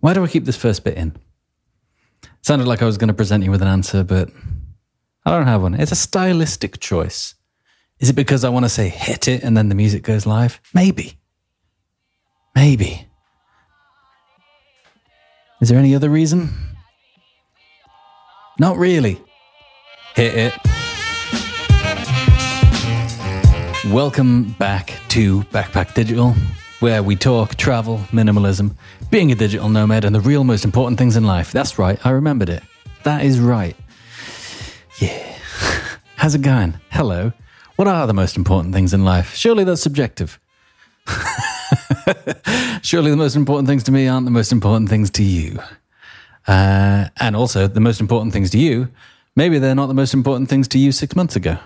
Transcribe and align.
Why 0.00 0.14
do 0.14 0.22
I 0.22 0.28
keep 0.28 0.44
this 0.44 0.56
first 0.56 0.84
bit 0.84 0.96
in? 0.96 1.16
sounded 2.40 2.68
like 2.68 2.82
I 2.82 2.86
was 2.86 2.96
going 2.96 3.08
to 3.08 3.14
present 3.14 3.42
you 3.42 3.50
with 3.50 3.62
an 3.62 3.68
answer, 3.68 4.04
but 4.04 4.30
I 5.26 5.32
don't 5.32 5.48
have 5.48 5.60
one. 5.60 5.74
It's 5.74 5.92
a 5.92 5.96
stylistic 5.96 6.78
choice. 6.78 7.34
Is 7.98 8.08
it 8.10 8.14
because 8.14 8.44
I 8.44 8.48
want 8.48 8.64
to 8.64 8.68
say 8.68 8.88
hit 8.88 9.26
it 9.26 9.42
and 9.42 9.56
then 9.56 9.68
the 9.68 9.74
music 9.74 10.04
goes 10.04 10.24
live? 10.24 10.60
Maybe. 10.72 11.18
Maybe. 12.54 13.06
Is 15.60 15.68
there 15.68 15.78
any 15.78 15.96
other 15.96 16.08
reason? 16.08 16.50
Not 18.60 18.78
really. 18.78 19.20
Hit 20.14 20.34
it. 20.34 20.54
Welcome 23.92 24.52
back 24.60 24.94
to 25.08 25.42
Backpack 25.44 25.94
Digital, 25.94 26.34
where 26.80 27.02
we 27.02 27.16
talk 27.16 27.56
travel, 27.56 27.98
minimalism, 28.10 28.76
being 29.10 29.32
a 29.32 29.34
digital 29.34 29.68
nomad, 29.68 30.04
and 30.04 30.14
the 30.14 30.20
real 30.20 30.44
most 30.44 30.64
important 30.64 30.98
things 30.98 31.16
in 31.16 31.24
life. 31.24 31.52
That's 31.52 31.78
right, 31.78 31.98
I 32.04 32.10
remembered 32.10 32.48
it. 32.48 32.62
That 33.04 33.24
is 33.24 33.40
right. 33.40 33.76
Yeah. 34.98 35.38
How's 36.16 36.34
it 36.34 36.42
going? 36.42 36.74
Hello. 36.90 37.32
What 37.76 37.88
are 37.88 38.06
the 38.06 38.14
most 38.14 38.36
important 38.36 38.74
things 38.74 38.92
in 38.92 39.04
life? 39.04 39.34
Surely 39.34 39.64
that's 39.64 39.80
subjective. 39.80 40.38
Surely 42.82 43.10
the 43.10 43.16
most 43.16 43.36
important 43.36 43.68
things 43.68 43.84
to 43.84 43.92
me 43.92 44.08
aren't 44.08 44.24
the 44.24 44.32
most 44.32 44.52
important 44.52 44.88
things 44.88 45.10
to 45.10 45.22
you. 45.22 45.60
Uh, 46.46 47.08
and 47.18 47.36
also, 47.36 47.66
the 47.66 47.80
most 47.80 48.00
important 48.00 48.32
things 48.32 48.50
to 48.50 48.58
you, 48.58 48.88
maybe 49.36 49.58
they're 49.58 49.74
not 49.74 49.86
the 49.86 49.94
most 49.94 50.12
important 50.12 50.48
things 50.48 50.66
to 50.68 50.78
you 50.78 50.92
six 50.92 51.14
months 51.14 51.36
ago. 51.36 51.58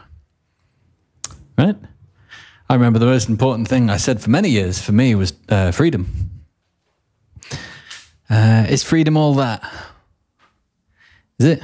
Right? 1.57 1.77
I 2.69 2.75
remember 2.75 2.99
the 2.99 3.07
most 3.07 3.29
important 3.29 3.69
thing 3.69 3.91
I 3.91 3.97
said 3.97 4.21
for 4.21 4.31
many 4.31 4.51
years 4.51 4.81
for 4.81 4.93
me 4.93 5.15
was 5.15 5.33
uh, 5.49 5.71
freedom. 5.73 6.32
Uh, 8.33 8.65
is 8.71 8.83
freedom 8.83 9.15
all 9.19 9.35
that? 9.35 9.63
Is 11.39 11.45
it? 11.45 11.63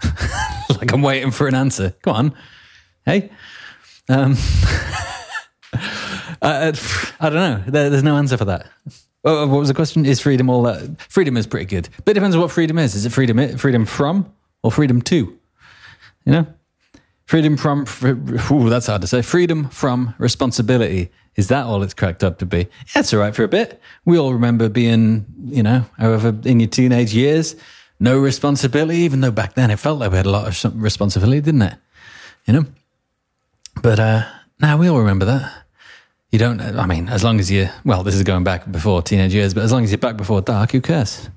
like 0.68 0.92
I'm 0.92 1.02
waiting 1.02 1.32
for 1.32 1.48
an 1.48 1.56
answer. 1.56 1.92
Come 2.02 2.14
on. 2.14 2.34
Hey? 3.04 3.30
Um, 4.08 4.36
uh, 6.40 6.72
I 7.20 7.28
don't 7.28 7.34
know. 7.34 7.64
There, 7.66 7.90
there's 7.90 8.04
no 8.04 8.16
answer 8.16 8.36
for 8.36 8.44
that. 8.44 8.68
Oh, 9.24 9.48
what 9.48 9.58
was 9.58 9.66
the 9.66 9.74
question? 9.74 10.06
Is 10.06 10.20
freedom 10.20 10.48
all 10.48 10.62
that? 10.62 11.00
Freedom 11.10 11.36
is 11.36 11.48
pretty 11.48 11.66
good, 11.66 11.88
but 12.04 12.12
it 12.12 12.14
depends 12.14 12.36
on 12.36 12.42
what 12.42 12.52
freedom 12.52 12.78
is. 12.78 12.94
Is 12.94 13.04
it 13.04 13.10
freedom 13.10 13.58
freedom 13.58 13.84
from 13.84 14.32
or 14.62 14.70
freedom 14.70 15.02
to? 15.02 15.16
You 16.24 16.32
know, 16.32 16.46
freedom 17.26 17.56
from. 17.56 17.86
Ooh, 18.52 18.68
that's 18.68 18.86
hard 18.86 19.00
to 19.00 19.08
say. 19.08 19.20
Freedom 19.22 19.68
from 19.68 20.14
responsibility. 20.18 21.10
Is 21.36 21.48
that 21.48 21.64
all 21.64 21.82
it's 21.82 21.94
cracked 21.94 22.22
up 22.22 22.38
to 22.38 22.46
be? 22.46 22.58
Yeah, 22.58 23.00
it's 23.00 23.12
all 23.14 23.20
right 23.20 23.34
for 23.34 23.44
a 23.44 23.48
bit. 23.48 23.80
We 24.04 24.18
all 24.18 24.32
remember 24.32 24.68
being, 24.68 25.26
you 25.46 25.62
know, 25.62 25.84
however 25.98 26.36
in 26.44 26.60
your 26.60 26.68
teenage 26.68 27.14
years, 27.14 27.56
no 27.98 28.18
responsibility. 28.18 28.98
Even 28.98 29.20
though 29.20 29.30
back 29.30 29.54
then 29.54 29.70
it 29.70 29.78
felt 29.78 29.98
like 29.98 30.10
we 30.10 30.18
had 30.18 30.26
a 30.26 30.30
lot 30.30 30.46
of 30.46 30.82
responsibility, 30.82 31.40
didn't 31.40 31.62
it? 31.62 31.74
You 32.46 32.54
know, 32.54 32.66
but 33.82 33.98
uh, 33.98 34.26
now 34.60 34.76
we 34.76 34.88
all 34.88 34.98
remember 34.98 35.24
that. 35.24 35.52
You 36.30 36.38
don't, 36.38 36.60
I 36.60 36.86
mean, 36.86 37.08
as 37.08 37.22
long 37.22 37.40
as 37.40 37.50
you, 37.50 37.68
well, 37.84 38.02
this 38.02 38.14
is 38.14 38.22
going 38.22 38.42
back 38.42 38.70
before 38.70 39.02
teenage 39.02 39.34
years, 39.34 39.52
but 39.52 39.64
as 39.64 39.72
long 39.72 39.84
as 39.84 39.90
you're 39.90 39.98
back 39.98 40.16
before 40.16 40.40
dark, 40.40 40.72
who 40.72 40.80
cares? 40.80 41.28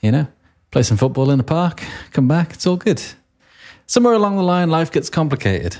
You 0.00 0.12
know, 0.12 0.26
play 0.70 0.84
some 0.84 0.96
football 0.96 1.30
in 1.30 1.38
the 1.38 1.44
park, 1.44 1.82
come 2.12 2.28
back, 2.28 2.52
it's 2.52 2.66
all 2.66 2.76
good. 2.76 3.02
Somewhere 3.86 4.14
along 4.14 4.36
the 4.36 4.42
line, 4.42 4.70
life 4.70 4.92
gets 4.92 5.10
complicated. 5.10 5.76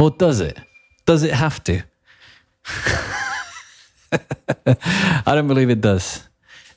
Or 0.00 0.10
does 0.10 0.40
it? 0.40 0.58
Does 1.06 1.22
it 1.22 1.32
have 1.32 1.62
to? 1.64 1.82
I 5.26 5.34
don't 5.34 5.48
believe 5.48 5.70
it 5.70 5.80
does. 5.80 6.26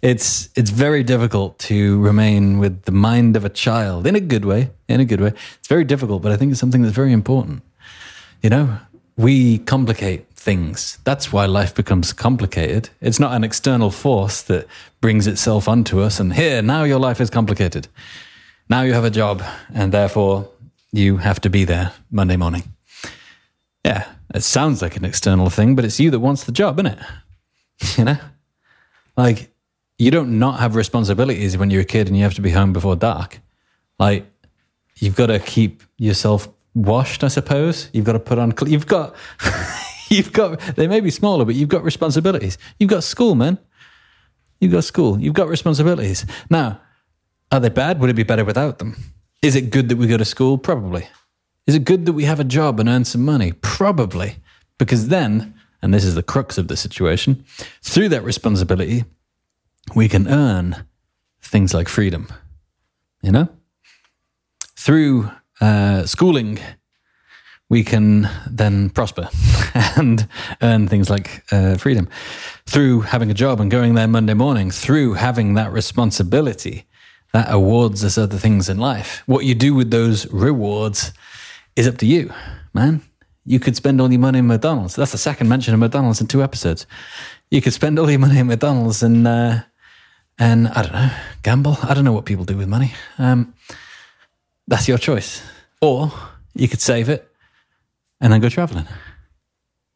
It's 0.02 0.50
it's 0.56 0.70
very 0.70 1.04
difficult 1.04 1.60
to 1.60 2.02
remain 2.02 2.60
with 2.60 2.84
the 2.84 2.92
mind 2.92 3.38
of 3.38 3.46
a 3.46 3.50
child 3.50 4.06
in 4.06 4.16
a 4.16 4.20
good 4.20 4.44
way. 4.46 4.72
In 4.88 5.00
a 5.00 5.06
good 5.06 5.22
way, 5.22 5.32
it's 5.60 5.68
very 5.68 5.86
difficult, 5.86 6.22
but 6.22 6.32
I 6.32 6.38
think 6.38 6.52
it's 6.52 6.60
something 6.60 6.82
that's 6.82 6.96
very 6.96 7.14
important. 7.14 7.62
You 8.42 8.50
know, 8.50 8.78
we 9.16 9.60
complicate 9.60 10.28
things. 10.44 11.00
That's 11.06 11.32
why 11.32 11.46
life 11.46 11.74
becomes 11.74 12.12
complicated. 12.12 12.90
It's 13.00 13.20
not 13.20 13.34
an 13.34 13.44
external 13.44 13.92
force 13.92 14.42
that 14.44 14.68
brings 15.00 15.26
itself 15.26 15.68
onto 15.68 16.02
us 16.02 16.20
and 16.20 16.34
here, 16.34 16.62
now 16.62 16.84
your 16.84 17.00
life 17.00 17.22
is 17.22 17.30
complicated. 17.30 17.88
Now 18.70 18.82
you 18.82 18.94
have 18.94 19.06
a 19.06 19.10
job 19.10 19.42
and 19.74 19.92
therefore 19.92 20.50
you 20.92 21.18
have 21.18 21.40
to 21.42 21.50
be 21.50 21.64
there 21.64 21.94
Monday 22.12 22.36
morning. 22.36 22.64
Yeah, 23.86 24.06
it 24.34 24.42
sounds 24.42 24.82
like 24.82 24.96
an 24.96 25.06
external 25.06 25.50
thing, 25.50 25.76
but 25.76 25.86
it's 25.86 26.00
you 26.00 26.10
that 26.12 26.20
wants 26.20 26.44
the 26.44 26.52
job, 26.52 26.80
isn't 26.80 26.98
it? 26.98 27.00
you 27.98 28.06
know? 28.06 28.18
Like, 29.16 29.54
you 29.98 30.12
don't 30.12 30.40
not 30.40 30.60
have 30.60 30.76
responsibilities 30.76 31.58
when 31.58 31.70
you're 31.70 31.82
a 31.82 31.86
kid 31.86 32.08
and 32.08 32.18
you 32.18 32.24
have 32.24 32.34
to 32.36 32.42
be 32.42 32.52
home 32.52 32.74
before 32.74 32.96
dark. 32.96 33.40
Like, 34.00 34.26
you've 34.98 35.16
got 35.16 35.28
to 35.28 35.40
keep 35.40 35.84
yourself 35.98 36.48
washed, 36.74 37.24
I 37.24 37.28
suppose. 37.28 37.90
You've 37.94 38.06
got 38.06 38.14
to 38.14 38.20
put 38.20 38.40
on, 38.40 38.54
you've 38.66 38.88
got, 38.88 39.16
you've 40.10 40.34
got, 40.34 40.60
they 40.76 40.88
may 40.88 41.00
be 41.00 41.12
smaller, 41.12 41.46
but 41.46 41.56
you've 41.56 41.70
got 41.70 41.84
responsibilities. 41.84 42.58
You've 42.80 42.90
got 42.90 43.04
school, 43.04 43.36
man. 43.36 43.60
You've 44.60 44.72
got 44.72 44.84
school. 44.84 45.20
You've 45.20 45.34
got 45.34 45.48
responsibilities. 45.48 46.26
Now, 46.50 46.82
are 47.52 47.60
they 47.60 47.70
bad? 47.70 48.00
Would 48.00 48.10
it 48.10 48.16
be 48.16 48.24
better 48.24 48.46
without 48.46 48.80
them? 48.80 48.96
Is 49.42 49.56
it 49.56 49.70
good 49.70 49.90
that 49.90 49.98
we 49.98 50.08
go 50.08 50.18
to 50.18 50.26
school? 50.26 50.58
Probably. 50.58 51.08
Is 51.66 51.76
it 51.76 51.86
good 51.86 52.06
that 52.06 52.14
we 52.14 52.26
have 52.26 52.40
a 52.40 52.46
job 52.46 52.80
and 52.80 52.90
earn 52.90 53.06
some 53.06 53.24
money? 53.24 53.54
Probably. 53.54 54.38
Because 54.78 55.08
then, 55.08 55.54
and 55.82 55.94
this 55.94 56.04
is 56.04 56.16
the 56.16 56.24
crux 56.24 56.58
of 56.58 56.68
the 56.68 56.76
situation, 56.76 57.46
through 57.82 58.10
that 58.10 58.24
responsibility, 58.24 59.06
we 59.96 60.10
can 60.10 60.28
earn 60.28 60.86
things 61.42 61.74
like 61.74 61.88
freedom. 61.88 62.28
You 63.22 63.32
know? 63.32 63.50
Through 64.76 65.32
uh, 65.62 66.06
schooling, 66.06 66.60
we 67.70 67.84
can 67.84 68.30
then 68.50 68.90
prosper 68.90 69.30
and 69.96 70.28
earn 70.62 70.88
things 70.88 71.10
like 71.10 71.44
uh, 71.52 71.76
freedom. 71.78 72.10
Through 72.66 73.02
having 73.02 73.32
a 73.32 73.34
job 73.34 73.62
and 73.62 73.72
going 73.72 73.96
there 73.96 74.08
Monday 74.08 74.34
morning, 74.34 74.70
through 74.70 75.14
having 75.14 75.54
that 75.54 75.72
responsibility, 75.72 76.86
that 77.34 77.52
awards 77.52 78.04
us 78.04 78.18
other 78.18 78.38
things 78.38 78.70
in 78.70 78.78
life. 78.78 79.24
What 79.26 79.46
you 79.46 79.56
do 79.56 79.74
with 79.74 79.90
those 79.90 80.32
rewards 80.32 81.14
is 81.76 81.88
up 81.88 81.98
to 81.98 82.06
you, 82.06 82.32
man. 82.74 83.02
You 83.46 83.60
could 83.60 83.76
spend 83.76 84.00
all 84.00 84.12
your 84.12 84.20
money 84.20 84.40
in 84.40 84.48
McDonald's. 84.48 84.96
That's 84.96 85.12
the 85.12 85.18
second 85.18 85.50
mention 85.50 85.74
of 85.74 85.80
McDonald's 85.80 86.22
in 86.22 86.28
two 86.28 86.44
episodes. 86.44 86.86
You 87.52 87.62
could 87.62 87.74
spend 87.74 88.00
all 88.00 88.10
your 88.10 88.20
money 88.20 88.40
in 88.40 88.48
McDonald's 88.48 89.04
and 89.04 89.28
uh, 89.28 89.62
and 90.40 90.68
I 90.70 90.82
don't 90.82 90.94
know, 90.94 91.12
gamble. 91.44 91.78
I 91.84 91.94
don't 91.94 92.06
know 92.06 92.14
what 92.14 92.26
people 92.26 92.46
do 92.46 92.58
with 92.58 92.68
money. 92.68 92.94
Um, 93.18 93.54
that's 94.68 94.88
your 94.88 94.98
choice. 94.98 95.44
Or 95.82 96.12
you 96.54 96.68
could 96.68 96.82
save 96.82 97.10
it 97.10 97.30
and 98.22 98.32
then 98.32 98.40
go 98.40 98.50
traveling. 98.50 98.88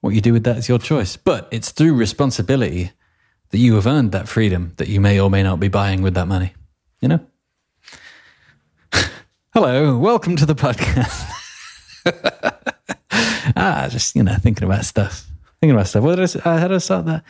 What 0.01 0.13
you 0.13 0.21
do 0.21 0.33
with 0.33 0.43
that 0.43 0.57
is 0.57 0.69
your 0.69 0.79
choice. 0.79 1.15
But 1.17 1.47
it's 1.51 1.71
through 1.71 1.95
responsibility 1.95 2.91
that 3.49 3.57
you 3.57 3.75
have 3.75 3.87
earned 3.87 4.11
that 4.11 4.27
freedom 4.27 4.73
that 4.77 4.89
you 4.89 4.99
may 4.99 5.19
or 5.19 5.29
may 5.29 5.41
not 5.41 5.59
be 5.59 5.69
buying 5.69 6.01
with 6.01 6.13
that 6.15 6.27
money. 6.27 6.53
You 7.01 7.07
know? 7.07 7.19
Hello, 9.53 9.97
welcome 9.97 10.35
to 10.35 10.45
the 10.45 10.55
podcast. 10.55 11.31
ah, 13.55 13.87
just, 13.89 14.15
you 14.15 14.23
know, 14.23 14.35
thinking 14.35 14.63
about 14.63 14.85
stuff. 14.85 15.27
Thinking 15.59 15.75
about 15.75 15.87
stuff. 15.87 16.03
What 16.03 16.15
did 16.15 16.23
I 16.23 16.25
say? 16.25 16.39
How 16.39 16.67
did 16.67 16.75
I 16.75 16.77
start 16.77 17.05
that? 17.05 17.23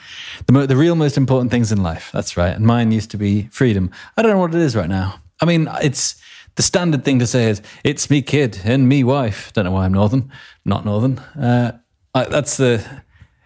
The, 0.48 0.68
the 0.68 0.76
real 0.76 0.96
most 0.96 1.18
important 1.18 1.52
things 1.52 1.72
in 1.72 1.82
life. 1.82 2.10
That's 2.14 2.36
right. 2.36 2.56
And 2.56 2.66
mine 2.66 2.92
used 2.92 3.12
to 3.12 3.18
be 3.18 3.44
freedom. 3.52 3.92
I 4.18 4.22
don't 4.22 4.32
know 4.32 4.40
what 4.40 4.54
it 4.54 4.62
is 4.62 4.76
right 4.76 4.90
now. 4.90 5.22
I 5.42 5.46
mean, 5.46 5.70
it's 5.82 6.22
the 6.56 6.64
standard 6.64 7.06
thing 7.06 7.20
to 7.20 7.28
say 7.28 7.50
is 7.50 7.62
it's 7.84 8.10
me 8.10 8.22
kid 8.22 8.60
and 8.66 8.90
me 8.90 9.04
wife. 9.04 9.54
Don't 9.54 9.66
know 9.66 9.72
why 9.72 9.86
I'm 9.86 9.94
northern, 9.94 10.32
not 10.66 10.86
northern. 10.86 11.20
Uh, 11.20 11.78
I, 12.14 12.26
that's 12.26 12.58
the. 12.58 12.84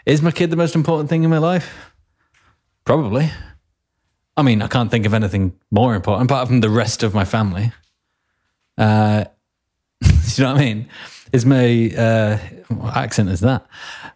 Is 0.05 0.21
my 0.21 0.31
kid 0.31 0.49
the 0.49 0.55
most 0.55 0.75
important 0.75 1.09
thing 1.09 1.23
in 1.23 1.29
my 1.29 1.37
life? 1.37 1.93
Probably. 2.85 3.29
I 4.35 4.41
mean, 4.41 4.61
I 4.61 4.67
can't 4.67 4.89
think 4.89 5.05
of 5.05 5.13
anything 5.13 5.53
more 5.69 5.93
important 5.93 6.31
apart 6.31 6.47
from 6.47 6.61
the 6.61 6.69
rest 6.69 7.03
of 7.03 7.13
my 7.13 7.25
family. 7.25 7.71
Uh, 8.77 9.25
you 10.01 10.43
know 10.43 10.53
what 10.53 10.61
I 10.61 10.65
mean? 10.65 10.89
Is 11.31 11.45
my 11.45 11.91
uh, 11.97 12.39
accent 12.93 13.29
is 13.29 13.39
that? 13.39 13.65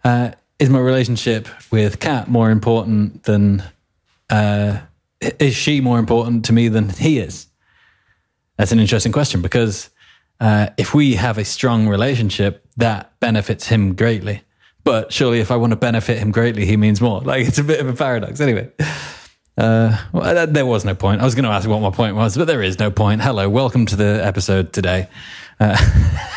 Uh, 0.04 0.32
is 0.60 0.70
my 0.70 0.80
relationship 0.80 1.48
with 1.72 2.00
Kat 2.00 2.28
more 2.28 2.52
important 2.52 3.24
than? 3.24 3.64
Uh, 4.30 4.80
is 5.22 5.56
she 5.56 5.80
more 5.80 5.98
important 5.98 6.46
to 6.46 6.54
me 6.54 6.68
than 6.68 6.90
he 6.90 7.20
is? 7.20 7.48
That's 8.58 8.72
an 8.72 8.80
interesting 8.80 9.12
question 9.12 9.42
because 9.42 9.90
uh, 10.40 10.68
if 10.78 10.94
we 10.94 11.16
have 11.16 11.38
a 11.38 11.46
strong 11.46 11.88
relationship, 11.88 12.66
that 12.78 13.18
benefits 13.20 13.68
him 13.68 13.96
greatly. 13.96 14.42
But 14.84 15.14
surely, 15.14 15.40
if 15.40 15.52
I 15.52 15.56
want 15.56 15.72
to 15.72 15.78
benefit 15.78 16.20
him 16.20 16.32
greatly, 16.32 16.66
he 16.66 16.78
means 16.78 17.02
more. 17.02 17.22
Like 17.26 17.48
it's 17.48 17.58
a 17.58 17.64
bit 17.64 17.80
of 17.80 17.88
a 17.88 17.94
paradox. 17.94 18.42
Anyway, 18.42 18.72
uh, 19.58 19.98
well, 20.12 20.48
there 20.48 20.66
was 20.66 20.84
no 20.84 20.96
point. 20.96 21.22
I 21.22 21.26
was 21.26 21.34
going 21.34 21.46
to 21.46 21.52
ask 21.52 21.68
what 21.68 21.82
my 21.82 21.92
point 21.92 22.16
was, 22.16 22.36
but 22.36 22.46
there 22.46 22.62
is 22.62 22.78
no 22.78 22.92
point. 22.92 23.22
Hello, 23.22 23.48
welcome 23.48 23.86
to 23.86 23.96
the 23.96 24.20
episode 24.24 24.74
today. 24.74 25.08
Uh, 25.60 25.78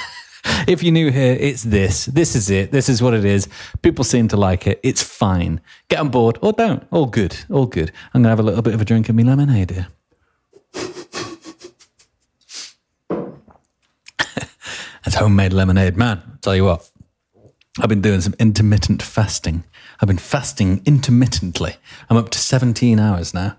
if 0.67 0.83
you're 0.83 0.93
new 0.93 1.11
here, 1.11 1.37
it's 1.39 1.63
this. 1.63 2.07
This 2.07 2.35
is 2.35 2.51
it. 2.51 2.73
This 2.73 2.89
is 2.89 3.03
what 3.03 3.15
it 3.15 3.25
is. 3.25 3.49
People 3.83 4.05
seem 4.05 4.29
to 4.29 4.37
like 4.37 4.67
it. 4.67 4.81
It's 4.83 5.03
fine. 5.03 5.61
Get 5.89 6.01
on 6.01 6.09
board 6.09 6.39
or 6.43 6.53
don't. 6.53 6.87
All 6.91 7.07
good. 7.07 7.37
All 7.51 7.67
good. 7.67 7.93
I'm 8.13 8.23
going 8.23 8.25
to 8.25 8.31
have 8.31 8.41
a 8.41 8.43
little 8.43 8.63
bit 8.63 8.75
of 8.75 8.81
a 8.81 8.85
drink 8.85 9.09
of 9.09 9.15
me 9.15 9.25
lemonade 9.25 9.71
here. 9.71 9.89
That's 15.05 15.17
homemade 15.17 15.53
lemonade. 15.53 15.97
Man, 15.97 16.23
I'll 16.27 16.39
tell 16.41 16.57
you 16.57 16.65
what, 16.65 16.91
I've 17.81 17.89
been 17.89 18.03
doing 18.03 18.21
some 18.21 18.35
intermittent 18.39 19.03
fasting. 19.03 19.65
I've 20.01 20.09
been 20.09 20.19
fasting 20.19 20.83
intermittently. 20.85 21.77
I'm 22.11 22.17
up 22.17 22.31
to 22.31 22.39
17 22.39 22.99
hours 22.99 23.33
now. 23.33 23.57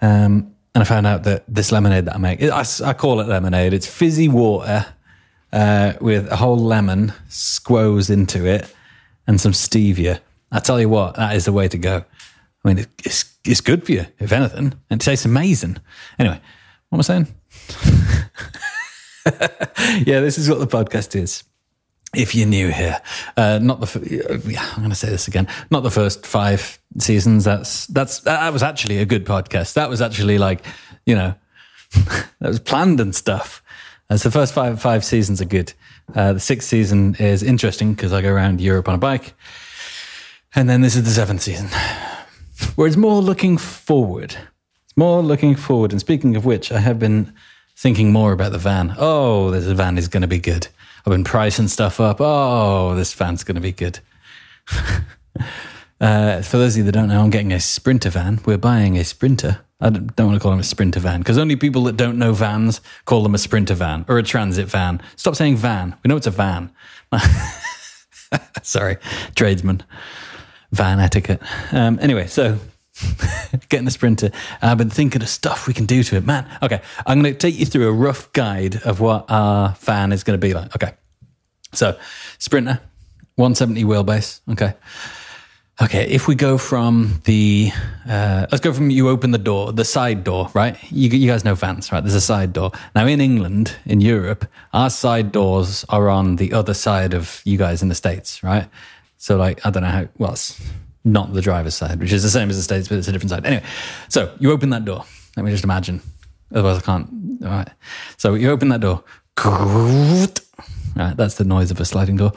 Um, 0.00 0.54
and 0.74 0.82
I 0.82 0.84
found 0.84 1.06
out 1.06 1.24
that 1.24 1.44
this 1.48 1.70
lemonade 1.72 2.06
that 2.06 2.16
I 2.16 2.18
make, 2.18 2.42
I, 2.42 2.64
I 2.84 2.92
call 2.92 3.20
it 3.20 3.28
lemonade. 3.28 3.72
It's 3.72 3.86
fizzy 3.86 4.28
water 4.28 4.86
uh, 5.54 5.92
with 6.00 6.30
a 6.30 6.36
whole 6.36 6.58
lemon 6.58 7.12
squoze 7.28 8.10
into 8.10 8.44
it 8.44 8.74
and 9.26 9.40
some 9.40 9.52
stevia. 9.52 10.18
I 10.50 10.58
tell 10.58 10.80
you 10.80 10.88
what, 10.88 11.14
that 11.14 11.36
is 11.36 11.44
the 11.44 11.52
way 11.52 11.68
to 11.68 11.78
go. 11.78 12.04
I 12.64 12.68
mean, 12.68 12.86
it's, 13.04 13.36
it's 13.44 13.60
good 13.60 13.86
for 13.86 13.92
you, 13.92 14.06
if 14.18 14.32
anything, 14.32 14.74
and 14.90 15.00
it 15.00 15.04
tastes 15.04 15.24
amazing. 15.24 15.78
Anyway, 16.18 16.40
what 16.88 16.96
am 16.96 17.00
I 17.00 17.02
saying? 17.02 17.34
yeah, 20.06 20.20
this 20.20 20.38
is 20.38 20.50
what 20.50 20.58
the 20.58 20.66
podcast 20.66 21.14
is. 21.14 21.44
If 22.16 22.34
you're 22.34 22.48
new 22.48 22.70
here, 22.70 23.00
uh, 23.36 23.58
not 23.60 23.80
the 23.80 24.42
yeah, 24.46 24.64
I'm 24.72 24.78
going 24.78 24.90
to 24.90 24.96
say 24.96 25.08
this 25.08 25.26
again. 25.26 25.48
Not 25.70 25.82
the 25.82 25.90
first 25.90 26.24
five 26.26 26.78
seasons. 26.98 27.42
That's 27.42 27.88
that's 27.88 28.20
that 28.20 28.52
was 28.52 28.62
actually 28.62 28.98
a 28.98 29.04
good 29.04 29.26
podcast. 29.26 29.74
That 29.74 29.90
was 29.90 30.00
actually 30.00 30.38
like 30.38 30.64
you 31.06 31.16
know 31.16 31.34
that 32.40 32.48
was 32.48 32.60
planned 32.60 33.00
and 33.00 33.12
stuff. 33.12 33.63
So 34.16 34.28
the 34.28 34.32
first 34.32 34.54
five 34.54 34.80
five 34.80 35.04
seasons 35.04 35.40
are 35.40 35.46
good. 35.46 35.72
Uh, 36.14 36.34
the 36.34 36.40
sixth 36.40 36.68
season 36.68 37.16
is 37.16 37.42
interesting 37.42 37.94
because 37.94 38.12
I 38.12 38.22
go 38.22 38.32
around 38.32 38.60
Europe 38.60 38.88
on 38.88 38.94
a 38.94 38.98
bike, 38.98 39.34
and 40.54 40.68
then 40.68 40.82
this 40.82 40.94
is 40.94 41.04
the 41.04 41.10
seventh 41.10 41.42
season, 41.42 41.68
where 42.76 42.86
it's 42.86 42.96
more 42.96 43.20
looking 43.20 43.58
forward. 43.58 44.36
It's 44.84 44.96
more 44.96 45.22
looking 45.22 45.56
forward. 45.56 45.92
And 45.92 46.00
speaking 46.00 46.36
of 46.36 46.44
which, 46.44 46.70
I 46.70 46.78
have 46.78 46.98
been 46.98 47.32
thinking 47.76 48.12
more 48.12 48.32
about 48.32 48.52
the 48.52 48.58
van. 48.58 48.94
Oh, 48.98 49.50
this 49.50 49.64
van 49.64 49.98
is 49.98 50.08
going 50.08 50.22
to 50.22 50.28
be 50.28 50.38
good. 50.38 50.68
I've 51.04 51.10
been 51.10 51.24
pricing 51.24 51.68
stuff 51.68 52.00
up. 52.00 52.18
Oh, 52.20 52.94
this 52.94 53.12
van's 53.12 53.44
going 53.44 53.56
to 53.56 53.60
be 53.60 53.72
good. 53.72 53.98
uh, 56.00 56.42
for 56.42 56.58
those 56.58 56.74
of 56.74 56.78
you 56.78 56.84
that 56.84 56.92
don't 56.92 57.08
know, 57.08 57.20
I'm 57.20 57.30
getting 57.30 57.52
a 57.52 57.60
Sprinter 57.60 58.10
van. 58.10 58.40
We're 58.46 58.58
buying 58.58 58.96
a 58.96 59.04
Sprinter. 59.04 59.60
I 59.84 59.90
don't, 59.90 60.26
want 60.26 60.34
to 60.34 60.40
call 60.40 60.50
them 60.50 60.60
a 60.60 60.64
Sprinter 60.64 60.98
van 60.98 61.20
because 61.20 61.36
only 61.36 61.56
people 61.56 61.84
that 61.84 61.98
don't 61.98 62.18
know 62.18 62.32
vans 62.32 62.80
call 63.04 63.22
them 63.22 63.34
a 63.34 63.38
Sprinter 63.38 63.74
van 63.74 64.06
or 64.08 64.16
a 64.16 64.22
transit 64.22 64.66
van. 64.66 65.02
Stop 65.16 65.36
saying 65.36 65.56
van. 65.58 65.94
We 66.02 66.08
know 66.08 66.16
it's 66.16 66.26
a 66.26 66.30
van. 66.30 66.70
Sorry, 68.62 68.96
tradesman. 69.34 69.82
Van 70.72 70.98
etiquette. 70.98 71.42
Um, 71.70 71.98
anyway, 72.00 72.26
so 72.26 72.58
getting 73.68 73.84
the 73.84 73.90
sprinter. 73.90 74.30
I've 74.62 74.78
been 74.78 74.90
thinking 74.90 75.22
of 75.22 75.28
stuff 75.28 75.66
we 75.66 75.74
can 75.74 75.84
do 75.84 76.02
to 76.02 76.16
it. 76.16 76.24
Man, 76.24 76.48
okay, 76.62 76.80
I'm 77.06 77.20
going 77.20 77.34
to 77.34 77.38
take 77.38 77.58
you 77.58 77.66
through 77.66 77.88
a 77.88 77.92
rough 77.92 78.32
guide 78.32 78.76
of 78.84 79.00
what 79.00 79.26
our 79.28 79.74
fan 79.74 80.12
is 80.12 80.24
going 80.24 80.40
to 80.40 80.44
be 80.44 80.54
like. 80.54 80.74
Okay, 80.74 80.94
so 81.72 81.96
sprinter, 82.38 82.80
170 83.36 83.84
wheelbase. 83.84 84.40
Okay. 84.50 84.74
Okay, 85.82 86.04
if 86.08 86.28
we 86.28 86.36
go 86.36 86.56
from 86.56 87.20
the, 87.24 87.72
uh, 88.08 88.46
let's 88.52 88.60
go 88.60 88.72
from 88.72 88.90
you 88.90 89.08
open 89.08 89.32
the 89.32 89.38
door, 89.38 89.72
the 89.72 89.84
side 89.84 90.22
door, 90.22 90.48
right? 90.54 90.76
You, 90.92 91.08
you 91.08 91.28
guys 91.28 91.44
know 91.44 91.56
vans, 91.56 91.90
right? 91.90 92.00
There's 92.00 92.14
a 92.14 92.20
side 92.20 92.52
door. 92.52 92.70
Now 92.94 93.08
in 93.08 93.20
England, 93.20 93.74
in 93.84 94.00
Europe, 94.00 94.46
our 94.72 94.88
side 94.88 95.32
doors 95.32 95.84
are 95.88 96.08
on 96.08 96.36
the 96.36 96.52
other 96.52 96.74
side 96.74 97.12
of 97.12 97.42
you 97.44 97.58
guys 97.58 97.82
in 97.82 97.88
the 97.88 97.96
States, 97.96 98.40
right? 98.44 98.68
So 99.18 99.36
like, 99.36 99.66
I 99.66 99.70
don't 99.70 99.82
know 99.82 99.88
how, 99.88 100.08
well, 100.16 100.34
it's 100.34 100.62
not 101.04 101.32
the 101.32 101.40
driver's 101.40 101.74
side, 101.74 101.98
which 101.98 102.12
is 102.12 102.22
the 102.22 102.30
same 102.30 102.50
as 102.50 102.56
the 102.56 102.62
States, 102.62 102.86
but 102.86 102.98
it's 102.98 103.08
a 103.08 103.12
different 103.12 103.30
side. 103.30 103.44
Anyway, 103.44 103.64
so 104.08 104.32
you 104.38 104.52
open 104.52 104.70
that 104.70 104.84
door. 104.84 105.04
Let 105.36 105.44
me 105.44 105.50
just 105.50 105.64
imagine. 105.64 106.00
Otherwise, 106.54 106.78
I 106.78 106.82
can't. 106.82 107.08
All 107.42 107.50
right. 107.50 107.70
So 108.16 108.34
you 108.34 108.50
open 108.50 108.68
that 108.68 108.80
door. 108.80 109.02
Right, 110.94 111.16
that's 111.16 111.34
the 111.34 111.44
noise 111.44 111.72
of 111.72 111.80
a 111.80 111.84
sliding 111.84 112.16
door. 112.16 112.32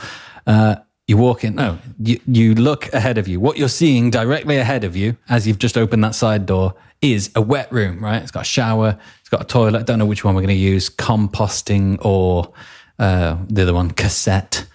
Uh, 0.47 0.77
you 1.07 1.17
walk 1.17 1.43
in. 1.43 1.55
No, 1.55 1.79
you, 1.99 2.19
you 2.27 2.53
look 2.53 2.93
ahead 2.93 3.17
of 3.17 3.27
you. 3.27 3.39
What 3.39 3.57
you're 3.57 3.69
seeing 3.69 4.09
directly 4.09 4.57
ahead 4.57 4.83
of 4.83 4.95
you 4.95 5.17
as 5.29 5.47
you've 5.47 5.59
just 5.59 5.77
opened 5.77 6.03
that 6.03 6.15
side 6.15 6.45
door 6.45 6.75
is 7.01 7.31
a 7.35 7.41
wet 7.41 7.71
room, 7.71 8.03
right? 8.03 8.21
It's 8.21 8.31
got 8.31 8.41
a 8.41 8.45
shower, 8.45 8.97
it's 9.21 9.29
got 9.29 9.41
a 9.41 9.45
toilet. 9.45 9.85
Don't 9.85 9.99
know 9.99 10.05
which 10.05 10.23
one 10.23 10.35
we're 10.35 10.41
going 10.41 10.55
to 10.55 10.61
use 10.61 10.89
composting 10.89 12.03
or 12.03 12.51
uh, 12.99 13.37
the 13.47 13.61
other 13.63 13.73
one, 13.73 13.91
cassette 13.91 14.67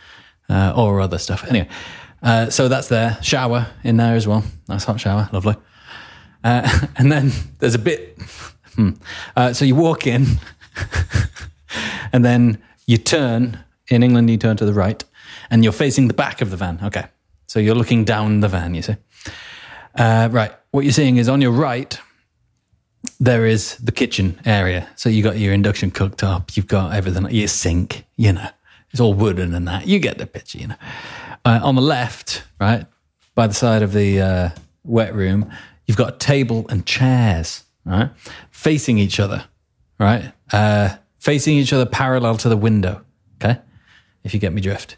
uh, 0.49 0.73
or 0.75 1.01
other 1.01 1.19
stuff. 1.19 1.45
Anyway, 1.49 1.69
uh, 2.23 2.49
so 2.49 2.69
that's 2.69 2.89
there. 2.89 3.19
Shower 3.23 3.67
in 3.85 3.97
there 3.97 4.15
as 4.15 4.27
well. 4.27 4.45
Nice 4.69 4.85
hot 4.85 5.01
shower. 5.01 5.29
Lovely. 5.33 5.57
Uh, 6.45 6.87
and 6.97 7.13
then 7.13 7.33
there's 7.59 7.75
a 7.75 7.79
bit. 7.79 8.19
Hmm. 8.75 8.91
Uh, 9.37 9.53
so 9.53 9.65
you 9.65 9.75
walk 9.75 10.07
in, 10.07 10.27
and 12.13 12.25
then 12.25 12.63
you 12.87 12.97
turn. 12.97 13.59
In 13.89 14.03
England, 14.03 14.31
you 14.31 14.39
turn 14.39 14.57
to 14.57 14.65
the 14.65 14.73
right, 14.73 15.05
and 15.53 15.63
you're 15.63 15.73
facing 15.73 16.09
the 16.09 16.15
back 16.15 16.41
of 16.41 16.51
the 16.51 16.57
van. 16.57 16.81
Okay. 16.83 17.05
So 17.47 17.61
you're 17.61 17.77
looking 17.77 18.05
down 18.05 18.41
the 18.41 18.49
van, 18.49 18.75
you 18.75 18.83
see. 18.83 18.97
Uh, 19.95 20.31
right. 20.33 20.53
What 20.71 20.85
you're 20.85 20.93
seeing 20.93 21.19
is 21.19 21.29
on 21.29 21.43
your 21.43 21.53
right, 21.53 21.97
there 23.21 23.45
is 23.45 23.77
the 23.77 23.93
kitchen 23.93 24.41
area. 24.47 24.89
So 24.97 25.11
you 25.11 25.23
got 25.23 25.39
your 25.39 25.53
induction 25.53 25.91
cooktop, 25.91 26.57
you've 26.57 26.67
got 26.67 26.95
everything, 26.95 27.29
your 27.31 27.49
sink, 27.49 28.07
you 28.17 28.33
know, 28.33 28.49
it's 28.91 29.01
all 29.01 29.13
wooden 29.13 29.55
and 29.55 29.69
that. 29.69 29.87
You 29.87 29.99
get 29.99 30.17
the 30.17 30.27
picture, 30.27 30.59
you 30.59 30.69
know. 30.69 30.77
Uh, 31.45 31.61
on 31.63 31.75
the 31.75 31.83
left, 31.83 32.45
right, 32.59 32.87
by 33.35 33.47
the 33.47 33.55
side 33.55 33.83
of 33.83 33.93
the 33.93 34.21
uh, 34.21 34.51
wet 34.85 35.15
room, 35.15 35.51
you've 35.87 35.99
got 35.99 36.15
a 36.15 36.19
table 36.19 36.65
and 36.71 36.87
chairs, 36.87 37.65
right, 37.85 38.11
facing 38.51 38.97
each 38.99 39.21
other, 39.21 39.45
right, 39.99 40.33
uh, 40.53 40.97
facing 41.19 41.57
each 41.57 41.73
other 41.73 41.85
parallel 41.87 42.37
to 42.39 42.49
the 42.49 42.57
window. 42.57 43.05
Okay, 43.37 43.61
if 44.25 44.35
you 44.35 44.41
get 44.41 44.53
me 44.53 44.61
drift, 44.61 44.97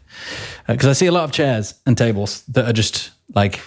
because 0.67 0.87
uh, 0.87 0.91
I 0.91 0.93
see 0.93 1.07
a 1.07 1.11
lot 1.11 1.23
of 1.23 1.31
chairs 1.31 1.75
and 1.85 1.97
tables 1.97 2.43
that 2.43 2.65
are 2.65 2.73
just 2.73 3.11
like 3.33 3.59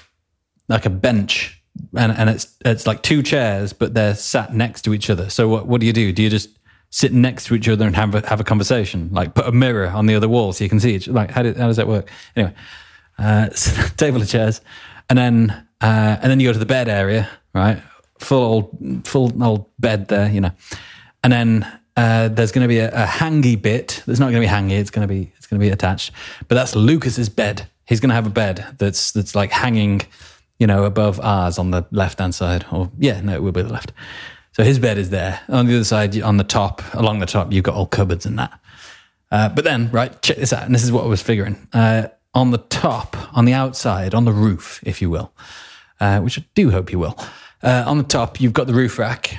like 0.69 0.87
a 0.87 0.91
bench, 0.91 1.63
and 1.97 2.13
and 2.13 2.31
it's 2.31 2.57
it's 2.65 2.87
like 2.87 3.03
two 3.03 3.23
chairs, 3.23 3.73
but 3.73 3.95
they're 3.95 4.15
sat 4.15 4.55
next 4.55 4.83
to 4.83 4.95
each 4.95 5.11
other. 5.11 5.31
So 5.31 5.49
what 5.49 5.67
what 5.67 5.81
do 5.81 5.87
you 5.87 5.93
do? 5.93 6.13
Do 6.13 6.23
you 6.23 6.31
just 6.31 6.51
sit 6.91 7.13
next 7.13 7.45
to 7.47 7.55
each 7.55 7.69
other 7.69 7.87
and 7.87 7.95
have 7.97 8.15
a, 8.15 8.27
have 8.27 8.41
a 8.41 8.45
conversation, 8.45 9.11
like 9.13 9.35
put 9.35 9.47
a 9.47 9.53
mirror 9.53 9.89
on 9.89 10.07
the 10.07 10.15
other 10.15 10.29
wall 10.29 10.53
so 10.53 10.65
you 10.65 10.71
can 10.71 10.81
see 10.81 10.95
each. 10.95 11.09
Like 11.09 11.31
how, 11.31 11.43
do, 11.43 11.53
how 11.55 11.67
does 11.67 11.77
that 11.77 11.87
work? 11.87 12.11
Anyway, 12.35 12.55
uh, 13.19 13.51
so 13.55 13.89
table 13.97 14.23
of 14.23 14.29
chairs, 14.29 14.61
and 15.09 15.19
then 15.19 15.51
uh, 15.81 16.19
and 16.23 16.31
then 16.31 16.41
you 16.41 16.49
go 16.49 16.53
to 16.53 16.59
the 16.59 16.67
bed 16.67 16.89
area, 16.89 17.29
right? 17.55 17.83
Full 18.19 18.43
old 18.43 19.07
full 19.07 19.43
old 19.43 19.67
bed 19.79 20.09
there, 20.09 20.29
you 20.29 20.41
know, 20.41 20.51
and 21.23 21.33
then 21.33 21.78
uh, 21.99 22.29
there's 22.29 22.53
going 22.53 22.63
to 22.63 22.69
be 22.69 22.79
a, 22.79 22.91
a 22.91 23.07
hangy 23.07 23.61
bit. 23.61 24.05
There's 24.07 24.21
not 24.21 24.31
going 24.31 24.41
to 24.41 24.49
be 24.49 24.53
hangy. 24.53 24.79
It's 24.79 24.91
going 24.91 25.07
to 25.07 25.13
be 25.13 25.33
it's 25.37 25.47
going 25.47 25.61
to 25.61 25.67
be 25.67 25.71
attached, 25.71 26.13
but 26.47 26.55
that's 26.55 26.77
Lucas's 26.77 27.29
bed. 27.29 27.67
He's 27.87 27.99
going 27.99 28.11
to 28.11 28.15
have 28.15 28.27
a 28.27 28.31
bed 28.31 28.65
that's 28.79 29.11
that's 29.11 29.35
like 29.35 29.51
hanging, 29.51 30.03
you 30.61 30.67
know, 30.69 30.85
above 30.85 31.19
ours 31.21 31.59
on 31.59 31.73
the 31.73 31.85
left 31.91 32.21
hand 32.21 32.37
side, 32.37 32.65
or 32.71 32.91
yeah, 32.99 33.21
no, 33.21 33.35
it 33.35 33.43
will 33.43 33.53
be 33.53 33.63
the 33.63 33.73
left. 33.73 33.93
So 34.53 34.63
his 34.63 34.79
bed 34.79 34.97
is 34.97 35.11
there. 35.11 35.41
On 35.49 35.67
the 35.67 35.75
other 35.75 35.85
side, 35.85 36.21
on 36.23 36.37
the 36.37 36.45
top, 36.45 36.83
along 36.95 37.19
the 37.19 37.27
top, 37.27 37.53
you've 37.53 37.65
got 37.65 37.75
all 37.75 37.87
cupboards 37.87 38.27
and 38.27 38.39
that. 38.39 38.61
Uh, 39.31 39.49
but 39.49 39.65
then, 39.65 39.91
right, 39.91 40.23
check 40.23 40.37
this 40.37 40.53
out. 40.53 40.65
And 40.65 40.75
this 40.75 40.85
is 40.85 40.93
what 40.93 41.05
I 41.05 41.09
was 41.09 41.21
figuring. 41.21 41.69
Uh, 41.73 42.09
on 42.33 42.53
the 42.53 42.59
top, 42.59 43.17
on 43.37 43.45
the 43.45 43.53
outside, 43.53 44.15
on 44.15 44.25
the 44.25 44.33
roof, 44.33 44.81
if 44.85 45.03
you 45.03 45.11
will, 45.11 45.33
uh, 46.01 46.21
which 46.21 46.39
I 46.39 46.45
do 46.55 46.71
hope 46.71 46.93
you 46.93 46.99
will, 46.99 47.17
uh, 47.63 47.85
on 47.87 47.99
the 47.99 48.05
top, 48.05 48.41
you've 48.41 48.53
got 48.53 48.69
the 48.69 48.75
roof 48.75 48.99
rack. 48.99 49.39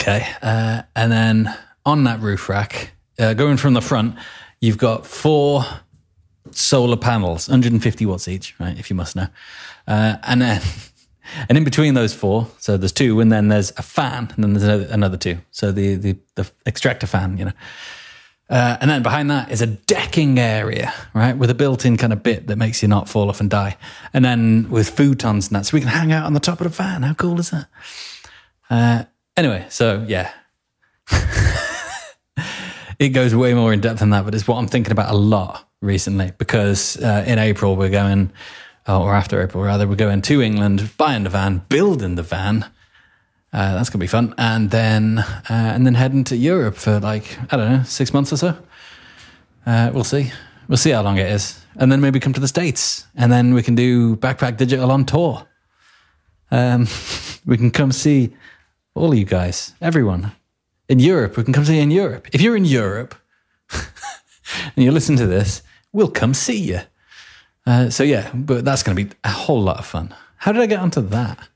Okay. 0.00 0.26
Uh, 0.42 0.82
and 0.94 1.10
then 1.10 1.58
on 1.84 2.04
that 2.04 2.20
roof 2.20 2.48
rack, 2.48 2.92
uh, 3.18 3.34
going 3.34 3.56
from 3.56 3.74
the 3.74 3.82
front, 3.82 4.16
you've 4.60 4.78
got 4.78 5.06
four 5.06 5.64
solar 6.52 6.96
panels, 6.96 7.48
150 7.48 8.06
watts 8.06 8.28
each, 8.28 8.54
right? 8.60 8.78
If 8.78 8.90
you 8.90 8.96
must 8.96 9.16
know. 9.16 9.26
and 9.86 10.40
then 10.40 10.62
and 11.48 11.58
in 11.58 11.64
between 11.64 11.94
those 11.94 12.14
four, 12.14 12.48
so 12.58 12.76
there's 12.76 12.92
two, 12.92 13.20
and 13.20 13.30
then 13.30 13.48
there's 13.48 13.72
a 13.76 13.82
fan, 13.82 14.32
and 14.34 14.44
then 14.44 14.52
there's 14.52 14.64
another, 14.64 14.86
another 14.90 15.16
two. 15.16 15.38
So 15.50 15.72
the, 15.72 15.96
the, 15.96 16.16
the 16.36 16.50
extractor 16.66 17.06
fan, 17.06 17.36
you 17.36 17.46
know. 17.46 17.52
Uh, 18.50 18.78
and 18.80 18.90
then 18.90 19.02
behind 19.02 19.30
that 19.30 19.50
is 19.50 19.60
a 19.60 19.66
decking 19.66 20.38
area, 20.38 20.92
right, 21.12 21.36
with 21.36 21.50
a 21.50 21.54
built-in 21.54 21.98
kind 21.98 22.14
of 22.14 22.22
bit 22.22 22.46
that 22.46 22.56
makes 22.56 22.80
you 22.80 22.88
not 22.88 23.08
fall 23.08 23.28
off 23.28 23.40
and 23.40 23.50
die. 23.50 23.76
And 24.14 24.24
then 24.24 24.70
with 24.70 24.94
futons 24.94 25.48
and 25.48 25.56
that, 25.56 25.66
so 25.66 25.76
we 25.76 25.80
can 25.80 25.90
hang 25.90 26.12
out 26.12 26.24
on 26.24 26.32
the 26.32 26.40
top 26.40 26.60
of 26.60 26.64
the 26.64 26.74
fan. 26.74 27.02
How 27.02 27.12
cool 27.12 27.38
is 27.40 27.50
that? 27.50 27.66
Uh, 28.70 29.04
anyway, 29.38 29.64
so 29.70 30.04
yeah, 30.06 30.30
it 32.98 33.10
goes 33.10 33.34
way 33.34 33.54
more 33.54 33.72
in 33.72 33.80
depth 33.80 34.00
than 34.00 34.10
that, 34.10 34.24
but 34.24 34.34
it's 34.34 34.46
what 34.46 34.56
I'm 34.58 34.66
thinking 34.66 34.92
about 34.92 35.10
a 35.10 35.16
lot 35.16 35.66
recently 35.80 36.32
because 36.38 36.96
uh, 37.02 37.24
in 37.26 37.38
April 37.38 37.76
we're 37.76 37.88
going 37.88 38.32
oh, 38.88 39.02
or 39.02 39.14
after 39.14 39.40
April 39.40 39.62
rather, 39.62 39.86
we're 39.86 39.94
going 39.94 40.22
to 40.22 40.42
England, 40.42 40.90
buying 40.96 41.22
the 41.22 41.30
van, 41.30 41.62
building 41.68 42.16
the 42.16 42.22
van. 42.22 42.64
Uh, 43.52 43.74
that's 43.74 43.88
gonna 43.88 44.00
be 44.00 44.06
fun, 44.08 44.34
and 44.36 44.70
then 44.70 45.18
uh, 45.18 45.44
and 45.48 45.86
then 45.86 45.94
heading 45.94 46.24
to 46.24 46.36
Europe 46.36 46.74
for 46.74 46.98
like 47.00 47.38
I 47.52 47.56
don't 47.56 47.72
know 47.72 47.82
six 47.84 48.12
months 48.12 48.32
or 48.32 48.36
so. 48.36 48.58
Uh, 49.64 49.90
we'll 49.94 50.04
see. 50.04 50.32
We'll 50.66 50.76
see 50.76 50.90
how 50.90 51.02
long 51.02 51.16
it 51.16 51.26
is, 51.26 51.64
and 51.76 51.90
then 51.90 52.02
maybe 52.02 52.20
come 52.20 52.34
to 52.34 52.40
the 52.40 52.48
states, 52.48 53.06
and 53.14 53.32
then 53.32 53.54
we 53.54 53.62
can 53.62 53.74
do 53.74 54.16
Backpack 54.16 54.58
Digital 54.58 54.90
on 54.90 55.06
tour. 55.06 55.46
Um, 56.50 56.88
we 57.46 57.56
can 57.56 57.70
come 57.70 57.92
see 57.92 58.34
all 58.98 59.12
of 59.12 59.18
you 59.18 59.24
guys, 59.24 59.74
everyone 59.80 60.32
in 60.88 60.98
Europe. 60.98 61.36
We 61.36 61.44
can 61.44 61.52
come 61.52 61.64
see 61.64 61.76
you 61.76 61.82
in 61.82 61.90
Europe. 61.90 62.28
If 62.32 62.40
you're 62.40 62.56
in 62.56 62.64
Europe 62.64 63.14
and 63.72 64.84
you 64.84 64.90
listen 64.90 65.16
to 65.16 65.26
this, 65.26 65.62
we'll 65.92 66.10
come 66.10 66.34
see 66.34 66.58
you. 66.58 66.80
Uh, 67.66 67.90
so 67.90 68.02
yeah, 68.02 68.30
but 68.34 68.64
that's 68.64 68.82
going 68.82 68.96
to 68.96 69.04
be 69.04 69.10
a 69.24 69.30
whole 69.30 69.62
lot 69.62 69.78
of 69.78 69.86
fun. 69.86 70.14
How 70.38 70.52
did 70.52 70.62
I 70.62 70.66
get 70.66 70.80
onto 70.80 71.00
that? 71.00 71.48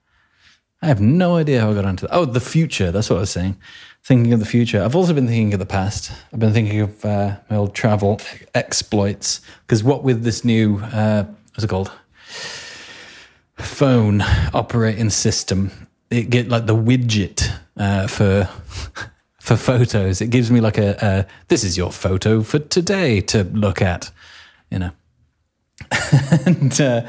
I 0.83 0.87
have 0.87 1.01
no 1.01 1.37
idea 1.37 1.61
how 1.61 1.71
I 1.71 1.75
got 1.75 1.85
onto 1.85 2.07
that. 2.07 2.15
Oh, 2.15 2.25
the 2.25 2.41
future. 2.41 2.91
That's 2.91 3.09
what 3.09 3.17
I 3.17 3.21
was 3.21 3.31
saying. 3.31 3.57
Thinking 4.03 4.33
of 4.33 4.41
the 4.41 4.47
future. 4.47 4.83
I've 4.83 4.97
also 4.97 5.15
been 5.15 5.29
thinking 5.29 5.53
of 5.55 5.61
the 5.61 5.67
past. 5.67 6.11
I've 6.33 6.41
been 6.41 6.53
thinking 6.53 6.81
of 6.81 7.05
uh, 7.05 7.37
my 7.49 7.57
old 7.57 7.75
travel 7.75 8.21
exploits. 8.55 9.41
Because 9.63 9.85
what 9.85 10.03
with 10.03 10.25
this 10.25 10.45
new, 10.45 10.81
uh, 10.81 11.25
what's 11.53 11.65
it 11.65 11.69
called? 11.69 11.93
Phone 13.57 14.23
operating 14.53 15.09
system, 15.11 15.71
it 16.13 16.31
get 16.31 16.49
like 16.49 16.67
the 16.67 16.77
widget 16.77 17.51
uh, 17.77 18.07
for 18.07 18.49
for 19.41 19.57
photos. 19.57 20.21
It 20.21 20.31
gives 20.31 20.51
me 20.51 20.61
like 20.61 20.79
a, 20.79 20.97
a 21.01 21.27
this 21.49 21.65
is 21.65 21.77
your 21.77 21.91
photo 21.91 22.43
for 22.43 22.59
today 22.59 23.21
to 23.23 23.45
look 23.45 23.83
at, 23.83 24.11
you 24.71 24.79
know. 24.79 24.91
and 26.47 26.81
uh, 26.81 27.03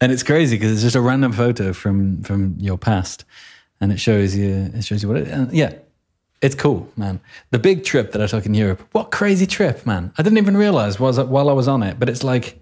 and 0.00 0.12
it's 0.12 0.22
crazy 0.22 0.56
because 0.56 0.72
it's 0.72 0.82
just 0.82 0.96
a 0.96 1.00
random 1.00 1.32
photo 1.32 1.72
from 1.72 2.22
from 2.22 2.56
your 2.58 2.76
past, 2.76 3.24
and 3.80 3.92
it 3.92 4.00
shows 4.00 4.36
you 4.36 4.70
it 4.74 4.84
shows 4.84 5.02
you 5.02 5.08
what 5.08 5.18
it. 5.18 5.52
Yeah, 5.54 5.72
it's 6.42 6.54
cool, 6.54 6.90
man. 6.96 7.20
The 7.50 7.58
big 7.58 7.84
trip 7.84 8.12
that 8.12 8.20
I 8.20 8.26
took 8.26 8.44
in 8.44 8.54
Europe. 8.54 8.86
What 8.92 9.10
crazy 9.10 9.46
trip, 9.46 9.86
man! 9.86 10.12
I 10.18 10.22
didn't 10.22 10.38
even 10.38 10.56
realize 10.56 11.00
was 11.00 11.18
while 11.18 11.48
I 11.48 11.52
was 11.52 11.68
on 11.68 11.82
it, 11.82 11.98
but 11.98 12.08
it's 12.08 12.22
like, 12.22 12.60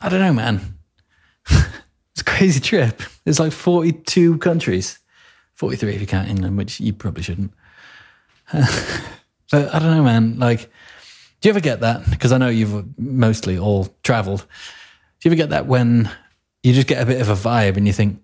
I 0.00 0.08
don't 0.08 0.20
know, 0.20 0.32
man. 0.32 0.78
crazy 2.36 2.60
trip. 2.60 3.02
It's 3.26 3.38
like 3.38 3.52
forty 3.52 3.92
two 3.92 4.38
countries, 4.38 4.98
forty 5.54 5.76
three 5.76 5.94
if 5.94 6.00
you 6.00 6.06
count 6.06 6.28
England, 6.28 6.56
which 6.56 6.80
you 6.80 6.92
probably 6.92 7.22
shouldn't. 7.22 7.52
but 8.52 9.74
I 9.74 9.78
don't 9.78 9.96
know, 9.96 10.02
man. 10.02 10.38
Like, 10.38 10.70
do 11.40 11.48
you 11.48 11.50
ever 11.50 11.60
get 11.60 11.80
that? 11.80 12.08
Because 12.10 12.32
I 12.32 12.38
know 12.38 12.48
you've 12.48 12.98
mostly 12.98 13.58
all 13.58 13.94
traveled. 14.02 14.40
Do 15.20 15.28
you 15.28 15.30
ever 15.30 15.36
get 15.36 15.50
that 15.50 15.66
when 15.66 16.10
you 16.62 16.72
just 16.72 16.86
get 16.86 17.02
a 17.02 17.06
bit 17.06 17.20
of 17.20 17.28
a 17.28 17.34
vibe 17.34 17.76
and 17.76 17.86
you 17.86 17.92
think, 17.92 18.20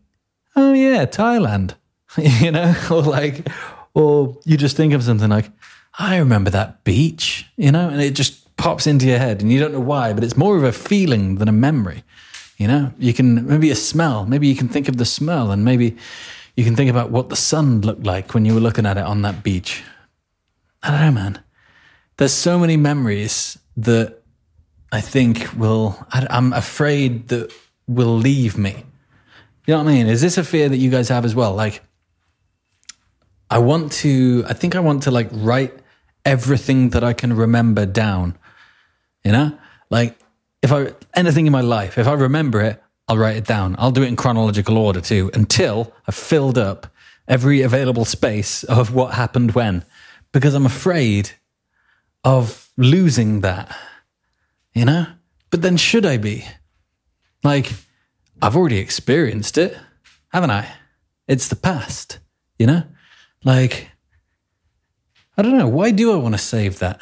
oh 0.56 0.72
yeah, 0.72 1.04
Thailand, 1.06 1.74
you 2.16 2.50
know, 2.50 2.74
or 2.90 3.02
like, 3.02 3.48
or 3.94 4.36
you 4.44 4.56
just 4.56 4.76
think 4.76 4.92
of 4.92 5.02
something 5.02 5.28
like, 5.28 5.50
I 5.98 6.18
remember 6.18 6.50
that 6.50 6.84
beach, 6.84 7.46
you 7.56 7.72
know, 7.72 7.88
and 7.88 8.00
it 8.00 8.14
just 8.14 8.56
pops 8.56 8.86
into 8.86 9.06
your 9.06 9.18
head 9.18 9.40
and 9.40 9.52
you 9.52 9.58
don't 9.58 9.72
know 9.72 9.80
why, 9.80 10.12
but 10.12 10.22
it's 10.22 10.36
more 10.36 10.56
of 10.56 10.64
a 10.64 10.72
feeling 10.72 11.36
than 11.36 11.48
a 11.48 11.52
memory. 11.52 12.04
You 12.58 12.66
know, 12.66 12.92
you 12.98 13.14
can 13.14 13.46
maybe 13.46 13.70
a 13.70 13.76
smell, 13.76 14.26
maybe 14.26 14.48
you 14.48 14.56
can 14.56 14.68
think 14.68 14.88
of 14.88 14.96
the 14.96 15.04
smell 15.04 15.52
and 15.52 15.64
maybe 15.64 15.96
you 16.56 16.64
can 16.64 16.74
think 16.74 16.90
about 16.90 17.10
what 17.10 17.28
the 17.28 17.36
sun 17.36 17.82
looked 17.82 18.02
like 18.02 18.34
when 18.34 18.44
you 18.44 18.52
were 18.52 18.60
looking 18.60 18.84
at 18.84 18.98
it 18.98 19.04
on 19.04 19.22
that 19.22 19.44
beach. 19.44 19.84
I 20.82 20.90
don't 20.90 21.00
know, 21.00 21.12
man. 21.12 21.42
There's 22.16 22.32
so 22.32 22.58
many 22.58 22.76
memories 22.76 23.56
that 23.76 24.22
I 24.90 25.00
think 25.00 25.48
will, 25.56 26.04
I, 26.10 26.26
I'm 26.30 26.52
afraid 26.52 27.28
that 27.28 27.52
will 27.86 28.16
leave 28.16 28.58
me. 28.58 28.84
You 29.66 29.74
know 29.74 29.84
what 29.84 29.90
I 29.90 29.94
mean? 29.94 30.08
Is 30.08 30.20
this 30.20 30.36
a 30.36 30.42
fear 30.42 30.68
that 30.68 30.78
you 30.78 30.90
guys 30.90 31.08
have 31.10 31.24
as 31.24 31.36
well? 31.36 31.54
Like, 31.54 31.82
I 33.50 33.58
want 33.58 33.92
to, 33.92 34.44
I 34.48 34.52
think 34.54 34.74
I 34.74 34.80
want 34.80 35.04
to 35.04 35.12
like 35.12 35.28
write 35.30 35.74
everything 36.24 36.90
that 36.90 37.04
I 37.04 37.12
can 37.12 37.36
remember 37.36 37.86
down. 37.86 38.36
You 39.24 39.30
know? 39.30 39.58
Like, 39.90 40.18
if 40.62 40.72
I, 40.72 40.92
anything 41.14 41.46
in 41.46 41.52
my 41.52 41.60
life, 41.60 41.98
if 41.98 42.06
I 42.06 42.14
remember 42.14 42.60
it, 42.60 42.82
I'll 43.06 43.18
write 43.18 43.36
it 43.36 43.46
down. 43.46 43.74
I'll 43.78 43.90
do 43.90 44.02
it 44.02 44.08
in 44.08 44.16
chronological 44.16 44.76
order 44.76 45.00
too 45.00 45.30
until 45.34 45.92
I've 46.06 46.14
filled 46.14 46.58
up 46.58 46.86
every 47.26 47.62
available 47.62 48.04
space 48.04 48.64
of 48.64 48.94
what 48.94 49.14
happened 49.14 49.52
when 49.52 49.84
because 50.32 50.54
I'm 50.54 50.66
afraid 50.66 51.30
of 52.24 52.68
losing 52.76 53.40
that, 53.40 53.76
you 54.74 54.84
know? 54.84 55.06
But 55.50 55.62
then 55.62 55.76
should 55.76 56.04
I 56.04 56.18
be? 56.18 56.44
Like, 57.42 57.72
I've 58.42 58.56
already 58.56 58.78
experienced 58.78 59.56
it, 59.56 59.76
haven't 60.28 60.50
I? 60.50 60.68
It's 61.26 61.48
the 61.48 61.56
past, 61.56 62.18
you 62.58 62.66
know? 62.66 62.82
Like, 63.44 63.88
I 65.36 65.42
don't 65.42 65.56
know. 65.56 65.68
Why 65.68 65.92
do 65.92 66.12
I 66.12 66.16
want 66.16 66.34
to 66.34 66.38
save 66.38 66.80
that? 66.80 67.00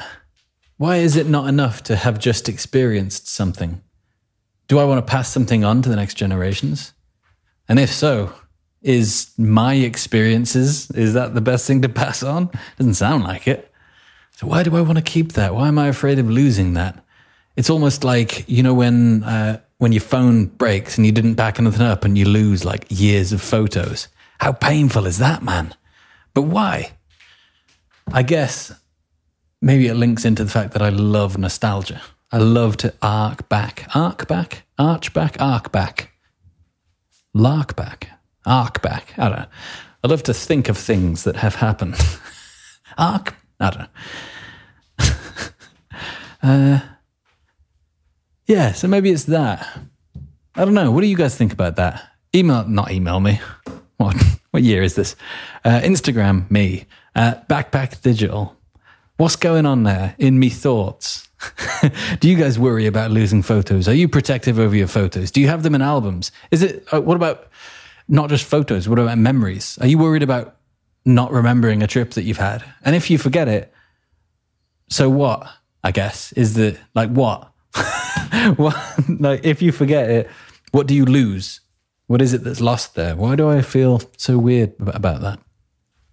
Why 0.79 0.97
is 0.97 1.17
it 1.17 1.27
not 1.27 1.49
enough 1.49 1.83
to 1.85 1.97
have 1.97 2.19
just 2.19 2.49
experienced 2.49 3.29
something? 3.29 3.83
Do 4.69 4.79
I 4.79 4.85
want 4.85 5.05
to 5.05 5.11
pass 5.11 5.31
something 5.31 5.65
on 5.65 5.81
to 5.83 5.89
the 5.89 5.97
next 5.97 6.15
generations? 6.15 6.93
And 7.69 7.79
if 7.79 7.91
so, 7.91 8.35
is 8.83 9.33
my 9.39 9.75
experiences, 9.75 10.91
is 10.91 11.15
that 11.15 11.35
the 11.35 11.41
best 11.41 11.67
thing 11.67 11.83
to 11.83 11.89
pass 11.89 12.23
on? 12.23 12.51
Doesn't 12.77 12.95
sound 12.95 13.25
like 13.25 13.49
it. 13.49 13.73
So 14.33 14.47
why 14.47 14.63
do 14.63 14.77
I 14.77 14.83
want 14.83 14.99
to 14.99 15.03
keep 15.03 15.33
that? 15.33 15.55
Why 15.55 15.69
am 15.69 15.79
I 15.79 15.89
afraid 15.89 16.19
of 16.19 16.29
losing 16.29 16.75
that? 16.75 17.03
It's 17.57 17.71
almost 17.71 18.05
like, 18.05 18.47
you 18.47 18.63
know, 18.63 18.75
when, 18.75 19.25
uh, 19.25 19.61
when 19.79 19.93
your 19.93 20.03
phone 20.03 20.45
breaks 20.45 20.99
and 20.99 21.07
you 21.07 21.13
didn't 21.13 21.35
back 21.35 21.59
anything 21.59 21.87
up 21.87 22.05
and 22.05 22.19
you 22.19 22.27
lose 22.27 22.67
like 22.67 22.85
years 22.91 23.33
of 23.33 23.41
photos. 23.41 24.09
How 24.41 24.53
painful 24.53 25.07
is 25.07 25.17
that, 25.19 25.43
man? 25.43 25.75
But 26.35 26.43
why? 26.43 26.93
I 28.13 28.23
guess 28.23 28.73
maybe 29.67 29.89
it 29.89 29.95
links 29.95 30.25
into 30.25 30.45
the 30.45 30.51
fact 30.51 30.73
that 30.75 30.81
I 30.81 30.91
love 30.91 31.37
nostalgia. 31.37 32.01
I 32.31 32.39
love 32.39 32.77
to 32.79 32.95
arc 33.03 33.49
back, 33.49 33.89
arc 33.95 34.29
back, 34.29 34.63
arch 34.79 35.13
back, 35.13 35.37
arc 35.41 35.73
back, 35.73 36.13
lark 37.35 37.75
back, 37.75 38.09
arc 38.47 38.81
back. 38.81 39.13
I 39.19 39.29
don't 39.29 39.39
know. 39.41 39.47
I 40.05 40.09
love 40.09 40.23
to 40.25 40.35
think 40.35 40.69
of 40.69 40.79
things 40.79 41.25
that 41.25 41.35
have 41.37 41.57
happened. 41.57 41.97
arc, 42.99 43.35
I 43.59 43.71
don't 43.71 43.89
know. 45.01 45.15
uh, 46.45 46.81
yeah, 48.47 48.71
so 48.73 48.87
maybe 48.87 49.11
it's 49.11 49.25
that. 49.25 49.67
I 50.55 50.65
don't 50.65 50.75
know. 50.75 50.93
What 50.93 51.01
do 51.01 51.09
you 51.09 51.17
guys 51.17 51.37
think 51.37 51.53
about 51.53 51.75
that? 51.75 52.09
Email, 52.33 52.69
not 52.69 52.93
email 52.93 53.19
me. 53.19 53.41
What, 53.97 54.17
what 54.53 54.63
year 54.63 54.85
is 54.85 54.95
this? 54.95 55.17
Uh, 55.65 55.81
Instagram 55.81 56.49
me 56.53 56.87
at 57.17 57.49
Backpack 57.49 58.01
Digital. 58.01 58.56
What's 59.17 59.37
going 59.37 59.65
on 59.65 59.85
there 59.85 60.15
in 60.19 60.39
me 60.39 60.51
thoughts? 60.51 61.29
do 62.21 62.29
you 62.29 62.37
guys 62.37 62.59
worry 62.59 62.87
about 62.87 63.11
losing 63.11 63.43
photos? 63.43 63.89
Are 63.89 63.95
you 63.95 64.09
protective 64.09 64.59
over 64.59 64.77
your 64.77 64.89
photos? 64.89 65.31
Do 65.31 65.41
you 65.41 65.49
have 65.49 65.63
them 65.63 65.75
in 65.75 65.83
albums? 65.83 66.33
Is 66.51 66.63
it, 66.63 66.87
uh, 66.93 67.01
what 67.01 67.17
about 67.17 67.49
not 68.09 68.29
just 68.29 68.45
photos? 68.45 68.89
What 68.89 68.99
about 68.99 69.17
memories? 69.17 69.79
Are 69.81 69.87
you 69.87 69.97
worried 69.99 70.23
about 70.23 70.57
not 71.05 71.33
remembering 71.33 71.83
a 71.83 71.87
trip 71.87 72.11
that 72.13 72.25
you've 72.25 72.37
had? 72.37 72.63
And 72.85 72.95
if 72.95 73.11
you 73.11 73.17
forget 73.17 73.49
it, 73.49 73.73
so 74.89 75.09
what? 75.09 75.49
I 75.83 75.93
guess 75.93 76.33
is 76.33 76.55
the 76.55 76.77
like 76.95 77.11
what? 77.11 77.53
what 78.57 78.77
like 79.21 79.45
if 79.45 79.63
you 79.63 79.73
forget 79.73 80.11
it, 80.11 80.31
what 80.73 80.87
do 80.87 80.95
you 80.95 81.05
lose? 81.05 81.61
What 82.09 82.21
is 82.21 82.35
it 82.35 82.45
that's 82.45 82.61
lost 82.61 82.97
there? 82.97 83.15
Why 83.15 83.37
do 83.37 83.49
I 83.49 83.63
feel 83.63 84.03
so 84.17 84.37
weird 84.37 84.75
about 84.81 85.21
that? 85.23 85.39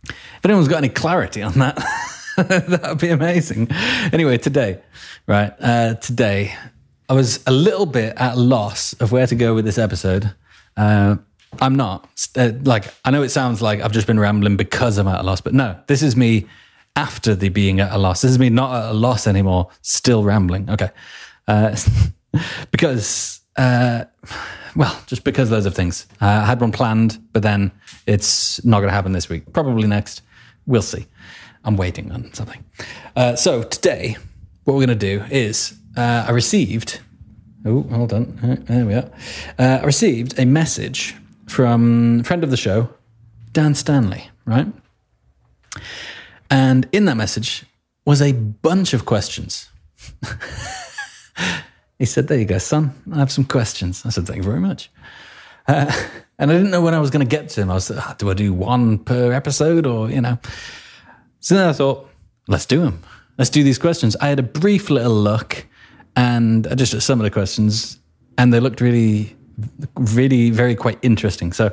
If 0.03 0.45
anyone's 0.45 0.67
got 0.67 0.77
any 0.77 0.89
clarity 0.89 1.41
on 1.41 1.53
that, 1.53 1.77
that 2.37 2.81
would 2.89 2.99
be 2.99 3.09
amazing. 3.09 3.67
Anyway, 4.11 4.37
today, 4.37 4.79
right? 5.27 5.53
Uh, 5.59 5.93
today, 5.95 6.55
I 7.07 7.13
was 7.13 7.43
a 7.45 7.51
little 7.51 7.85
bit 7.85 8.15
at 8.17 8.37
loss 8.37 8.93
of 8.93 9.11
where 9.11 9.27
to 9.27 9.35
go 9.35 9.53
with 9.53 9.65
this 9.65 9.77
episode. 9.77 10.33
Uh, 10.75 11.17
I'm 11.61 11.75
not. 11.75 12.09
Uh, 12.35 12.51
like, 12.63 12.85
I 13.05 13.11
know 13.11 13.21
it 13.21 13.29
sounds 13.29 13.61
like 13.61 13.81
I've 13.81 13.91
just 13.91 14.07
been 14.07 14.19
rambling 14.19 14.57
because 14.57 14.97
I'm 14.97 15.07
at 15.07 15.19
a 15.19 15.23
loss, 15.23 15.41
but 15.41 15.53
no, 15.53 15.79
this 15.87 16.01
is 16.01 16.15
me 16.15 16.47
after 16.95 17.35
the 17.35 17.49
being 17.49 17.79
at 17.79 17.91
a 17.91 17.97
loss. 17.97 18.21
This 18.21 18.31
is 18.31 18.39
me 18.39 18.49
not 18.49 18.83
at 18.83 18.91
a 18.91 18.93
loss 18.93 19.27
anymore, 19.27 19.69
still 19.81 20.23
rambling. 20.23 20.69
Okay. 20.69 20.89
Uh, 21.47 21.75
because, 22.71 23.41
uh, 23.57 24.05
well, 24.75 24.99
just 25.05 25.23
because 25.23 25.51
loads 25.51 25.67
of 25.67 25.75
things. 25.75 26.07
Uh, 26.21 26.25
I 26.25 26.45
had 26.45 26.61
one 26.61 26.71
planned, 26.71 27.19
but 27.31 27.43
then 27.43 27.71
it's 28.07 28.63
not 28.65 28.79
going 28.79 28.89
to 28.89 28.95
happen 28.95 29.11
this 29.11 29.29
week. 29.29 29.53
Probably 29.53 29.87
next. 29.87 30.21
We'll 30.65 30.81
see. 30.81 31.05
I'm 31.63 31.77
waiting 31.77 32.11
on 32.11 32.33
something. 32.33 32.63
Uh, 33.15 33.35
so 33.35 33.63
today, 33.63 34.17
what 34.63 34.73
we're 34.73 34.85
going 34.85 34.97
to 34.99 35.17
do 35.19 35.23
is 35.31 35.77
uh, 35.95 36.25
I 36.27 36.31
received. 36.31 36.99
Oh, 37.65 37.83
hold 37.83 38.13
on. 38.13 38.39
Uh, 38.43 38.55
there 38.65 38.85
we 38.85 38.93
are. 38.93 39.09
Uh, 39.57 39.79
I 39.81 39.85
received 39.85 40.37
a 40.37 40.45
message 40.45 41.15
from 41.47 42.23
friend 42.23 42.43
of 42.43 42.49
the 42.49 42.57
show, 42.57 42.89
Dan 43.51 43.75
Stanley, 43.75 44.29
right? 44.45 44.67
And 46.49 46.87
in 46.91 47.05
that 47.05 47.15
message 47.15 47.65
was 48.05 48.21
a 48.21 48.33
bunch 48.33 48.93
of 48.93 49.05
questions. 49.05 49.69
he 51.99 52.05
said, 52.05 52.27
There 52.27 52.37
you 52.37 52.45
go, 52.45 52.57
son. 52.57 52.93
I 53.13 53.19
have 53.19 53.31
some 53.31 53.45
questions. 53.45 54.05
I 54.05 54.09
said, 54.09 54.27
Thank 54.27 54.37
you 54.37 54.43
very 54.43 54.59
much. 54.59 54.91
Uh, 55.67 55.91
and 56.39 56.51
I 56.51 56.53
didn't 56.53 56.71
know 56.71 56.81
when 56.81 56.93
I 56.93 56.99
was 56.99 57.11
going 57.11 57.25
to 57.25 57.29
get 57.29 57.49
to 57.49 57.61
him. 57.61 57.71
I 57.71 57.75
was 57.75 57.89
oh, 57.89 58.15
Do 58.17 58.29
I 58.29 58.33
do 58.33 58.53
one 58.53 58.97
per 58.97 59.31
episode 59.31 59.85
or, 59.85 60.09
you 60.09 60.21
know? 60.21 60.37
So 61.43 61.55
then 61.55 61.67
I 61.67 61.73
thought, 61.73 62.09
Let's 62.47 62.65
do 62.65 62.81
them. 62.81 63.01
let's 63.37 63.49
do 63.49 63.63
these 63.63 63.77
questions. 63.77 64.15
I 64.17 64.27
had 64.27 64.39
a 64.39 64.43
brief 64.43 64.89
little 64.89 65.13
look 65.13 65.65
and 66.15 66.67
I 66.67 66.75
just 66.75 66.93
at 66.93 67.01
some 67.03 67.19
of 67.19 67.23
the 67.23 67.31
questions, 67.31 67.99
and 68.37 68.53
they 68.53 68.59
looked 68.59 68.81
really, 68.81 69.35
really 69.95 70.49
very 70.51 70.75
quite 70.75 70.99
interesting. 71.01 71.51
So 71.53 71.71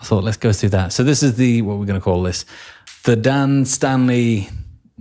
I 0.00 0.04
thought, 0.04 0.24
let's 0.24 0.36
go 0.38 0.52
through 0.52 0.70
that. 0.70 0.92
So 0.92 1.04
this 1.04 1.22
is 1.22 1.34
the, 1.36 1.62
what 1.62 1.78
we're 1.78 1.86
going 1.86 2.00
to 2.00 2.04
call 2.04 2.22
this, 2.22 2.44
the 3.04 3.16
Dan 3.16 3.64
Stanley 3.64 4.48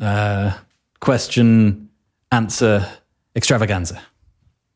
uh, 0.01 0.57
question 0.99 1.89
answer 2.31 2.85
extravaganza. 3.35 4.01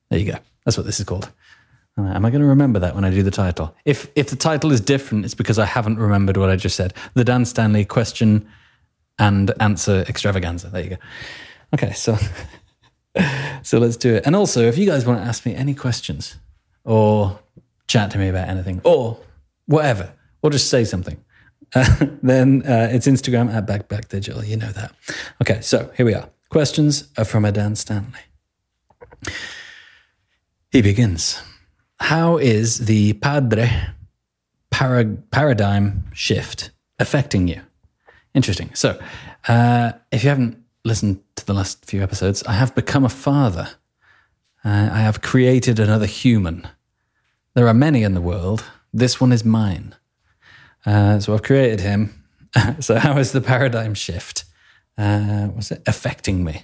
There 0.09 0.19
you 0.19 0.31
go. 0.31 0.37
That's 0.63 0.77
what 0.77 0.85
this 0.85 0.99
is 0.99 1.05
called. 1.05 1.29
Uh, 1.97 2.03
am 2.03 2.25
I 2.25 2.29
going 2.29 2.41
to 2.41 2.47
remember 2.47 2.79
that 2.79 2.95
when 2.95 3.03
I 3.05 3.09
do 3.09 3.23
the 3.23 3.31
title? 3.31 3.75
If 3.85 4.09
if 4.15 4.29
the 4.29 4.35
title 4.35 4.71
is 4.71 4.81
different, 4.81 5.25
it's 5.25 5.35
because 5.35 5.59
I 5.59 5.65
haven't 5.65 5.97
remembered 5.97 6.37
what 6.37 6.49
I 6.49 6.55
just 6.55 6.75
said. 6.75 6.93
The 7.15 7.23
Dan 7.23 7.45
Stanley 7.45 7.85
question 7.85 8.47
and 9.19 9.51
answer 9.59 10.05
extravaganza. 10.07 10.69
There 10.69 10.83
you 10.83 10.89
go. 10.91 10.97
Okay, 11.73 11.93
so 11.93 12.17
so 13.63 13.79
let's 13.79 13.97
do 13.97 14.15
it. 14.15 14.25
And 14.25 14.35
also, 14.35 14.61
if 14.61 14.77
you 14.77 14.85
guys 14.85 15.05
want 15.05 15.19
to 15.19 15.25
ask 15.25 15.45
me 15.45 15.55
any 15.55 15.73
questions 15.73 16.37
or 16.83 17.39
chat 17.87 18.11
to 18.11 18.17
me 18.17 18.29
about 18.29 18.47
anything 18.49 18.81
or 18.83 19.19
whatever, 19.65 20.13
or 20.41 20.49
just 20.49 20.69
say 20.69 20.83
something, 20.83 21.23
uh, 21.73 22.05
then 22.23 22.63
uh, 22.65 22.89
it's 22.91 23.07
Instagram 23.07 23.53
at 23.53 23.65
backpackdigital. 23.65 24.45
You 24.47 24.57
know 24.57 24.71
that. 24.71 24.93
Okay, 25.41 25.61
so 25.61 25.91
here 25.97 26.05
we 26.05 26.13
are. 26.13 26.29
Questions 26.49 27.09
are 27.17 27.25
from 27.25 27.45
a 27.45 27.51
Dan 27.51 27.75
Stanley. 27.75 28.19
He 30.71 30.81
begins. 30.81 31.41
How 31.99 32.37
is 32.37 32.85
the 32.85 33.13
Padre 33.13 33.69
para- 34.69 35.17
paradigm 35.31 36.03
shift 36.13 36.71
affecting 36.99 37.47
you? 37.47 37.61
Interesting. 38.35 38.69
So, 38.73 38.99
uh, 39.47 39.93
if 40.11 40.23
you 40.23 40.29
haven't 40.29 40.61
listened 40.83 41.21
to 41.37 41.45
the 41.45 41.53
last 41.53 41.85
few 41.85 42.03
episodes, 42.03 42.43
I 42.43 42.51
have 42.51 42.75
become 42.75 43.05
a 43.05 43.09
father. 43.09 43.69
Uh, 44.63 44.89
I 44.91 44.99
have 44.99 45.21
created 45.21 45.79
another 45.79 46.05
human. 46.05 46.67
There 47.53 47.67
are 47.67 47.73
many 47.73 48.03
in 48.03 48.13
the 48.13 48.21
world. 48.21 48.65
This 48.93 49.21
one 49.21 49.31
is 49.31 49.45
mine. 49.45 49.95
Uh, 50.85 51.19
so 51.19 51.33
I've 51.33 51.43
created 51.43 51.79
him. 51.79 52.25
so 52.81 52.95
how 52.95 53.17
is 53.17 53.31
the 53.31 53.41
paradigm 53.41 53.93
shift? 53.93 54.43
Uh, 54.97 55.47
was 55.55 55.71
it 55.71 55.81
affecting 55.87 56.43
me? 56.43 56.63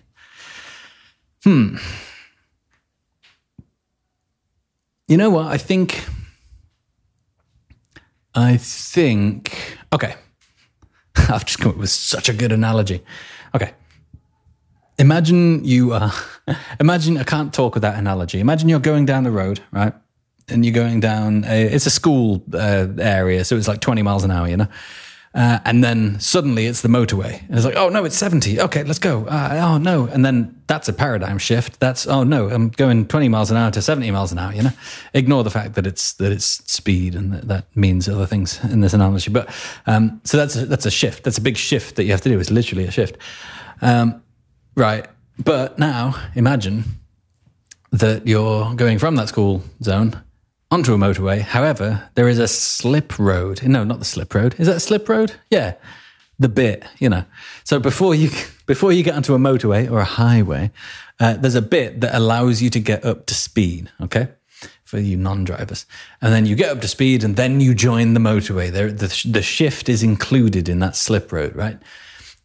Hmm. 1.46 1.78
You 5.08 5.16
know 5.16 5.30
what? 5.30 5.48
I 5.48 5.58
think. 5.58 6.04
I 8.36 8.58
think. 8.58 9.78
Okay. 9.94 10.16
I've 11.30 11.46
just 11.46 11.60
come 11.60 11.72
up 11.72 11.78
with 11.78 11.90
such 11.90 12.30
a 12.30 12.34
good 12.34 12.52
analogy. 12.52 13.04
Okay. 13.56 13.74
Imagine 14.98 15.64
you 15.66 15.98
imagine, 16.80 17.18
I 17.18 17.24
can't 17.24 17.54
talk 17.54 17.74
with 17.74 17.82
that 17.82 17.98
analogy. 17.98 18.40
Imagine 18.40 18.70
you're 18.70 18.80
going 18.80 19.06
down 19.06 19.24
the 19.24 19.32
road, 19.32 19.62
right? 19.72 19.94
And 20.50 20.66
you're 20.66 20.74
going 20.74 21.00
down, 21.00 21.46
a, 21.46 21.64
it's 21.64 21.86
a 21.86 21.90
school 21.90 22.44
uh, 22.54 22.88
area, 23.00 23.46
so 23.46 23.56
it's 23.56 23.68
like 23.68 23.80
20 23.80 24.02
miles 24.02 24.24
an 24.24 24.32
hour, 24.32 24.48
you 24.48 24.58
know? 24.58 24.68
Uh, 25.34 25.60
and 25.64 25.82
then 25.82 26.20
suddenly 26.20 26.66
it's 26.66 26.82
the 26.82 26.90
motorway. 26.90 27.40
And 27.48 27.56
it's 27.56 27.64
like, 27.64 27.78
oh 27.78 27.88
no, 27.88 28.04
it's 28.04 28.18
70. 28.18 28.60
Okay, 28.62 28.84
let's 28.84 29.00
go. 29.00 29.26
Uh, 29.26 29.62
oh 29.64 29.78
no. 29.78 30.06
And 30.08 30.26
then 30.26 30.62
that's 30.68 30.90
a 30.90 30.94
paradigm 30.94 31.38
shift. 31.38 31.80
That's, 31.80 32.06
oh 32.06 32.24
no, 32.24 32.50
I'm 32.50 32.68
going 32.70 33.08
20 33.08 33.30
miles 33.30 33.50
an 33.50 33.56
hour 33.56 33.72
to 33.72 33.82
70 33.82 34.12
miles 34.12 34.34
an 34.34 34.40
hour, 34.40 34.54
you 34.54 34.64
know? 34.64 34.74
Ignore 35.14 35.46
the 35.46 35.50
fact 35.50 35.76
that 35.76 35.88
it's, 35.88 36.14
that 36.14 36.34
it's 36.34 36.46
speed 36.46 37.16
and 37.16 37.32
that, 37.32 37.48
that 37.48 37.78
means 37.78 38.10
other 38.10 38.26
things 38.26 38.62
in 38.66 38.82
this 38.82 38.94
analogy. 38.94 39.32
But, 39.32 39.50
um, 39.88 40.20
so 40.26 40.36
that's 40.36 40.58
a, 40.58 40.66
that's 40.66 40.86
a 40.86 40.92
shift. 40.92 41.24
That's 41.24 41.38
a 41.38 41.42
big 41.42 41.56
shift 41.56 41.96
that 41.96 42.04
you 42.04 42.12
have 42.12 42.22
to 42.22 42.30
do. 42.30 42.38
It's 42.38 42.52
literally 42.52 42.86
a 42.86 42.92
shift. 42.92 43.18
Um, 43.82 44.22
right. 44.76 45.08
But 45.40 45.80
now 45.80 46.14
imagine 46.36 46.84
that 47.92 48.28
you're 48.28 48.76
going 48.76 49.00
from 49.00 49.16
that 49.16 49.30
school 49.30 49.64
zone 49.82 50.22
onto 50.72 50.94
a 50.94 50.98
motorway. 50.98 51.42
However, 51.42 52.10
there 52.16 52.30
is 52.30 52.40
a 52.40 52.48
slip 52.48 53.20
road. 53.20 53.62
No, 53.64 53.84
not 53.84 54.00
the 54.00 54.06
slip 54.06 54.34
road. 54.34 54.56
Is 54.58 54.68
that 54.68 54.78
a 54.78 54.80
slip 54.80 55.08
road? 55.10 55.34
Yeah, 55.52 55.76
the 56.40 56.50
bit. 56.50 56.86
You 56.98 57.10
know. 57.10 57.26
So 57.64 57.80
before 57.80 58.16
you 58.16 58.30
before 58.66 58.92
you 58.94 59.04
get 59.04 59.16
onto 59.16 59.36
a 59.36 59.38
motorway 59.38 59.92
or 59.92 60.00
a 60.00 60.06
highway, 60.06 60.72
uh, 61.20 61.34
there's 61.34 61.56
a 61.56 61.62
bit 61.62 62.02
that 62.02 62.16
allows 62.16 62.62
you 62.62 62.70
to 62.72 62.80
get 62.80 63.06
up 63.06 63.26
to 63.28 63.36
speed. 63.36 63.92
Okay. 64.02 64.30
For 64.84 65.00
you 65.00 65.16
non-drivers, 65.16 65.86
and 66.22 66.34
then 66.34 66.46
you 66.46 66.58
get 66.58 66.70
up 66.70 66.82
to 66.82 66.88
speed, 66.88 67.24
and 67.24 67.38
then 67.38 67.62
you 67.62 67.74
join 67.74 68.14
the 68.14 68.20
motorway. 68.20 68.70
There, 68.70 68.92
the, 68.92 69.08
the 69.26 69.42
shift 69.42 69.88
is 69.88 70.04
included 70.04 70.68
in 70.68 70.80
that 70.80 70.98
slip 70.98 71.32
road, 71.32 71.56
right? 71.56 71.80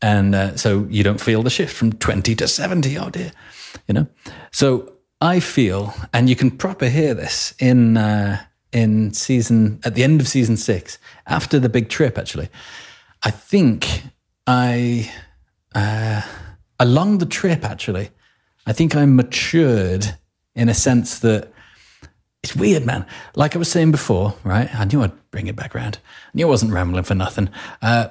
And 0.00 0.32
uh, 0.32 0.56
so 0.56 0.86
you 0.88 1.02
don't 1.02 1.20
feel 1.20 1.42
the 1.42 1.50
shift 1.50 1.74
from 1.74 1.94
twenty 1.94 2.36
to 2.36 2.46
seventy. 2.46 2.96
Oh 2.96 3.10
dear, 3.10 3.32
you 3.88 3.94
know. 3.94 4.06
So 4.52 4.95
I 5.20 5.40
feel, 5.40 5.94
and 6.12 6.28
you 6.28 6.36
can 6.36 6.50
proper 6.50 6.88
hear 6.88 7.14
this 7.14 7.54
in 7.58 7.96
uh, 7.96 8.42
in 8.72 9.14
season 9.14 9.80
at 9.84 9.94
the 9.94 10.04
end 10.04 10.20
of 10.20 10.28
season 10.28 10.56
six, 10.56 10.98
after 11.26 11.58
the 11.58 11.68
big 11.68 11.88
trip. 11.88 12.18
Actually, 12.18 12.48
I 13.22 13.30
think 13.30 14.02
I 14.46 15.10
uh, 15.74 16.22
along 16.78 17.18
the 17.18 17.26
trip. 17.26 17.64
Actually, 17.64 18.10
I 18.66 18.72
think 18.72 18.94
I 18.94 19.06
matured 19.06 20.16
in 20.54 20.68
a 20.68 20.74
sense 20.74 21.20
that 21.20 21.52
it's 22.42 22.54
weird, 22.54 22.84
man. 22.84 23.06
Like 23.34 23.56
I 23.56 23.58
was 23.58 23.70
saying 23.70 23.92
before, 23.92 24.34
right? 24.44 24.72
I 24.74 24.84
knew 24.84 25.02
I'd 25.02 25.30
bring 25.30 25.46
it 25.46 25.56
back 25.56 25.74
around. 25.74 25.98
I 26.04 26.30
knew 26.34 26.46
I 26.46 26.50
wasn't 26.50 26.72
rambling 26.72 27.04
for 27.04 27.14
nothing. 27.14 27.48
Uh, 27.80 28.08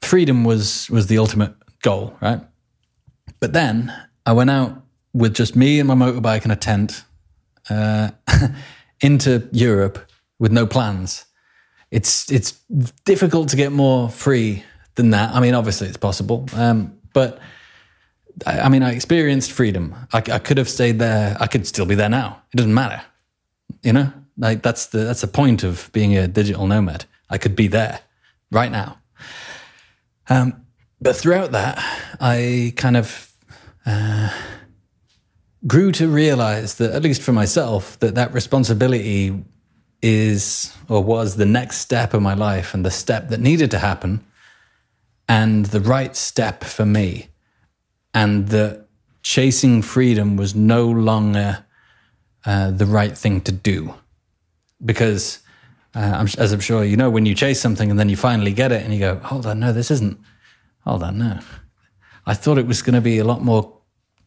freedom 0.00 0.44
was 0.44 0.90
was 0.90 1.06
the 1.06 1.18
ultimate 1.18 1.54
goal, 1.82 2.16
right? 2.20 2.40
But 3.38 3.52
then 3.52 3.92
I 4.26 4.32
went 4.32 4.50
out 4.50 4.81
with 5.12 5.34
just 5.34 5.56
me 5.56 5.78
and 5.78 5.88
my 5.88 5.94
motorbike 5.94 6.42
and 6.42 6.52
a 6.52 6.56
tent 6.56 7.04
uh, 7.70 8.10
into 9.00 9.48
Europe 9.52 9.98
with 10.38 10.52
no 10.52 10.66
plans. 10.66 11.24
It's 11.90 12.30
it's 12.32 12.52
difficult 13.04 13.50
to 13.50 13.56
get 13.56 13.70
more 13.70 14.08
free 14.08 14.64
than 14.94 15.10
that. 15.10 15.34
I 15.34 15.40
mean, 15.40 15.54
obviously 15.54 15.88
it's 15.88 15.98
possible, 15.98 16.46
um, 16.54 16.98
but 17.12 17.38
I, 18.46 18.60
I, 18.60 18.68
mean, 18.70 18.82
I 18.82 18.92
experienced 18.92 19.52
freedom. 19.52 19.94
I, 20.12 20.18
I 20.18 20.38
could 20.38 20.56
have 20.56 20.68
stayed 20.68 20.98
there. 20.98 21.36
I 21.38 21.46
could 21.46 21.66
still 21.66 21.84
be 21.84 21.94
there 21.94 22.08
now. 22.08 22.42
It 22.52 22.56
doesn't 22.56 22.72
matter, 22.72 23.02
you 23.82 23.92
know. 23.92 24.12
Like 24.38 24.62
that's 24.62 24.86
the 24.86 24.98
that's 24.98 25.20
the 25.20 25.26
point 25.26 25.62
of 25.62 25.90
being 25.92 26.16
a 26.16 26.26
digital 26.26 26.66
nomad. 26.66 27.04
I 27.28 27.36
could 27.36 27.54
be 27.54 27.68
there 27.68 28.00
right 28.50 28.72
now. 28.72 28.98
Um, 30.30 30.64
but 31.00 31.14
throughout 31.16 31.52
that, 31.52 31.78
I 32.20 32.72
kind 32.76 32.96
of. 32.96 33.30
Uh, 33.84 34.30
grew 35.66 35.92
to 35.92 36.08
realize 36.08 36.74
that, 36.76 36.92
at 36.92 37.02
least 37.02 37.22
for 37.22 37.32
myself, 37.32 37.98
that 38.00 38.14
that 38.14 38.32
responsibility 38.32 39.44
is 40.00 40.76
or 40.88 41.02
was 41.02 41.36
the 41.36 41.46
next 41.46 41.78
step 41.78 42.12
of 42.12 42.22
my 42.22 42.34
life 42.34 42.74
and 42.74 42.84
the 42.84 42.90
step 42.90 43.28
that 43.28 43.40
needed 43.40 43.70
to 43.70 43.78
happen 43.78 44.24
and 45.28 45.66
the 45.66 45.80
right 45.80 46.16
step 46.16 46.64
for 46.64 46.84
me. 46.84 47.28
And 48.12 48.48
that 48.48 48.88
chasing 49.22 49.80
freedom 49.82 50.36
was 50.36 50.54
no 50.54 50.86
longer 50.86 51.64
uh, 52.44 52.72
the 52.72 52.86
right 52.86 53.16
thing 53.16 53.40
to 53.42 53.52
do. 53.52 53.94
Because, 54.84 55.38
uh, 55.94 56.26
as 56.36 56.52
I'm 56.52 56.60
sure 56.60 56.82
you 56.84 56.96
know, 56.96 57.08
when 57.08 57.24
you 57.24 57.34
chase 57.34 57.60
something 57.60 57.88
and 57.88 57.98
then 57.98 58.08
you 58.08 58.16
finally 58.16 58.52
get 58.52 58.72
it 58.72 58.82
and 58.82 58.92
you 58.92 58.98
go, 58.98 59.16
hold 59.16 59.46
on, 59.46 59.60
no, 59.60 59.72
this 59.72 59.92
isn't, 59.92 60.18
hold 60.80 61.04
on, 61.04 61.18
no. 61.18 61.38
I 62.26 62.34
thought 62.34 62.58
it 62.58 62.66
was 62.66 62.82
going 62.82 62.94
to 62.94 63.00
be 63.00 63.18
a 63.18 63.24
lot 63.24 63.42
more, 63.42 63.72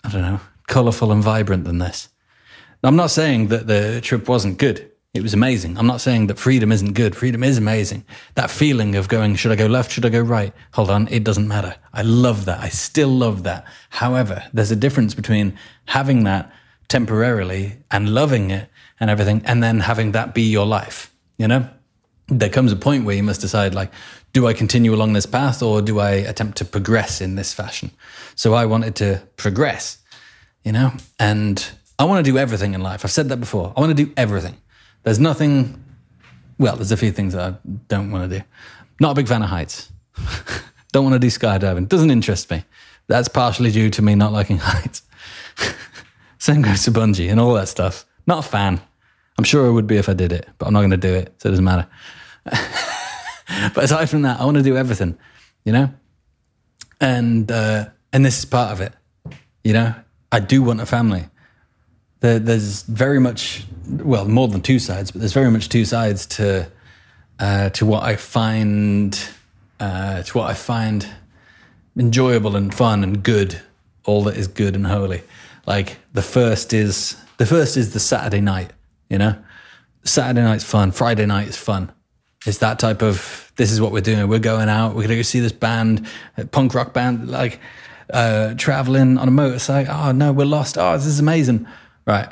I 0.03 0.09
don't 0.09 0.21
know, 0.21 0.39
colorful 0.67 1.11
and 1.11 1.23
vibrant 1.23 1.65
than 1.65 1.79
this. 1.79 2.09
I'm 2.83 2.95
not 2.95 3.11
saying 3.11 3.47
that 3.47 3.67
the 3.67 3.99
trip 4.01 4.27
wasn't 4.27 4.59
good. 4.59 4.91
It 5.15 5.23
was 5.23 5.33
amazing. 5.33 5.77
I'm 5.77 5.87
not 5.87 6.01
saying 6.01 6.27
that 6.27 6.37
freedom 6.37 6.71
isn't 6.73 6.91
good. 6.91 7.15
Freedom 7.15 7.43
is 7.43 7.57
amazing. 7.57 8.03
That 8.35 8.51
feeling 8.51 8.95
of 8.95 9.07
going, 9.07 9.35
should 9.35 9.51
I 9.51 9.55
go 9.55 9.65
left? 9.65 9.91
Should 9.91 10.05
I 10.05 10.09
go 10.09 10.19
right? 10.19 10.53
Hold 10.73 10.89
on. 10.89 11.07
It 11.07 11.23
doesn't 11.23 11.47
matter. 11.47 11.75
I 11.93 12.01
love 12.01 12.45
that. 12.45 12.59
I 12.59 12.67
still 12.67 13.07
love 13.07 13.43
that. 13.43 13.65
However, 13.89 14.43
there's 14.53 14.71
a 14.71 14.75
difference 14.75 15.15
between 15.15 15.57
having 15.85 16.25
that 16.25 16.51
temporarily 16.89 17.77
and 17.91 18.13
loving 18.13 18.51
it 18.51 18.69
and 18.99 19.09
everything, 19.09 19.41
and 19.45 19.63
then 19.63 19.79
having 19.79 20.11
that 20.11 20.33
be 20.33 20.43
your 20.43 20.65
life. 20.65 21.13
You 21.37 21.47
know, 21.47 21.69
there 22.27 22.49
comes 22.49 22.71
a 22.71 22.77
point 22.77 23.05
where 23.05 23.15
you 23.15 23.23
must 23.23 23.41
decide, 23.41 23.73
like, 23.73 23.91
do 24.33 24.47
I 24.47 24.53
continue 24.53 24.93
along 24.93 25.13
this 25.13 25.25
path 25.25 25.63
or 25.63 25.81
do 25.81 25.99
I 25.99 26.11
attempt 26.11 26.57
to 26.57 26.65
progress 26.65 27.21
in 27.21 27.35
this 27.35 27.53
fashion? 27.53 27.91
So 28.35 28.53
I 28.53 28.65
wanted 28.65 28.95
to 28.97 29.21
progress 29.37 29.99
you 30.65 30.73
know? 30.73 30.91
And 31.17 31.65
I 31.97 32.03
want 32.03 32.25
to 32.25 32.29
do 32.29 32.37
everything 32.37 32.73
in 32.73 32.81
life. 32.81 33.05
I've 33.05 33.11
said 33.11 33.29
that 33.29 33.37
before. 33.37 33.71
I 33.77 33.79
want 33.79 33.95
to 33.95 34.05
do 34.05 34.11
everything. 34.17 34.57
There's 35.03 35.19
nothing, 35.19 35.81
well, 36.57 36.75
there's 36.75 36.91
a 36.91 36.97
few 36.97 37.11
things 37.11 37.33
that 37.33 37.53
I 37.53 37.57
don't 37.87 38.11
want 38.11 38.29
to 38.29 38.39
do. 38.39 38.45
Not 38.99 39.11
a 39.11 39.15
big 39.15 39.27
fan 39.27 39.43
of 39.43 39.49
heights. 39.49 39.93
don't 40.91 41.05
want 41.05 41.13
to 41.13 41.19
do 41.19 41.27
skydiving. 41.27 41.87
Doesn't 41.87 42.11
interest 42.11 42.51
me. 42.51 42.65
That's 43.07 43.27
partially 43.27 43.71
due 43.71 43.89
to 43.91 44.01
me 44.01 44.15
not 44.15 44.33
liking 44.33 44.57
heights. 44.61 45.03
Same 46.39 46.61
goes 46.61 46.83
to 46.83 46.91
bungee 46.91 47.29
and 47.29 47.39
all 47.39 47.53
that 47.53 47.69
stuff. 47.69 48.05
Not 48.27 48.39
a 48.39 48.47
fan. 48.47 48.81
I'm 49.37 49.43
sure 49.43 49.67
I 49.67 49.69
would 49.69 49.87
be 49.87 49.97
if 49.97 50.09
I 50.09 50.13
did 50.13 50.31
it, 50.31 50.47
but 50.57 50.67
I'm 50.67 50.73
not 50.73 50.79
going 50.79 50.91
to 50.91 50.97
do 50.97 51.13
it, 51.13 51.33
so 51.37 51.49
it 51.49 51.51
doesn't 51.51 51.65
matter. 51.65 51.87
but 52.45 53.83
aside 53.83 54.09
from 54.09 54.23
that, 54.23 54.39
I 54.39 54.45
want 54.45 54.57
to 54.57 54.63
do 54.63 54.77
everything, 54.77 55.17
you 55.65 55.73
know? 55.73 55.93
And 57.01 57.51
uh, 57.51 57.89
and 58.13 58.25
this 58.25 58.39
is 58.39 58.45
part 58.45 58.71
of 58.71 58.79
it. 58.79 58.93
You 59.63 59.73
know, 59.73 59.95
I 60.35 60.39
do 60.39 60.61
want 60.61 60.81
a 60.81 60.85
family. 60.85 61.29
There, 62.19 62.39
there's 62.39 62.81
very 62.81 63.21
much, 63.21 63.65
well, 63.87 64.25
more 64.25 64.49
than 64.49 64.59
two 64.59 64.79
sides, 64.79 65.09
but 65.09 65.19
there's 65.19 65.31
very 65.31 65.49
much 65.49 65.69
two 65.69 65.85
sides 65.85 66.25
to 66.37 66.69
uh, 67.39 67.69
to 67.69 67.85
what 67.85 68.03
I 68.03 68.17
find 68.17 69.17
uh, 69.79 70.23
to 70.23 70.37
what 70.37 70.49
I 70.49 70.53
find 70.53 71.07
enjoyable 71.97 72.57
and 72.57 72.75
fun 72.75 73.01
and 73.01 73.23
good. 73.23 73.61
All 74.03 74.25
that 74.25 74.35
is 74.35 74.47
good 74.49 74.75
and 74.75 74.85
holy. 74.85 75.21
Like 75.65 75.99
the 76.11 76.21
first 76.21 76.73
is 76.73 77.15
the 77.37 77.45
first 77.45 77.77
is 77.77 77.93
the 77.93 78.01
Saturday 78.01 78.41
night. 78.41 78.73
You 79.09 79.19
know, 79.19 79.37
Saturday 80.03 80.41
night's 80.41 80.65
fun. 80.65 80.91
Friday 80.91 81.25
night 81.25 81.47
is 81.47 81.55
fun. 81.55 81.93
It's 82.45 82.57
that 82.57 82.77
type 82.77 83.01
of 83.01 83.53
this 83.55 83.71
is 83.71 83.79
what 83.79 83.93
we're 83.93 84.01
doing. 84.01 84.27
We're 84.27 84.39
going 84.39 84.67
out. 84.67 84.95
We're 84.95 85.03
gonna 85.03 85.15
go 85.15 85.21
see 85.21 85.39
this 85.39 85.53
band, 85.53 86.05
punk 86.51 86.73
rock 86.73 86.93
band, 86.93 87.31
like 87.31 87.61
uh, 88.11 88.53
traveling 88.55 89.17
on 89.17 89.27
a 89.27 89.31
motorcycle. 89.31 89.93
Oh 89.95 90.11
no, 90.11 90.31
we're 90.31 90.45
lost. 90.45 90.77
Oh, 90.77 90.93
this 90.93 91.05
is 91.05 91.19
amazing. 91.19 91.67
Right, 92.05 92.31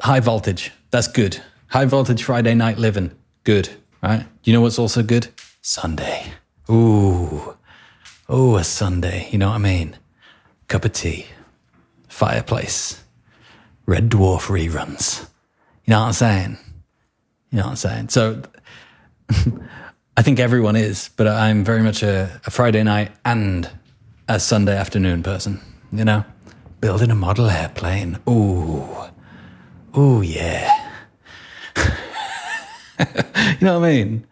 high 0.00 0.20
voltage. 0.20 0.72
That's 0.90 1.08
good. 1.08 1.40
High 1.68 1.84
voltage 1.84 2.24
Friday 2.24 2.54
night 2.54 2.78
living. 2.78 3.12
Good. 3.44 3.70
Right. 4.02 4.26
You 4.44 4.52
know 4.52 4.60
what's 4.62 4.78
also 4.78 5.02
good? 5.02 5.28
Sunday. 5.62 6.32
Ooh, 6.70 7.56
oh, 8.28 8.56
a 8.56 8.64
Sunday. 8.64 9.28
You 9.30 9.38
know 9.38 9.48
what 9.48 9.56
I 9.56 9.58
mean? 9.58 9.96
Cup 10.68 10.84
of 10.84 10.92
tea, 10.92 11.26
fireplace, 12.08 13.02
Red 13.86 14.08
Dwarf 14.08 14.42
reruns. 14.42 15.28
You 15.84 15.92
know 15.92 16.00
what 16.00 16.06
I'm 16.06 16.12
saying? 16.12 16.58
You 17.50 17.58
know 17.58 17.64
what 17.64 17.70
I'm 17.70 17.76
saying? 17.76 18.08
So 18.10 18.42
I 20.16 20.22
think 20.22 20.38
everyone 20.38 20.76
is, 20.76 21.10
but 21.16 21.26
I'm 21.26 21.64
very 21.64 21.82
much 21.82 22.02
a, 22.02 22.40
a, 22.46 22.50
Friday 22.50 22.82
night 22.82 23.10
and 23.24 23.68
a 24.30 24.38
Sunday 24.38 24.76
afternoon 24.76 25.24
person, 25.24 25.60
you 25.90 26.04
know? 26.04 26.24
Building 26.80 27.10
a 27.10 27.16
model 27.16 27.50
airplane. 27.50 28.16
Ooh. 28.28 28.86
Ooh, 29.98 30.22
yeah. 30.22 30.72
you 31.76 31.84
know 33.60 33.80
what 33.80 33.88
I 33.88 33.92
mean? 33.92 34.26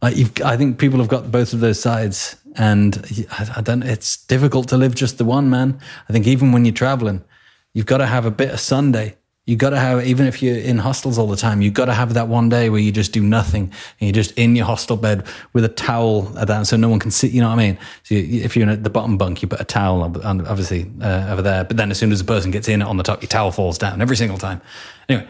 Like 0.00 0.16
you've, 0.16 0.32
I 0.44 0.56
think 0.56 0.78
people 0.78 1.00
have 1.00 1.08
got 1.08 1.32
both 1.32 1.52
of 1.52 1.60
those 1.60 1.80
sides, 1.80 2.36
and 2.54 3.26
I, 3.32 3.54
I 3.56 3.60
don't. 3.62 3.82
It's 3.82 4.16
difficult 4.26 4.68
to 4.68 4.76
live 4.76 4.94
just 4.94 5.18
the 5.18 5.24
one, 5.24 5.50
man. 5.50 5.80
I 6.08 6.12
think 6.12 6.26
even 6.28 6.52
when 6.52 6.64
you're 6.64 6.74
traveling, 6.74 7.24
you've 7.72 7.86
got 7.86 7.98
to 7.98 8.06
have 8.06 8.24
a 8.26 8.30
bit 8.30 8.50
of 8.52 8.60
Sunday. 8.60 9.16
You 9.44 9.56
got 9.56 9.70
to 9.70 9.78
have, 9.78 10.06
even 10.06 10.26
if 10.28 10.40
you're 10.40 10.56
in 10.56 10.78
hostels 10.78 11.18
all 11.18 11.26
the 11.26 11.36
time, 11.36 11.62
you 11.62 11.72
got 11.72 11.86
to 11.86 11.94
have 11.94 12.14
that 12.14 12.28
one 12.28 12.48
day 12.48 12.70
where 12.70 12.78
you 12.78 12.92
just 12.92 13.12
do 13.12 13.20
nothing 13.20 13.72
and 13.98 14.06
you're 14.06 14.12
just 14.12 14.30
in 14.38 14.54
your 14.54 14.66
hostel 14.66 14.96
bed 14.96 15.26
with 15.52 15.64
a 15.64 15.68
towel 15.68 16.32
at 16.38 16.46
that, 16.46 16.68
so 16.68 16.76
no 16.76 16.88
one 16.88 17.00
can 17.00 17.10
see. 17.10 17.26
You 17.26 17.40
know 17.40 17.48
what 17.48 17.58
I 17.58 17.68
mean? 17.70 17.78
So 18.04 18.14
you, 18.14 18.44
if 18.44 18.56
you're 18.56 18.68
in 18.68 18.82
the 18.84 18.90
bottom 18.90 19.18
bunk, 19.18 19.42
you 19.42 19.48
put 19.48 19.60
a 19.60 19.64
towel 19.64 20.02
on, 20.02 20.46
obviously 20.46 20.88
uh, 21.00 21.26
over 21.30 21.42
there. 21.42 21.64
But 21.64 21.76
then 21.76 21.90
as 21.90 21.98
soon 21.98 22.12
as 22.12 22.20
the 22.20 22.24
person 22.24 22.52
gets 22.52 22.68
in 22.68 22.82
on 22.82 22.98
the 22.98 23.02
top, 23.02 23.20
your 23.20 23.28
towel 23.28 23.50
falls 23.50 23.78
down 23.78 24.00
every 24.00 24.16
single 24.16 24.38
time. 24.38 24.60
Anyway, 25.08 25.28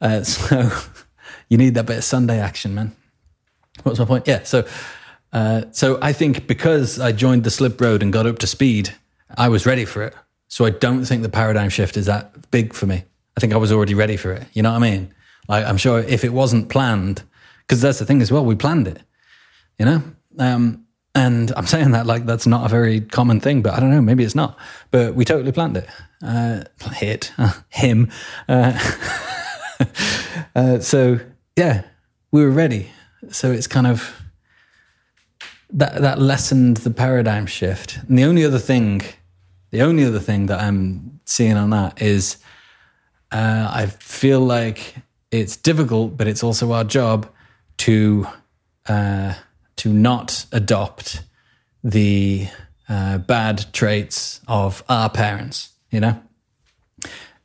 uh, 0.00 0.22
so 0.24 0.70
you 1.50 1.58
need 1.58 1.74
that 1.74 1.84
bit 1.84 1.98
of 1.98 2.04
Sunday 2.04 2.40
action, 2.40 2.74
man. 2.74 2.96
What's 3.82 3.98
my 3.98 4.06
point? 4.06 4.26
Yeah. 4.26 4.42
So, 4.44 4.66
uh, 5.34 5.64
so 5.72 5.98
I 6.00 6.14
think 6.14 6.46
because 6.46 6.98
I 6.98 7.12
joined 7.12 7.44
the 7.44 7.50
slip 7.50 7.78
road 7.78 8.02
and 8.02 8.10
got 8.10 8.26
up 8.26 8.38
to 8.38 8.46
speed, 8.46 8.94
I 9.36 9.50
was 9.50 9.66
ready 9.66 9.84
for 9.84 10.02
it. 10.02 10.14
So 10.48 10.64
I 10.64 10.70
don't 10.70 11.04
think 11.04 11.22
the 11.22 11.28
paradigm 11.28 11.68
shift 11.68 11.98
is 11.98 12.06
that 12.06 12.50
big 12.50 12.72
for 12.72 12.86
me. 12.86 13.04
I 13.36 13.40
think 13.40 13.52
I 13.52 13.56
was 13.56 13.72
already 13.72 13.94
ready 13.94 14.16
for 14.16 14.32
it. 14.32 14.46
You 14.52 14.62
know 14.62 14.70
what 14.70 14.82
I 14.82 14.90
mean? 14.90 15.14
Like 15.48 15.64
I'm 15.64 15.76
sure 15.76 16.00
if 16.00 16.24
it 16.24 16.32
wasn't 16.32 16.68
planned, 16.68 17.22
because 17.60 17.80
that's 17.80 17.98
the 17.98 18.06
thing 18.06 18.22
as 18.22 18.32
well, 18.32 18.44
we 18.44 18.54
planned 18.54 18.88
it. 18.88 19.02
You 19.78 19.86
know, 19.86 20.02
um, 20.38 20.86
and 21.14 21.52
I'm 21.56 21.66
saying 21.74 21.92
that 21.92 22.06
like 22.06 22.26
that's 22.26 22.46
not 22.46 22.66
a 22.66 22.68
very 22.68 23.00
common 23.00 23.40
thing, 23.40 23.62
but 23.62 23.74
I 23.74 23.80
don't 23.80 23.90
know, 23.90 24.00
maybe 24.00 24.24
it's 24.24 24.34
not. 24.34 24.58
But 24.90 25.14
we 25.14 25.24
totally 25.24 25.52
planned 25.52 25.76
it. 25.76 25.88
Uh, 26.22 26.64
hit 26.92 27.32
uh, 27.38 27.52
him. 27.68 28.10
Uh, 28.48 28.78
uh, 30.54 30.78
so 30.80 31.20
yeah, 31.56 31.84
we 32.30 32.42
were 32.44 32.50
ready. 32.50 32.90
So 33.30 33.52
it's 33.52 33.66
kind 33.66 33.86
of 33.86 34.22
that 35.72 36.00
that 36.00 36.18
lessened 36.18 36.78
the 36.78 36.90
paradigm 36.90 37.46
shift. 37.46 37.98
And 38.08 38.18
the 38.18 38.24
only 38.24 38.44
other 38.44 38.58
thing, 38.58 39.02
the 39.70 39.82
only 39.82 40.04
other 40.04 40.20
thing 40.20 40.46
that 40.46 40.60
I'm 40.60 41.20
seeing 41.24 41.56
on 41.56 41.70
that 41.70 42.00
is 42.02 42.38
uh, 43.32 43.70
I 43.72 43.86
feel 43.86 44.40
like 44.40 44.96
it's 45.30 45.56
difficult, 45.56 46.16
but 46.16 46.26
it's 46.26 46.42
also 46.42 46.72
our 46.72 46.84
job 46.84 47.28
to 47.78 48.26
uh, 48.88 49.34
to 49.76 49.92
not 49.92 50.46
adopt 50.52 51.22
the 51.84 52.48
uh, 52.88 53.18
bad 53.18 53.72
traits 53.72 54.40
of 54.48 54.82
our 54.88 55.08
parents. 55.08 55.70
You 55.90 56.00
know, 56.00 56.22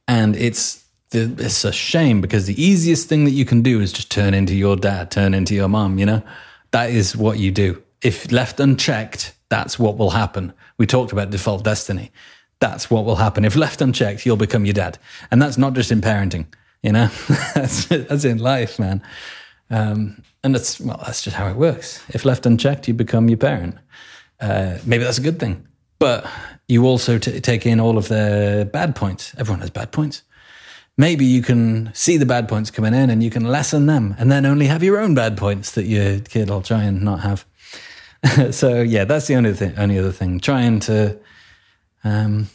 and 0.08 0.36
it's 0.36 0.84
it's 1.12 1.64
a 1.64 1.72
shame 1.72 2.20
because 2.20 2.46
the 2.48 2.62
easiest 2.62 3.08
thing 3.08 3.26
that 3.26 3.32
you 3.32 3.46
can 3.46 3.62
do 3.62 3.80
is 3.80 3.94
just 3.94 4.12
turn 4.12 4.34
into 4.34 4.56
your 4.56 4.76
dad, 4.76 5.12
turn 5.12 5.34
into 5.34 5.54
your 5.54 5.68
mom. 5.68 6.00
You 6.00 6.06
know, 6.08 6.24
that 6.72 6.90
is 6.90 7.16
what 7.16 7.38
you 7.38 7.52
do. 7.52 7.82
If 8.02 8.32
left 8.32 8.60
unchecked, 8.60 9.34
that's 9.50 9.80
what 9.80 9.98
will 9.98 10.12
happen. 10.12 10.54
We 10.78 10.86
talked 10.86 11.12
about 11.12 11.30
default 11.30 11.64
destiny 11.64 12.12
that's 12.60 12.90
what 12.90 13.06
will 13.06 13.18
happen. 13.18 13.46
If 13.46 13.56
left 13.56 13.82
unchecked, 13.82 14.26
you'll 14.26 14.38
become 14.38 14.66
your 14.66 14.74
dad. 14.74 14.98
And 15.32 15.42
that's 15.42 15.58
not 15.58 15.74
just 15.74 15.92
in 15.92 16.02
parenting, 16.02 16.46
you 16.82 16.92
know, 16.92 17.08
that's, 17.56 17.86
that's 17.86 18.26
in 18.26 18.38
life, 18.38 18.80
man. 18.80 19.02
Um, 19.70 20.22
and 20.44 20.54
that's, 20.54 20.80
well, 20.80 21.02
that's 21.06 21.22
just 21.22 21.36
how 21.36 21.48
it 21.48 21.56
works. 21.56 22.04
If 22.10 22.26
left 22.26 22.46
unchecked, 22.46 22.88
you 22.88 22.94
become 22.94 23.30
your 23.30 23.38
parent. 23.38 23.76
Uh, 24.40 24.78
maybe 24.86 25.04
that's 25.04 25.18
a 25.18 25.22
good 25.22 25.40
thing. 25.40 25.68
But 25.98 26.28
you 26.68 26.86
also 26.86 27.18
t- 27.18 27.40
take 27.40 27.66
in 27.66 27.80
all 27.80 27.98
of 27.98 28.08
the 28.08 28.70
bad 28.72 28.96
points. 28.96 29.34
Everyone 29.38 29.62
has 29.62 29.70
bad 29.70 29.92
points. 29.92 30.24
Maybe 30.98 31.26
you 31.26 31.42
can 31.42 31.94
see 31.94 32.18
the 32.18 32.26
bad 32.26 32.48
points 32.48 32.72
coming 32.72 32.94
in 32.94 33.10
and 33.10 33.22
you 33.22 33.30
can 33.30 33.44
lessen 33.46 33.86
them 33.86 34.16
and 34.18 34.32
then 34.32 34.46
only 34.46 34.68
have 34.68 34.82
your 34.82 35.00
own 35.00 35.14
bad 35.14 35.36
points 35.36 35.72
that 35.72 35.86
your 35.86 36.20
kid 36.20 36.50
will 36.50 36.62
try 36.62 36.84
and 36.84 37.02
not 37.02 37.20
have. 37.22 37.46
so 38.52 38.82
yeah, 38.82 39.04
that's 39.04 39.28
the 39.28 39.36
only 39.36 39.54
only 39.78 40.00
other 40.00 40.12
thing. 40.12 40.40
Trying 40.40 40.80
to 40.82 41.20
um, 42.06 42.48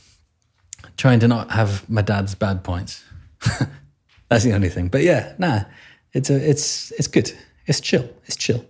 trying 0.96 1.20
to 1.20 1.28
not 1.28 1.50
have 1.50 1.88
my 1.90 2.00
dad's 2.00 2.34
bad 2.34 2.64
points. 2.64 3.04
That's 4.28 4.44
the 4.44 4.54
only 4.54 4.70
thing. 4.70 4.88
But 4.88 5.02
yeah, 5.02 5.34
nah, 5.38 5.64
it's 6.14 6.30
a, 6.30 6.48
it's 6.48 6.92
it's 6.92 7.08
good. 7.08 7.32
It's 7.66 7.80
chill. 7.80 8.08
It's 8.24 8.36
chill. 8.36 8.64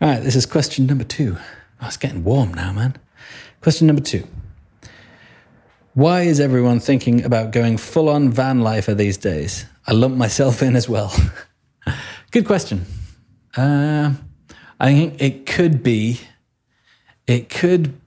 All 0.00 0.08
right, 0.08 0.22
this 0.22 0.36
is 0.36 0.46
question 0.46 0.86
number 0.86 1.04
two. 1.04 1.36
Oh, 1.82 1.86
it's 1.86 1.98
getting 1.98 2.24
warm 2.24 2.54
now, 2.54 2.72
man. 2.72 2.96
Question 3.60 3.86
number 3.86 4.02
two. 4.02 4.26
Why 5.94 6.22
is 6.22 6.40
everyone 6.40 6.80
thinking 6.80 7.24
about 7.24 7.50
going 7.50 7.76
full 7.76 8.08
on 8.08 8.30
van 8.30 8.60
lifer 8.60 8.94
these 8.94 9.16
days? 9.18 9.66
I 9.86 9.92
lump 9.92 10.16
myself 10.16 10.62
in 10.62 10.76
as 10.76 10.88
well. 10.88 11.12
Good 12.30 12.46
question. 12.46 12.86
Uh, 13.56 14.14
I 14.78 14.92
think 14.92 15.20
it 15.20 15.46
could 15.46 15.82
be, 15.82 16.20
it 17.26 17.50
could 17.50 17.99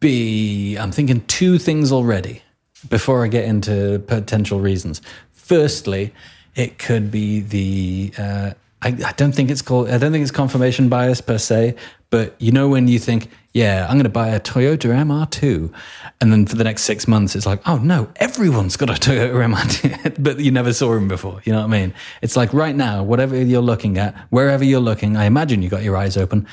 be, 0.00 0.76
I'm 0.76 0.90
thinking 0.90 1.20
two 1.26 1.58
things 1.58 1.92
already 1.92 2.42
before 2.88 3.24
I 3.24 3.28
get 3.28 3.44
into 3.44 4.02
potential 4.06 4.60
reasons. 4.60 5.02
Firstly, 5.32 6.12
it 6.54 6.78
could 6.78 7.10
be 7.10 7.40
the, 7.40 8.12
uh, 8.18 8.52
I, 8.82 8.88
I, 8.88 9.12
don't 9.12 9.32
think 9.32 9.50
it's 9.50 9.62
called, 9.62 9.90
I 9.90 9.98
don't 9.98 10.10
think 10.10 10.22
it's 10.22 10.30
confirmation 10.30 10.88
bias 10.88 11.20
per 11.20 11.36
se, 11.36 11.74
but 12.08 12.34
you 12.40 12.50
know, 12.50 12.68
when 12.68 12.88
you 12.88 12.98
think, 12.98 13.28
yeah, 13.52 13.86
I'm 13.88 13.94
going 13.94 14.04
to 14.04 14.08
buy 14.08 14.28
a 14.28 14.40
Toyota 14.40 14.88
MR2. 14.88 15.72
And 16.20 16.32
then 16.32 16.46
for 16.46 16.56
the 16.56 16.64
next 16.64 16.82
six 16.82 17.06
months, 17.06 17.36
it's 17.36 17.46
like, 17.46 17.60
oh 17.68 17.78
no, 17.78 18.10
everyone's 18.16 18.76
got 18.76 18.88
a 18.90 18.94
Toyota 18.94 19.34
MR2, 19.34 20.16
but 20.22 20.40
you 20.40 20.50
never 20.50 20.72
saw 20.72 20.94
him 20.94 21.08
before. 21.08 21.42
You 21.44 21.52
know 21.52 21.60
what 21.60 21.74
I 21.74 21.80
mean? 21.80 21.94
It's 22.22 22.36
like 22.36 22.52
right 22.54 22.74
now, 22.74 23.02
whatever 23.02 23.36
you're 23.36 23.60
looking 23.60 23.98
at, 23.98 24.16
wherever 24.30 24.64
you're 24.64 24.80
looking, 24.80 25.16
I 25.16 25.26
imagine 25.26 25.62
you 25.62 25.68
got 25.68 25.82
your 25.82 25.96
eyes 25.96 26.16
open. 26.16 26.46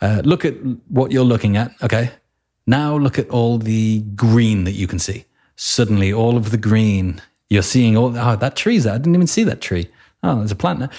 Uh, 0.00 0.22
look 0.24 0.44
at 0.44 0.54
what 0.88 1.12
you're 1.12 1.24
looking 1.24 1.56
at. 1.56 1.72
Okay. 1.82 2.10
Now 2.66 2.96
look 2.96 3.18
at 3.18 3.28
all 3.30 3.58
the 3.58 4.00
green 4.14 4.64
that 4.64 4.72
you 4.72 4.86
can 4.86 4.98
see. 4.98 5.26
Suddenly, 5.56 6.12
all 6.12 6.36
of 6.36 6.50
the 6.50 6.56
green 6.56 7.20
you're 7.50 7.62
seeing. 7.62 7.96
All 7.96 8.16
oh, 8.16 8.36
that 8.36 8.56
tree's 8.56 8.84
there. 8.84 8.94
I 8.94 8.98
didn't 8.98 9.14
even 9.14 9.26
see 9.26 9.44
that 9.44 9.60
tree. 9.60 9.88
Oh, 10.22 10.38
there's 10.38 10.50
a 10.50 10.56
plant 10.56 10.80
now. 10.80 10.90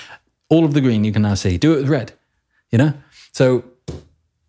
All 0.50 0.66
of 0.66 0.74
the 0.74 0.82
green 0.82 1.04
you 1.04 1.12
can 1.12 1.24
now 1.24 1.34
see. 1.34 1.58
Do 1.58 1.74
it 1.74 1.78
with 1.78 1.90
red. 1.90 2.14
You 2.72 2.78
know. 2.78 2.94
So 3.32 3.66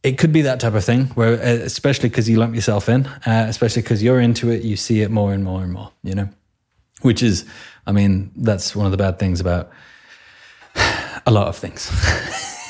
it 0.02 0.18
could 0.18 0.32
be 0.32 0.42
that 0.42 0.60
type 0.60 0.74
of 0.74 0.84
thing 0.84 1.06
where, 1.08 1.34
uh, 1.34 1.64
especially 1.64 2.08
because 2.08 2.28
you 2.28 2.38
lump 2.38 2.54
yourself 2.54 2.88
in, 2.88 3.06
uh, 3.06 3.46
especially 3.48 3.82
because 3.82 4.02
you're 4.02 4.20
into 4.20 4.50
it, 4.50 4.62
you 4.62 4.76
see 4.76 5.00
it 5.00 5.10
more 5.10 5.32
and 5.32 5.42
more 5.42 5.62
and 5.62 5.72
more. 5.72 5.90
You 6.04 6.14
know, 6.14 6.28
which 7.00 7.22
is, 7.22 7.44
I 7.86 7.92
mean, 7.92 8.30
that's 8.36 8.76
one 8.76 8.86
of 8.86 8.92
the 8.92 8.98
bad 8.98 9.18
things 9.18 9.40
about 9.40 9.70
a 11.26 11.32
lot 11.32 11.48
of 11.48 11.56
things. 11.56 11.90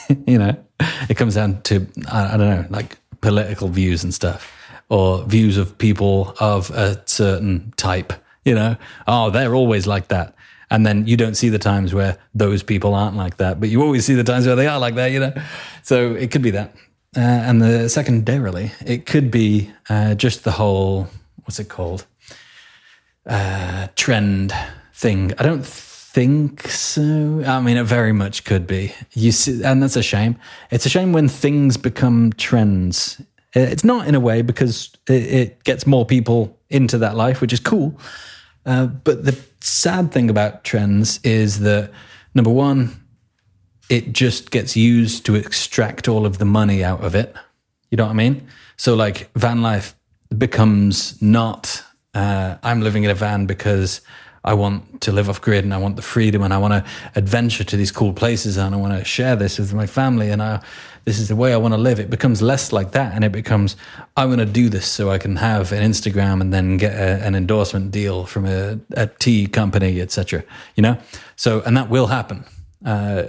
you 0.27 0.39
know, 0.39 0.57
it 1.11 1.17
comes 1.17 1.35
down 1.35 1.61
to 1.63 1.87
I, 2.11 2.35
I 2.35 2.37
don't 2.37 2.49
know, 2.49 2.67
like 2.71 2.97
political 3.21 3.69
views 3.69 4.05
and 4.05 4.13
stuff 4.15 4.53
or 4.89 5.25
views 5.25 5.57
of 5.57 5.77
people 5.79 6.35
of 6.41 6.71
a 6.71 7.03
certain 7.07 7.73
type, 7.77 8.13
you 8.45 8.55
know, 8.55 8.77
oh, 9.07 9.31
they're 9.31 9.55
always 9.55 9.87
like 9.87 10.09
that. 10.09 10.35
And 10.71 10.85
then 10.85 11.07
you 11.07 11.17
don't 11.17 11.37
see 11.37 11.49
the 11.49 11.59
times 11.59 11.95
where 11.95 12.19
those 12.35 12.63
people 12.63 12.95
aren't 12.95 13.17
like 13.17 13.37
that, 13.37 13.61
but 13.61 13.69
you 13.69 13.83
always 13.83 14.05
see 14.05 14.15
the 14.15 14.25
times 14.25 14.47
where 14.47 14.57
they 14.57 14.67
are 14.67 14.79
like 14.79 14.97
that, 14.97 15.13
you 15.13 15.21
know? 15.21 15.33
So 15.83 16.15
it 16.15 16.31
could 16.31 16.43
be 16.43 16.51
that. 16.51 16.75
Uh, 17.17 17.21
and 17.21 17.63
the 17.63 17.89
secondarily, 17.89 18.73
it 18.85 19.07
could 19.07 19.31
be 19.31 19.71
uh, 19.89 20.15
just 20.15 20.45
the 20.45 20.53
whole, 20.53 21.09
what's 21.45 21.59
it 21.61 21.69
called? 21.69 22.05
uh, 23.27 23.89
trend 23.97 24.53
thing. 24.95 25.33
I 25.39 25.43
don't 25.43 25.65
think 26.17 26.67
so. 26.69 27.43
I 27.47 27.61
mean, 27.61 27.77
it 27.77 27.85
very 27.85 28.15
much 28.15 28.45
could 28.45 28.67
be. 28.67 28.95
You 29.13 29.33
see, 29.33 29.63
and 29.63 29.83
that's 29.83 29.97
a 29.97 30.03
shame. 30.03 30.37
It's 30.71 30.87
a 30.87 30.89
shame 30.89 31.13
when 31.13 31.29
things 31.29 31.77
become 31.77 32.33
trends. 32.39 33.21
It's 33.53 33.85
not 33.85 34.09
in 34.09 34.15
a 34.15 34.21
way 34.21 34.41
because 34.41 34.93
it, 35.11 35.13
it 35.13 35.65
gets 35.65 35.87
more 35.87 36.07
people 36.07 36.59
into 36.71 36.97
that 36.97 37.17
life, 37.17 37.43
which 37.43 37.53
is 37.53 37.61
cool. 37.61 38.01
Uh, 38.65 38.87
but 38.87 39.27
the 39.27 39.39
sad 39.61 40.11
thing 40.11 40.31
about 40.31 40.65
trends 40.65 41.21
is 41.23 41.61
that 41.61 41.91
number 42.35 42.51
one, 42.51 42.99
it 43.91 44.15
just 44.15 44.51
gets 44.51 44.75
used 44.75 45.27
to 45.27 45.35
extract 45.35 46.09
all 46.09 46.25
of 46.25 46.39
the 46.39 46.47
money 46.47 46.83
out 46.83 47.05
of 47.05 47.15
it. 47.15 47.37
You 47.91 47.99
know 47.99 48.05
what 48.05 48.13
I 48.13 48.15
mean? 48.15 48.49
So, 48.79 48.95
like, 48.95 49.31
van 49.35 49.61
life 49.61 49.95
becomes 50.39 51.21
not, 51.21 51.83
uh, 52.15 52.57
I'm 52.63 52.81
living 52.81 53.05
in 53.05 53.11
a 53.11 53.15
van 53.15 53.45
because 53.45 54.01
I 54.47 54.55
want 54.55 55.01
to 55.03 55.13
live 55.13 55.29
off 55.29 55.41
grid 55.41 55.65
and 55.65 55.75
I 55.75 55.79
want 55.79 55.97
the 55.97 56.03
freedom 56.03 56.43
and 56.43 56.55
I 56.55 56.59
want 56.59 56.73
to 56.73 56.85
adventure 57.17 57.65
to 57.65 57.77
these 57.77 57.91
cool 57.91 58.13
places 58.13 58.57
and 58.57 58.75
I 58.75 58.79
want 58.79 58.97
to 58.97 59.05
share 59.05 59.35
this 59.35 59.59
with 59.59 59.75
my 59.75 59.87
family 59.87 60.31
and 60.31 60.41
I, 60.41 60.63
this 61.05 61.19
is 61.19 61.29
the 61.29 61.37
way 61.37 61.53
I 61.53 61.57
want 61.57 61.75
to 61.75 61.79
live. 61.79 61.99
It 61.99 62.11
becomes 62.11 62.41
less 62.41 62.73
like 62.73 62.93
that 62.93 63.13
and 63.13 63.25
it 63.25 63.33
becomes, 63.33 63.77
I 64.17 64.25
want 64.25 64.39
to 64.39 64.47
do 64.47 64.69
this 64.69 64.87
so 64.87 65.11
I 65.11 65.19
can 65.19 65.37
have 65.37 65.73
an 65.73 65.83
Instagram 65.83 66.41
and 66.41 66.53
then 66.55 66.77
get 66.77 66.95
a, 66.95 67.27
an 67.27 67.35
endorsement 67.35 67.91
deal 67.91 68.25
from 68.25 68.47
a, 68.47 68.79
a 68.93 69.09
tea 69.09 69.49
company, 69.49 70.01
etc. 70.01 70.45
You 70.77 70.83
know? 70.83 70.99
So, 71.35 71.63
and 71.63 71.77
that 71.77 71.91
will 71.91 72.07
happen. 72.07 72.45
Uh, 72.85 73.25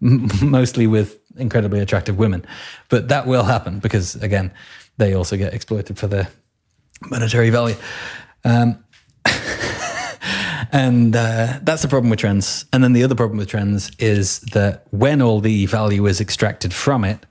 mostly 0.00 0.86
with 0.86 1.18
incredibly 1.36 1.80
attractive 1.80 2.18
women. 2.18 2.44
But 2.90 3.08
that 3.08 3.26
will 3.26 3.44
happen 3.44 3.78
because, 3.78 4.14
again, 4.16 4.52
they 4.98 5.14
also 5.14 5.36
get 5.36 5.54
exploited 5.54 5.98
for 5.98 6.06
their 6.06 6.28
monetary 7.08 7.50
value. 7.50 7.76
Um, 8.44 8.84
and 10.74 11.14
uh, 11.14 11.60
that's 11.62 11.82
the 11.82 11.88
problem 11.88 12.10
with 12.10 12.18
trends. 12.18 12.66
And 12.72 12.82
then 12.82 12.94
the 12.94 13.04
other 13.04 13.14
problem 13.14 13.38
with 13.38 13.48
trends 13.48 13.92
is 14.00 14.40
that 14.40 14.86
when 14.90 15.22
all 15.22 15.40
the 15.40 15.66
value 15.66 16.04
is 16.06 16.20
extracted 16.20 16.74
from 16.74 17.04
it, 17.04 17.24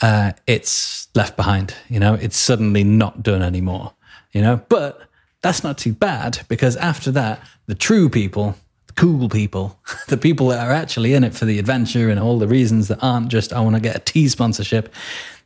uh, 0.00 0.32
it's 0.46 1.08
left 1.16 1.36
behind. 1.36 1.74
You 1.88 1.98
know, 1.98 2.14
it's 2.14 2.36
suddenly 2.36 2.84
not 2.84 3.24
done 3.24 3.42
anymore. 3.42 3.92
You 4.32 4.40
know, 4.40 4.62
but 4.68 5.00
that's 5.42 5.64
not 5.64 5.78
too 5.78 5.92
bad 5.92 6.46
because 6.48 6.76
after 6.76 7.10
that, 7.10 7.40
the 7.66 7.74
true 7.74 8.08
people 8.08 8.54
the 8.86 8.92
cool 8.92 9.28
people, 9.28 9.80
the 10.08 10.16
people 10.16 10.48
that 10.48 10.64
are 10.64 10.72
actually 10.72 11.14
in 11.14 11.24
it 11.24 11.34
for 11.34 11.46
the 11.46 11.58
adventure 11.58 12.08
and 12.08 12.20
all 12.20 12.38
the 12.38 12.46
reasons 12.46 12.86
that 12.86 13.02
aren't 13.02 13.28
just, 13.28 13.52
I 13.52 13.60
want 13.60 13.74
to 13.74 13.80
get 13.80 13.96
a 13.96 14.00
tea 14.00 14.28
sponsorship, 14.28 14.94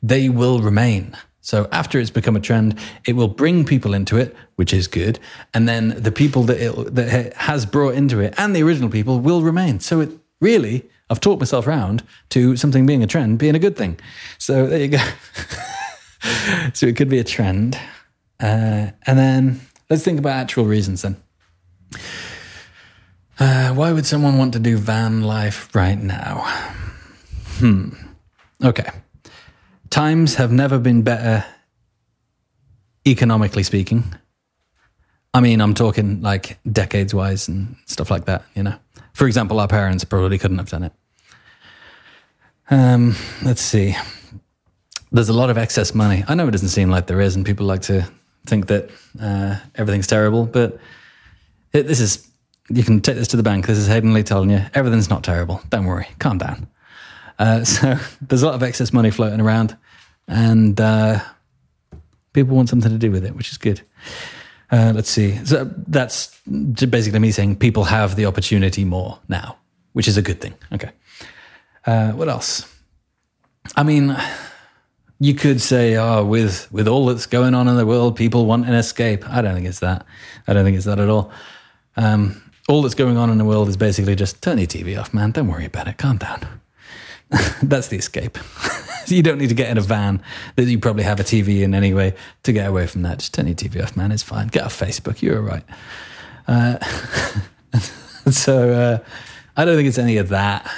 they 0.03 0.29
will 0.29 0.61
remain. 0.61 1.17
So 1.49 1.67
after 1.73 1.99
it's 1.99 2.11
become 2.11 2.37
a 2.37 2.41
trend, 2.41 2.79
it 3.07 3.15
will 3.15 3.27
bring 3.27 3.65
people 3.65 3.95
into 3.95 4.19
it, 4.19 4.37
which 4.57 4.75
is 4.75 4.87
good. 4.87 5.19
And 5.55 5.67
then 5.67 5.95
the 5.97 6.13
people 6.13 6.43
that 6.43 6.61
it, 6.61 6.95
that 6.95 7.09
it 7.09 7.33
has 7.39 7.65
brought 7.65 7.95
into 7.95 8.21
it 8.21 8.35
and 8.37 8.55
the 8.55 8.63
original 8.63 8.91
people 8.91 9.19
will 9.19 9.41
remain. 9.41 9.81
So 9.81 10.01
it 10.01 10.11
really, 10.43 10.85
I've 11.09 11.21
talked 11.21 11.41
myself 11.41 11.67
around 11.67 12.03
to 12.31 12.55
something 12.59 12.85
being 12.85 13.03
a 13.03 13.07
trend 13.07 13.39
being 13.39 13.55
a 13.55 13.59
good 13.59 13.79
thing. 13.79 13.99
So 14.37 14.67
there 14.67 14.79
you 14.79 14.89
go. 14.89 14.99
so 16.75 16.85
it 16.85 16.97
could 16.97 17.09
be 17.09 17.19
a 17.19 17.25
trend. 17.25 17.77
Uh, 18.39 18.93
and 19.07 19.19
then 19.19 19.61
let's 19.89 20.05
think 20.05 20.19
about 20.19 20.37
actual 20.37 20.67
reasons 20.67 21.01
then. 21.01 21.17
Uh, 23.41 23.73
why 23.73 23.91
would 23.91 24.05
someone 24.05 24.37
want 24.37 24.53
to 24.53 24.59
do 24.59 24.77
van 24.77 25.23
life 25.23 25.75
right 25.75 25.99
now? 25.99 26.43
Hmm. 27.57 27.95
Okay. 28.63 28.91
Times 29.91 30.35
have 30.35 30.53
never 30.53 30.79
been 30.79 31.03
better, 31.03 31.45
economically 33.07 33.63
speaking. 33.63 34.05
I 35.33 35.41
mean, 35.41 35.61
I'm 35.61 35.75
talking 35.75 36.21
like 36.21 36.59
decades 36.71 37.15
wise 37.15 37.49
and 37.49 37.77
stuff 37.87 38.11
like 38.11 38.27
that, 38.27 38.45
you 38.55 38.63
know. 38.63 38.75
For 39.13 39.27
example, 39.27 39.61
our 39.61 39.69
parents 39.69 40.05
probably 40.05 40.39
couldn't 40.39 40.59
have 40.59 40.71
done 40.71 40.85
it. 40.85 40.93
Um, 42.71 43.17
let's 43.43 43.63
see. 43.63 43.97
There's 45.11 45.29
a 45.29 45.33
lot 45.35 45.49
of 45.49 45.57
excess 45.57 45.95
money. 45.95 46.23
I 46.29 46.35
know 46.35 46.49
it 46.49 46.51
doesn't 46.51 46.69
seem 46.69 46.91
like 46.91 47.07
there 47.07 47.21
is, 47.21 47.35
and 47.35 47.45
people 47.45 47.67
like 47.67 47.83
to 47.83 48.07
think 48.47 48.67
that 48.67 48.91
uh, 49.21 49.57
everything's 49.75 50.07
terrible, 50.07 50.45
but 50.45 50.79
it, 51.73 51.87
this 51.87 52.01
is 52.01 52.29
you 52.69 52.83
can 52.83 53.01
take 53.01 53.17
this 53.17 53.29
to 53.29 53.37
the 53.37 53.43
bank. 53.43 53.67
This 53.67 53.79
is 53.79 53.87
Hayden 53.87 54.13
Lee 54.13 54.23
telling 54.23 54.51
you 54.51 54.61
everything's 54.75 55.09
not 55.09 55.25
terrible. 55.25 55.63
Don't 55.71 55.87
worry, 55.87 56.09
calm 56.19 56.37
down. 56.39 56.69
Uh, 57.39 57.65
so 57.65 57.97
there's 58.21 58.43
a 58.43 58.47
lot 58.47 58.55
of 58.55 58.63
excess 58.63 58.93
money 58.93 59.11
floating 59.11 59.41
around, 59.41 59.77
and 60.27 60.81
uh, 60.81 61.21
people 62.33 62.57
want 62.57 62.69
something 62.69 62.91
to 62.91 62.99
do 62.99 63.11
with 63.11 63.25
it, 63.25 63.35
which 63.35 63.51
is 63.51 63.59
good. 63.59 63.83
Uh, 64.71 64.93
let's 64.95 65.09
see. 65.09 65.43
So 65.45 65.71
that's 65.87 66.39
basically 66.47 67.19
me 67.21 67.31
saying 67.31 67.57
people 67.57 67.85
have 67.85 68.17
the 68.17 68.27
opportunity 68.27 68.85
more 68.85 69.19
now, 69.29 69.57
which 69.95 70.07
is 70.07 70.17
a 70.17 70.23
good 70.23 70.41
thing. 70.41 70.55
Okay. 70.73 70.91
Uh, 71.87 72.13
what 72.13 72.29
else? 72.29 72.71
I 73.77 73.83
mean, 73.83 74.15
you 75.21 75.35
could 75.35 75.61
say, 75.61 75.97
oh, 75.97 76.25
with 76.25 76.71
with 76.71 76.87
all 76.87 77.07
that's 77.07 77.27
going 77.27 77.55
on 77.55 77.67
in 77.67 77.77
the 77.77 77.87
world, 77.87 78.17
people 78.17 78.45
want 78.45 78.67
an 78.67 78.75
escape. 78.75 79.29
I 79.29 79.41
don't 79.41 79.55
think 79.55 79.67
it's 79.67 79.81
that. 79.81 80.05
I 80.47 80.53
don't 80.53 80.65
think 80.65 80.77
it's 80.77 80.87
that 80.87 80.99
at 80.99 81.09
all. 81.09 81.33
Um, 81.97 82.43
all 82.69 82.83
that's 82.83 82.95
going 82.95 83.17
on 83.17 83.31
in 83.31 83.39
the 83.39 83.45
world 83.45 83.69
is 83.69 83.77
basically 83.77 84.15
just 84.15 84.43
turn 84.43 84.59
your 84.59 84.67
TV 84.67 85.01
off, 85.01 85.15
man. 85.15 85.31
Don't 85.31 85.49
worry 85.49 85.65
about 85.65 85.89
it. 85.89 85.97
Calm 85.97 86.19
down. 86.19 86.61
that's 87.63 87.89
the 87.89 87.97
escape. 87.97 88.39
you 89.07 89.23
don't 89.23 89.39
need 89.39 89.49
to 89.49 89.55
get 89.55 89.71
in 89.71 89.79
a 89.79 89.83
van 89.83 90.23
that 90.57 90.65
you 90.65 90.79
probably 90.79 91.05
have 91.05 91.21
a 91.21 91.25
TV 91.25 91.63
in 91.63 91.75
anyway 91.75 92.15
to 92.43 92.53
get 92.53 92.67
away 92.69 92.87
from 92.87 93.03
that. 93.03 93.19
Just 93.19 93.35
turn 93.35 93.47
your 93.47 93.57
TV 93.57 93.83
off, 93.83 93.97
man. 93.97 94.13
It's 94.13 94.23
fine. 94.23 94.49
Get 94.49 94.65
off 94.65 94.79
Facebook. 94.79 95.23
You're 95.23 95.39
all 95.39 95.43
right. 95.43 95.65
Uh, 96.47 96.79
so 98.31 98.71
uh, 98.71 98.99
I 99.57 99.65
don't 99.65 99.77
think 99.77 99.89
it's 99.89 99.99
any 99.99 100.17
of 100.17 100.31
that. 100.31 100.71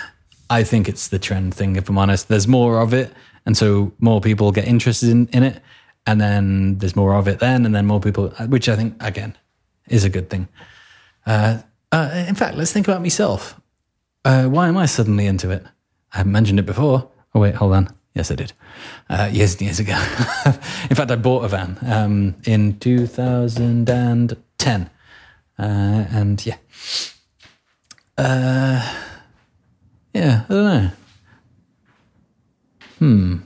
I 0.49 0.65
think 0.65 0.89
it's 0.89 1.09
the 1.09 1.19
trend 1.19 1.55
thing, 1.55 1.77
if 1.77 1.89
I'm 1.89 1.99
honest. 1.99 2.29
There's 2.29 2.49
more 2.49 2.81
of 2.81 2.93
it. 2.93 3.13
And 3.47 3.57
so 3.57 3.93
more 4.01 4.21
people 4.21 4.51
get 4.53 4.67
interested 4.67 5.09
in, 5.09 5.29
in 5.29 5.43
it. 5.43 5.63
And 6.07 6.21
then 6.21 6.79
there's 6.79 6.97
more 6.97 7.15
of 7.15 7.29
it 7.29 7.39
then. 7.39 7.65
And 7.65 7.75
then 7.75 7.87
more 7.87 8.01
people, 8.01 8.31
which 8.49 8.69
I 8.69 8.77
think, 8.77 8.97
again, 9.01 9.37
is 9.89 10.05
a 10.05 10.09
good 10.09 10.29
thing. 10.31 10.49
Uh, 11.27 11.59
uh, 11.93 12.25
in 12.29 12.35
fact, 12.35 12.57
let's 12.57 12.73
think 12.73 12.89
about 12.89 13.03
myself. 13.03 13.61
Uh, 14.25 14.47
why 14.47 14.69
am 14.69 14.77
I 14.77 14.87
suddenly 14.87 15.27
into 15.27 15.51
it? 15.51 15.65
I 16.13 16.19
haven't 16.19 16.33
mentioned 16.33 16.59
it 16.59 16.67
before. 16.67 17.09
Oh, 17.35 17.41
wait, 17.41 17.55
hold 17.55 17.75
on. 17.75 17.89
Yes, 18.15 18.31
I 18.31 18.35
did. 18.35 18.53
Uh, 19.09 19.31
years 19.33 19.55
and 19.55 19.63
years 19.63 19.79
ago. 19.79 19.93
in 20.91 20.97
fact, 20.97 21.11
I 21.11 21.17
bought 21.17 21.45
a 21.45 21.49
van 21.49 21.79
um, 21.83 22.35
in 22.45 22.79
2010. 22.79 24.91
Uh, 25.59 25.63
and 25.63 26.45
yeah. 26.45 26.57
Uh, 28.19 28.95
yeah, 30.13 30.45
I 30.49 30.53
don't 30.53 30.65
know. 30.65 30.91
Hmm. 32.99 33.37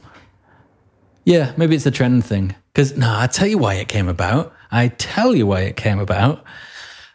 Yeah, 1.24 1.52
maybe 1.56 1.76
it's 1.76 1.86
a 1.86 1.90
trend 1.90 2.24
thing. 2.24 2.54
Because, 2.72 2.96
no, 2.96 3.14
I 3.16 3.26
tell 3.26 3.46
you 3.46 3.58
why 3.58 3.74
it 3.74 3.88
came 3.88 4.08
about. 4.08 4.52
I 4.70 4.88
tell 4.88 5.34
you 5.34 5.46
why 5.46 5.60
it 5.60 5.76
came 5.76 6.00
about 6.00 6.44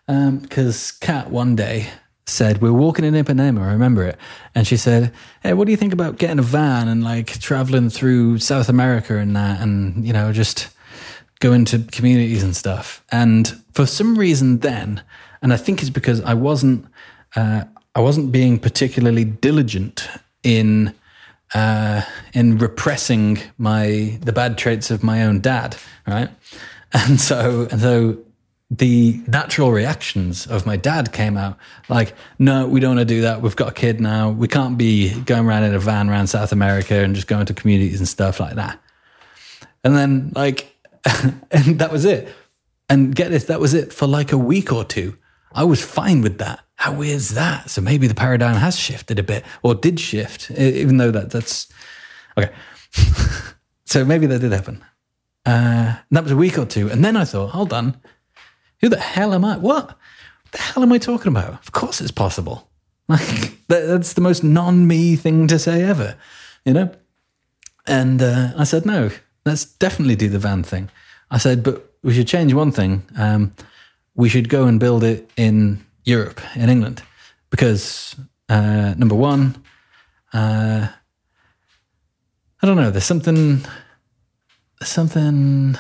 because 0.09 0.91
um, 0.91 0.97
Kat 1.01 1.29
one 1.29 1.55
day 1.55 1.89
said 2.29 2.61
We're 2.61 2.73
walking 2.73 3.05
in 3.05 3.13
Ipanema, 3.13 3.61
I 3.61 3.71
remember 3.71 4.03
it, 4.03 4.17
and 4.55 4.65
she 4.65 4.77
said, 4.77 5.11
"Hey, 5.41 5.53
what 5.53 5.65
do 5.65 5.71
you 5.71 5.77
think 5.77 5.93
about 5.93 6.17
getting 6.17 6.39
a 6.39 6.43
van 6.43 6.87
and 6.87 7.03
like 7.03 7.39
traveling 7.39 7.89
through 7.89 8.39
South 8.39 8.69
America 8.69 9.17
and 9.17 9.35
that, 9.35 9.61
and 9.61 10.05
you 10.05 10.13
know, 10.13 10.31
just 10.31 10.69
going 11.39 11.65
to 11.65 11.79
communities 11.91 12.43
and 12.43 12.55
stuff?" 12.55 13.03
And 13.11 13.61
for 13.73 13.85
some 13.85 14.17
reason, 14.17 14.59
then, 14.59 15.01
and 15.41 15.53
I 15.53 15.57
think 15.57 15.81
it's 15.81 15.89
because 15.89 16.21
I 16.21 16.33
wasn't, 16.33 16.85
uh, 17.35 17.63
I 17.95 17.99
wasn't 17.99 18.31
being 18.31 18.59
particularly 18.59 19.25
diligent 19.25 20.07
in. 20.43 20.93
Uh, 21.55 22.03
in 22.35 22.59
repressing 22.59 23.39
my 23.57 24.19
the 24.21 24.31
bad 24.31 24.55
traits 24.55 24.91
of 24.91 25.01
my 25.01 25.23
own 25.23 25.39
dad, 25.39 25.75
right? 26.05 26.29
And 26.93 27.19
so 27.19 27.67
and 27.71 27.81
so 27.81 28.19
the 28.71 29.19
natural 29.25 29.71
reactions 29.71 30.45
of 30.45 30.65
my 30.65 30.77
dad 30.77 31.11
came 31.11 31.37
out 31.37 31.57
like, 31.89 32.13
no, 32.37 32.67
we 32.67 32.79
don't 32.79 32.97
want 32.97 33.07
to 33.07 33.13
do 33.13 33.21
that. 33.21 33.41
We've 33.41 33.55
got 33.55 33.69
a 33.69 33.73
kid 33.73 33.99
now. 33.99 34.29
We 34.29 34.47
can't 34.47 34.77
be 34.77 35.19
going 35.21 35.45
around 35.45 35.63
in 35.63 35.73
a 35.73 35.79
van 35.79 36.09
around 36.09 36.27
South 36.27 36.51
America 36.51 36.95
and 36.95 37.15
just 37.15 37.27
going 37.27 37.47
to 37.47 37.53
communities 37.53 37.99
and 37.99 38.07
stuff 38.07 38.39
like 38.39 38.55
that. 38.55 38.79
And 39.83 39.95
then, 39.95 40.31
like, 40.35 40.75
and 41.51 41.79
that 41.79 41.91
was 41.91 42.05
it. 42.05 42.29
And 42.89 43.15
get 43.15 43.31
this, 43.31 43.45
that 43.45 43.59
was 43.59 43.73
it 43.73 43.91
for 43.91 44.07
like 44.07 44.31
a 44.31 44.37
week 44.37 44.71
or 44.71 44.83
two. 44.83 45.15
I 45.51 45.63
was 45.63 45.83
fine 45.83 46.21
with 46.21 46.37
that. 46.37 46.59
How 46.75 46.93
weird 46.93 47.15
is 47.15 47.33
that? 47.33 47.71
So 47.71 47.81
maybe 47.81 48.05
the 48.05 48.15
paradigm 48.15 48.55
has 48.55 48.77
shifted 48.77 49.17
a 49.17 49.23
bit 49.23 49.43
or 49.63 49.73
did 49.73 49.99
shift, 49.99 50.51
even 50.51 50.97
though 50.97 51.11
that 51.11 51.31
that's 51.31 51.67
okay. 52.37 52.51
so 53.85 54.05
maybe 54.05 54.27
that 54.27 54.39
did 54.39 54.51
happen. 54.51 54.83
Uh, 55.45 55.95
that 56.11 56.23
was 56.23 56.31
a 56.31 56.37
week 56.37 56.57
or 56.59 56.65
two. 56.65 56.89
And 56.89 57.03
then 57.03 57.17
I 57.17 57.25
thought, 57.25 57.49
hold 57.49 57.73
on 57.73 57.99
who 58.81 58.89
the 58.89 58.99
hell 58.99 59.33
am 59.33 59.45
I? 59.45 59.57
What? 59.57 59.97
the 60.51 60.57
hell 60.57 60.83
am 60.83 60.91
I 60.91 60.97
talking 60.97 61.31
about? 61.31 61.53
Of 61.53 61.71
course 61.71 62.01
it's 62.01 62.11
possible. 62.11 62.67
Like 63.09 63.57
that's 63.67 64.13
the 64.13 64.21
most 64.21 64.43
non-me 64.43 65.15
thing 65.15 65.47
to 65.47 65.57
say 65.57 65.81
ever, 65.81 66.15
you 66.63 66.73
know. 66.73 66.91
And 67.87 68.21
uh, 68.21 68.51
I 68.55 68.65
said, 68.65 68.85
no, 68.85 69.09
let's 69.45 69.65
definitely 69.65 70.15
do 70.15 70.29
the 70.29 70.37
van 70.37 70.61
thing. 70.61 70.91
I 71.31 71.39
said, 71.39 71.63
but 71.63 71.91
we 72.03 72.13
should 72.13 72.27
change 72.27 72.53
one 72.53 72.71
thing. 72.71 73.01
Um, 73.17 73.55
we 74.13 74.29
should 74.29 74.47
go 74.47 74.65
and 74.65 74.79
build 74.79 75.03
it 75.03 75.27
in 75.37 75.83
Europe, 76.03 76.39
in 76.55 76.69
England, 76.69 77.01
because 77.49 78.15
uh, 78.47 78.93
number 78.95 79.15
one, 79.15 79.55
uh, 80.31 80.87
I 82.61 82.67
don't 82.67 82.77
know. 82.77 82.91
There's 82.91 83.05
something, 83.05 83.61
something, 84.83 85.77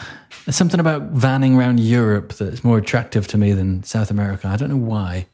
there's 0.49 0.57
something 0.57 0.79
about 0.79 1.13
vanning 1.13 1.55
around 1.55 1.79
Europe 1.79 2.33
that's 2.33 2.63
more 2.63 2.79
attractive 2.79 3.27
to 3.27 3.37
me 3.37 3.51
than 3.53 3.83
South 3.83 4.09
America. 4.09 4.47
I 4.47 4.55
don't 4.55 4.69
know 4.69 4.77
why. 4.77 5.27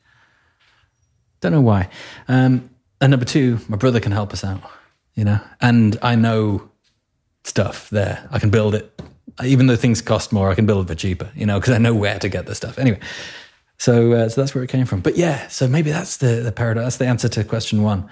Don't 1.39 1.54
know 1.54 1.62
why. 1.62 1.88
Um, 2.28 2.69
and 2.99 3.12
number 3.12 3.25
two, 3.25 3.60
my 3.69 3.78
brother 3.78 4.01
can 4.01 4.12
help 4.12 4.34
us 4.34 4.43
out, 4.43 4.62
you 5.13 5.23
know, 5.23 5.39
and 5.62 5.97
I 6.01 6.15
know 6.15 6.69
stuff 7.45 7.89
there. 7.91 8.28
I 8.30 8.39
can 8.39 8.49
build 8.49 8.75
it, 8.75 9.01
even 9.41 9.67
though 9.67 9.78
things 9.78 10.01
cost 10.01 10.34
more. 10.34 10.49
I 10.49 10.56
can 10.56 10.65
build 10.65 10.84
it 10.84 10.89
for 10.89 10.95
cheaper, 10.95 11.32
you 11.34 11.45
know, 11.45 11.62
because 11.62 11.73
I 11.73 11.78
know 11.78 11.95
where 11.95 12.19
to 12.19 12.28
get 12.28 12.45
the 12.45 12.54
stuff. 12.54 12.78
Anyway, 12.78 12.99
so 13.78 14.12
uh, 14.12 14.28
so 14.28 14.41
that's 14.41 14.54
where 14.54 14.65
it 14.65 14.69
came 14.69 14.86
from. 14.86 14.99
But 14.99 15.15
yeah, 15.15 15.47
so 15.47 15.65
maybe 15.65 15.91
that's 15.91 16.17
the 16.17 16.41
the 16.41 16.51
paradox. 16.51 16.84
That's 16.84 16.97
the 16.97 17.08
answer 17.08 17.30
to 17.30 17.45
question 17.45 17.84
one. 17.84 18.10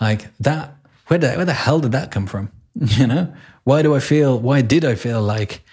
Like 0.00 0.28
that, 0.38 0.76
where 1.08 1.18
the 1.18 1.32
where 1.32 1.46
the 1.46 1.52
hell 1.52 1.80
did 1.80 1.90
that 1.92 2.12
come 2.12 2.28
from? 2.28 2.52
You 2.80 3.08
know, 3.08 3.34
why 3.64 3.82
do 3.82 3.96
I 3.96 3.98
feel? 3.98 4.38
Why 4.38 4.60
did 4.60 4.84
I 4.84 4.94
feel 4.94 5.20
like 5.20 5.64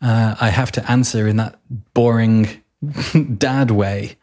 uh, 0.00 0.36
I 0.40 0.50
have 0.50 0.72
to 0.72 0.90
answer 0.90 1.26
in 1.26 1.36
that 1.36 1.58
boring 1.94 2.62
dad 3.38 3.70
way? 3.70 4.16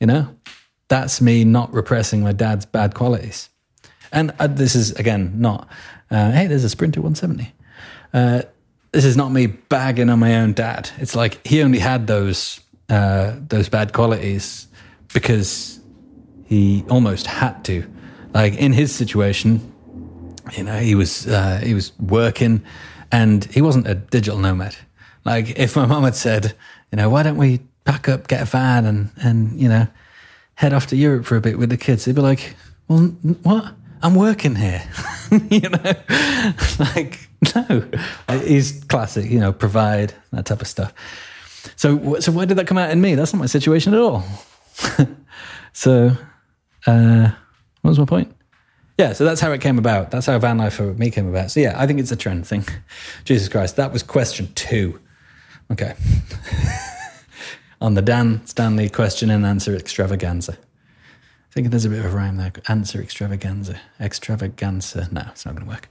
You 0.00 0.06
know, 0.06 0.36
that's 0.88 1.20
me 1.20 1.44
not 1.44 1.72
repressing 1.72 2.22
my 2.22 2.32
dad's 2.32 2.66
bad 2.66 2.94
qualities. 2.94 3.48
And 4.12 4.32
uh, 4.38 4.46
this 4.46 4.74
is 4.74 4.92
again 4.92 5.40
not. 5.40 5.68
Uh, 6.10 6.30
hey, 6.30 6.46
there's 6.46 6.64
a 6.64 6.68
Sprinter 6.68 7.00
170. 7.00 7.52
Uh, 8.12 8.42
this 8.92 9.04
is 9.04 9.16
not 9.16 9.32
me 9.32 9.46
bagging 9.46 10.08
on 10.08 10.20
my 10.20 10.36
own 10.36 10.52
dad. 10.52 10.90
It's 10.98 11.16
like 11.16 11.44
he 11.46 11.62
only 11.62 11.80
had 11.80 12.06
those 12.06 12.60
uh, 12.88 13.34
those 13.48 13.68
bad 13.68 13.92
qualities 13.92 14.68
because 15.12 15.80
he 16.44 16.84
almost 16.88 17.26
had 17.26 17.64
to. 17.64 17.84
Like 18.32 18.54
in 18.54 18.72
his 18.72 18.94
situation, 18.94 19.72
you 20.56 20.64
know, 20.64 20.78
he 20.78 20.94
was 20.94 21.26
uh, 21.26 21.60
he 21.64 21.74
was 21.74 21.92
working, 21.98 22.62
and 23.10 23.44
he 23.46 23.62
wasn't 23.62 23.88
a 23.88 23.94
digital 23.94 24.38
nomad. 24.38 24.76
Like 25.24 25.58
if 25.58 25.76
my 25.76 25.86
mom 25.86 26.04
had 26.04 26.16
said, 26.16 26.54
you 26.92 26.96
know, 26.96 27.08
why 27.08 27.22
don't 27.22 27.36
we 27.36 27.60
pack 27.84 28.08
up, 28.08 28.28
get 28.28 28.42
a 28.42 28.44
van, 28.44 28.84
and 28.84 29.10
and 29.16 29.60
you 29.60 29.68
know, 29.68 29.86
head 30.54 30.72
off 30.72 30.86
to 30.88 30.96
Europe 30.96 31.24
for 31.24 31.36
a 31.36 31.40
bit 31.40 31.58
with 31.58 31.70
the 31.70 31.76
kids, 31.76 32.04
they'd 32.04 32.14
be 32.14 32.20
like, 32.20 32.54
well, 32.88 33.00
what? 33.42 33.74
I'm 34.02 34.14
working 34.14 34.54
here, 34.54 34.82
you 35.50 35.68
know, 35.68 35.78
like 36.78 37.26
no, 37.54 37.88
he's 38.28 38.84
classic, 38.84 39.30
you 39.30 39.40
know, 39.40 39.50
provide 39.50 40.12
that 40.30 40.44
type 40.44 40.60
of 40.60 40.66
stuff. 40.66 40.92
So, 41.76 42.20
so 42.20 42.30
why 42.32 42.44
did 42.44 42.58
that 42.58 42.66
come 42.66 42.76
out 42.76 42.90
in 42.90 43.00
me? 43.00 43.14
That's 43.14 43.32
not 43.32 43.40
my 43.40 43.46
situation 43.46 43.94
at 43.94 44.00
all. 44.00 44.24
so, 45.72 46.16
uh, 46.86 47.30
what 47.80 47.88
was 47.88 47.98
my 47.98 48.04
point? 48.04 48.34
Yeah, 48.98 49.12
so 49.12 49.24
that's 49.24 49.40
how 49.40 49.50
it 49.52 49.60
came 49.60 49.78
about. 49.78 50.10
That's 50.10 50.26
how 50.26 50.38
van 50.38 50.58
life 50.58 50.74
for 50.74 50.94
me 50.94 51.10
came 51.10 51.28
about. 51.28 51.50
So 51.50 51.60
yeah, 51.60 51.74
I 51.76 51.86
think 51.86 51.98
it's 51.98 52.12
a 52.12 52.16
trend 52.16 52.46
thing. 52.46 52.64
Jesus 53.24 53.48
Christ, 53.48 53.76
that 53.76 53.92
was 53.92 54.02
question 54.02 54.52
two. 54.54 55.00
Okay. 55.74 55.94
On 57.80 57.94
the 57.94 58.02
Dan 58.02 58.46
Stanley 58.46 58.88
question 58.88 59.28
and 59.28 59.44
answer 59.44 59.74
extravaganza 59.74 60.52
I 60.52 61.52
think 61.54 61.70
there's 61.70 61.84
a 61.84 61.88
bit 61.88 62.04
of 62.04 62.12
a 62.12 62.16
rhyme 62.16 62.36
there. 62.36 62.52
Answer 62.68 63.00
extravaganza. 63.00 63.80
Extravaganza. 64.00 65.08
No, 65.12 65.22
it's 65.30 65.44
not 65.44 65.54
going 65.54 65.66
to 65.66 65.70
work. 65.70 65.88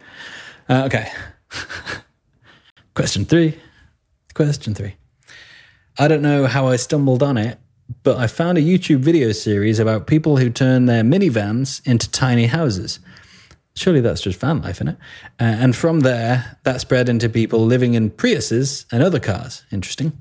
Uh, 0.70 0.84
okay. 0.86 1.12
Question 2.96 3.26
three. 3.26 3.58
Question 4.34 4.74
three. 4.74 4.96
I 5.98 6.08
don't 6.08 6.22
know 6.22 6.48
how 6.48 6.68
I 6.68 6.76
stumbled 6.78 7.24
on 7.24 7.38
it, 7.38 7.60
but 8.04 8.18
I 8.18 8.28
found 8.28 8.58
a 8.58 8.62
YouTube 8.62 9.00
video 9.00 9.32
series 9.32 9.80
about 9.80 10.08
people 10.08 10.38
who 10.38 10.50
turn 10.50 10.86
their 10.86 11.04
minivans 11.04 11.86
into 11.86 12.10
tiny 12.10 12.48
houses. 12.48 13.00
Surely 13.76 14.02
that's 14.02 14.22
just 14.22 14.40
van 14.40 14.62
life, 14.62 14.78
isn't 14.78 14.90
it? 14.90 14.98
Uh, 15.40 15.44
and 15.44 15.76
from 15.76 16.02
there, 16.02 16.58
that 16.64 16.80
spread 16.80 17.10
into 17.10 17.28
people 17.28 17.66
living 17.66 17.96
in 17.96 18.12
Priuses 18.12 18.86
and 18.92 19.02
other 19.02 19.20
cars. 19.20 19.64
Interesting. 19.72 20.14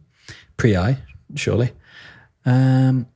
Prii, 0.57 0.99
surely. 1.35 1.73
Um, 2.47 3.07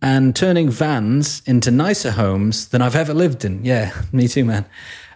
and 0.00 0.34
turning 0.34 0.70
vans 0.70 1.42
into 1.46 1.70
nicer 1.70 2.12
homes 2.12 2.68
than 2.68 2.82
I've 2.82 2.96
ever 2.96 3.14
lived 3.14 3.44
in. 3.44 3.64
Yeah, 3.64 3.94
me 4.12 4.28
too, 4.28 4.44
man. 4.44 4.64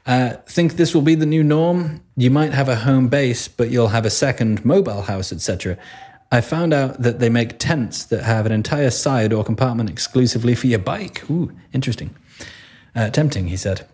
Uh, 0.06 0.36
think 0.46 0.76
this 0.76 0.94
will 0.94 1.02
be 1.02 1.14
the 1.14 1.26
new 1.26 1.44
norm? 1.44 2.02
You 2.16 2.30
might 2.30 2.52
have 2.52 2.68
a 2.68 2.76
home 2.76 3.08
base, 3.08 3.46
but 3.48 3.70
you'll 3.70 3.88
have 3.88 4.06
a 4.06 4.10
second 4.10 4.64
mobile 4.64 5.02
house, 5.02 5.32
etc. 5.32 5.76
I 6.32 6.40
found 6.40 6.72
out 6.72 7.02
that 7.02 7.18
they 7.18 7.28
make 7.28 7.58
tents 7.58 8.04
that 8.06 8.22
have 8.22 8.46
an 8.46 8.52
entire 8.52 8.90
side 8.90 9.32
or 9.32 9.44
compartment 9.44 9.90
exclusively 9.90 10.54
for 10.54 10.66
your 10.66 10.78
bike. 10.78 11.28
Ooh, 11.30 11.52
interesting. 11.72 12.14
Uh, 12.94 13.10
tempting, 13.10 13.48
he 13.48 13.56
said. 13.56 13.86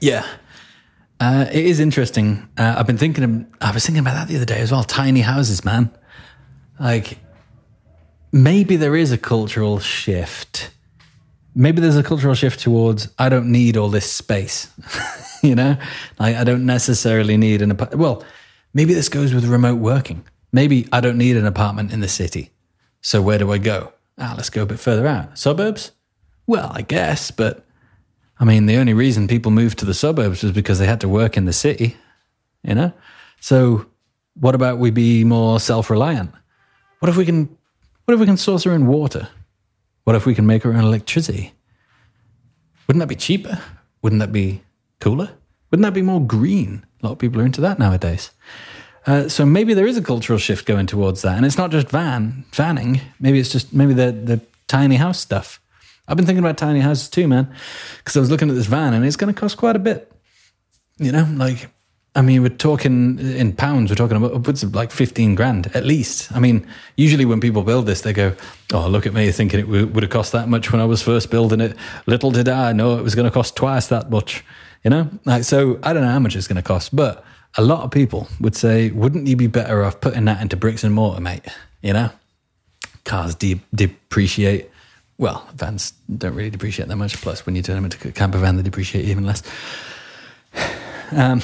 Yeah, 0.00 0.26
uh, 1.20 1.46
it 1.50 1.66
is 1.66 1.80
interesting. 1.80 2.48
Uh, 2.56 2.76
I've 2.78 2.86
been 2.86 2.98
thinking. 2.98 3.46
I 3.60 3.72
was 3.72 3.84
thinking 3.84 4.00
about 4.00 4.14
that 4.14 4.28
the 4.28 4.36
other 4.36 4.44
day 4.44 4.60
as 4.60 4.70
well. 4.70 4.84
Tiny 4.84 5.20
houses, 5.20 5.64
man. 5.64 5.90
Like 6.78 7.18
maybe 8.30 8.76
there 8.76 8.94
is 8.94 9.12
a 9.12 9.18
cultural 9.18 9.78
shift. 9.80 10.70
Maybe 11.54 11.80
there's 11.80 11.96
a 11.96 12.04
cultural 12.04 12.34
shift 12.34 12.60
towards 12.60 13.08
I 13.18 13.28
don't 13.28 13.50
need 13.50 13.76
all 13.76 13.88
this 13.88 14.10
space. 14.10 14.68
you 15.42 15.54
know, 15.54 15.76
like 16.20 16.36
I 16.36 16.44
don't 16.44 16.66
necessarily 16.66 17.36
need 17.36 17.62
an 17.62 17.72
apartment. 17.72 18.00
Well, 18.00 18.24
maybe 18.72 18.94
this 18.94 19.08
goes 19.08 19.34
with 19.34 19.44
remote 19.44 19.78
working. 19.78 20.24
Maybe 20.52 20.86
I 20.92 21.00
don't 21.00 21.18
need 21.18 21.36
an 21.36 21.46
apartment 21.46 21.92
in 21.92 22.00
the 22.00 22.08
city. 22.08 22.50
So 23.00 23.20
where 23.20 23.38
do 23.38 23.50
I 23.50 23.58
go? 23.58 23.92
Ah, 24.18 24.34
let's 24.36 24.50
go 24.50 24.62
a 24.62 24.66
bit 24.66 24.80
further 24.80 25.06
out. 25.06 25.38
Suburbs? 25.38 25.92
Well, 26.46 26.70
I 26.72 26.82
guess, 26.82 27.30
but 27.30 27.64
I 28.40 28.44
mean, 28.44 28.66
the 28.66 28.76
only 28.76 28.94
reason 28.94 29.26
people 29.26 29.50
moved 29.50 29.78
to 29.80 29.84
the 29.84 29.94
suburbs 29.94 30.42
was 30.42 30.52
because 30.52 30.78
they 30.78 30.86
had 30.86 31.00
to 31.00 31.08
work 31.08 31.36
in 31.36 31.44
the 31.44 31.52
city, 31.52 31.96
you 32.62 32.74
know? 32.74 32.92
So 33.40 33.86
what 34.34 34.54
about 34.54 34.78
we 34.78 34.90
be 34.90 35.24
more 35.24 35.58
self 35.60 35.90
reliant? 35.90 36.32
What 37.00 37.08
if 37.08 37.16
we 37.16 37.24
can 37.24 37.56
what 38.04 38.14
if 38.14 38.20
we 38.20 38.26
can 38.26 38.36
source 38.36 38.66
our 38.66 38.72
own 38.72 38.86
water? 38.86 39.28
What 40.04 40.16
if 40.16 40.24
we 40.24 40.34
can 40.34 40.46
make 40.46 40.64
our 40.64 40.72
own 40.72 40.84
electricity? 40.84 41.52
Wouldn't 42.86 43.00
that 43.00 43.08
be 43.08 43.16
cheaper? 43.16 43.60
Wouldn't 44.02 44.20
that 44.20 44.32
be 44.32 44.62
cooler? 45.00 45.30
Wouldn't 45.70 45.84
that 45.84 45.92
be 45.92 46.02
more 46.02 46.24
green? 46.24 46.86
A 47.02 47.06
lot 47.06 47.12
of 47.12 47.18
people 47.18 47.40
are 47.42 47.44
into 47.44 47.60
that 47.60 47.78
nowadays. 47.78 48.30
Uh, 49.06 49.28
so 49.28 49.44
maybe 49.44 49.74
there 49.74 49.86
is 49.86 49.96
a 49.96 50.02
cultural 50.02 50.38
shift 50.38 50.66
going 50.66 50.86
towards 50.86 51.22
that, 51.22 51.36
and 51.36 51.44
it's 51.44 51.58
not 51.58 51.70
just 51.70 51.88
van 51.88 52.44
vanning. 52.52 53.00
Maybe 53.20 53.38
it's 53.38 53.50
just 53.50 53.72
maybe 53.72 53.94
the 53.94 54.12
the 54.12 54.40
tiny 54.66 54.96
house 54.96 55.20
stuff. 55.20 55.60
I've 56.08 56.16
been 56.16 56.26
thinking 56.26 56.42
about 56.44 56.56
tiny 56.56 56.80
houses 56.80 57.08
too, 57.08 57.28
man, 57.28 57.54
because 57.98 58.16
I 58.16 58.20
was 58.20 58.30
looking 58.30 58.48
at 58.48 58.54
this 58.54 58.66
van, 58.66 58.94
and 58.94 59.04
it's 59.04 59.16
going 59.16 59.32
to 59.32 59.38
cost 59.38 59.56
quite 59.56 59.76
a 59.76 59.78
bit. 59.78 60.10
You 60.98 61.12
know, 61.12 61.28
like 61.36 61.68
I 62.18 62.22
mean, 62.22 62.42
we're 62.42 62.48
talking 62.48 63.20
in 63.20 63.52
pounds, 63.52 63.90
we're 63.92 63.94
talking 63.94 64.16
about 64.16 64.34
upwards 64.34 64.64
of 64.64 64.74
like 64.74 64.90
15 64.90 65.36
grand 65.36 65.68
at 65.76 65.84
least. 65.84 66.32
I 66.32 66.40
mean, 66.40 66.66
usually 66.96 67.24
when 67.24 67.40
people 67.40 67.62
build 67.62 67.86
this, 67.86 68.00
they 68.00 68.12
go, 68.12 68.34
Oh, 68.72 68.88
look 68.88 69.06
at 69.06 69.12
me 69.12 69.30
thinking 69.30 69.60
it 69.60 69.68
would 69.68 70.02
have 70.02 70.10
cost 70.10 70.32
that 70.32 70.48
much 70.48 70.72
when 70.72 70.80
I 70.80 70.84
was 70.84 71.00
first 71.00 71.30
building 71.30 71.60
it. 71.60 71.76
Little 72.06 72.32
did 72.32 72.48
I 72.48 72.72
know 72.72 72.98
it 72.98 73.04
was 73.04 73.14
going 73.14 73.26
to 73.26 73.30
cost 73.30 73.54
twice 73.54 73.86
that 73.88 74.10
much, 74.10 74.44
you 74.82 74.90
know? 74.90 75.08
Like, 75.26 75.44
so 75.44 75.78
I 75.84 75.92
don't 75.92 76.02
know 76.02 76.10
how 76.10 76.18
much 76.18 76.34
it's 76.34 76.48
going 76.48 76.56
to 76.56 76.62
cost, 76.62 76.96
but 76.96 77.24
a 77.56 77.62
lot 77.62 77.84
of 77.84 77.92
people 77.92 78.26
would 78.40 78.56
say, 78.56 78.90
Wouldn't 78.90 79.28
you 79.28 79.36
be 79.36 79.46
better 79.46 79.84
off 79.84 80.00
putting 80.00 80.24
that 80.24 80.42
into 80.42 80.56
bricks 80.56 80.82
and 80.82 80.92
mortar, 80.92 81.20
mate? 81.20 81.44
You 81.82 81.92
know? 81.92 82.10
Cars 83.04 83.36
de- 83.36 83.62
depreciate. 83.72 84.70
Well, 85.18 85.48
vans 85.54 85.92
don't 86.16 86.34
really 86.34 86.50
depreciate 86.50 86.88
that 86.88 86.96
much. 86.96 87.20
Plus, 87.20 87.44
when 87.44 87.56
you 87.56 87.62
turn 87.62 87.74
them 87.74 87.84
into 87.84 88.08
a 88.08 88.12
camper 88.12 88.38
van, 88.38 88.56
they 88.56 88.62
depreciate 88.62 89.04
even 89.04 89.26
less. 89.26 89.42
Um, 91.10 91.42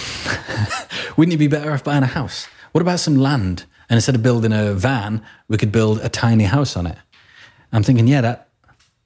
wouldn't 1.17 1.33
you 1.33 1.39
be 1.39 1.49
better 1.49 1.73
off 1.73 1.83
buying 1.83 2.05
a 2.05 2.07
house? 2.07 2.47
What 2.71 2.83
about 2.83 3.01
some 3.01 3.17
land? 3.17 3.65
And 3.89 3.97
instead 3.97 4.15
of 4.15 4.23
building 4.23 4.53
a 4.53 4.75
van, 4.75 5.23
we 5.49 5.57
could 5.57 5.73
build 5.73 5.99
a 6.01 6.09
tiny 6.09 6.45
house 6.45 6.77
on 6.77 6.87
it. 6.87 6.97
I'm 7.73 7.83
thinking, 7.83 8.07
yeah, 8.07 8.21
that 8.21 8.49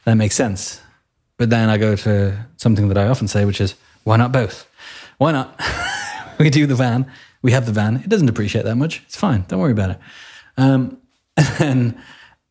that 0.04 0.14
makes 0.14 0.34
sense. 0.34 0.80
But 1.38 1.50
then 1.50 1.70
I 1.70 1.78
go 1.78 1.96
to 1.96 2.46
something 2.56 2.88
that 2.88 2.98
I 2.98 3.08
often 3.08 3.28
say, 3.28 3.44
which 3.44 3.60
is, 3.60 3.74
why 4.04 4.16
not 4.16 4.32
both? 4.32 4.66
Why 5.18 5.32
not? 5.32 5.58
we 6.38 6.50
do 6.50 6.66
the 6.66 6.74
van, 6.74 7.10
we 7.42 7.52
have 7.52 7.66
the 7.66 7.72
van. 7.72 7.96
It 7.96 8.08
doesn't 8.08 8.26
depreciate 8.26 8.64
that 8.64 8.76
much. 8.76 9.02
It's 9.06 9.16
fine. 9.16 9.44
Don't 9.48 9.60
worry 9.60 9.72
about 9.72 9.90
it. 9.90 9.98
Um, 10.56 10.98
and 11.58 11.96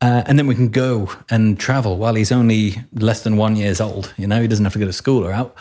uh, 0.02 0.24
and 0.26 0.38
then 0.38 0.48
we 0.48 0.56
can 0.56 0.70
go 0.70 1.10
and 1.30 1.60
travel 1.60 1.98
while 1.98 2.16
he's 2.16 2.32
only 2.32 2.76
less 2.94 3.24
than 3.24 3.38
one 3.38 3.56
years 3.56 3.82
old. 3.82 4.14
You 4.18 4.28
know, 4.28 4.42
he 4.42 4.48
doesn't 4.48 4.66
have 4.66 4.74
to 4.74 4.80
go 4.80 4.86
to 4.86 4.94
school 4.94 5.26
or 5.26 5.32
out. 5.32 5.56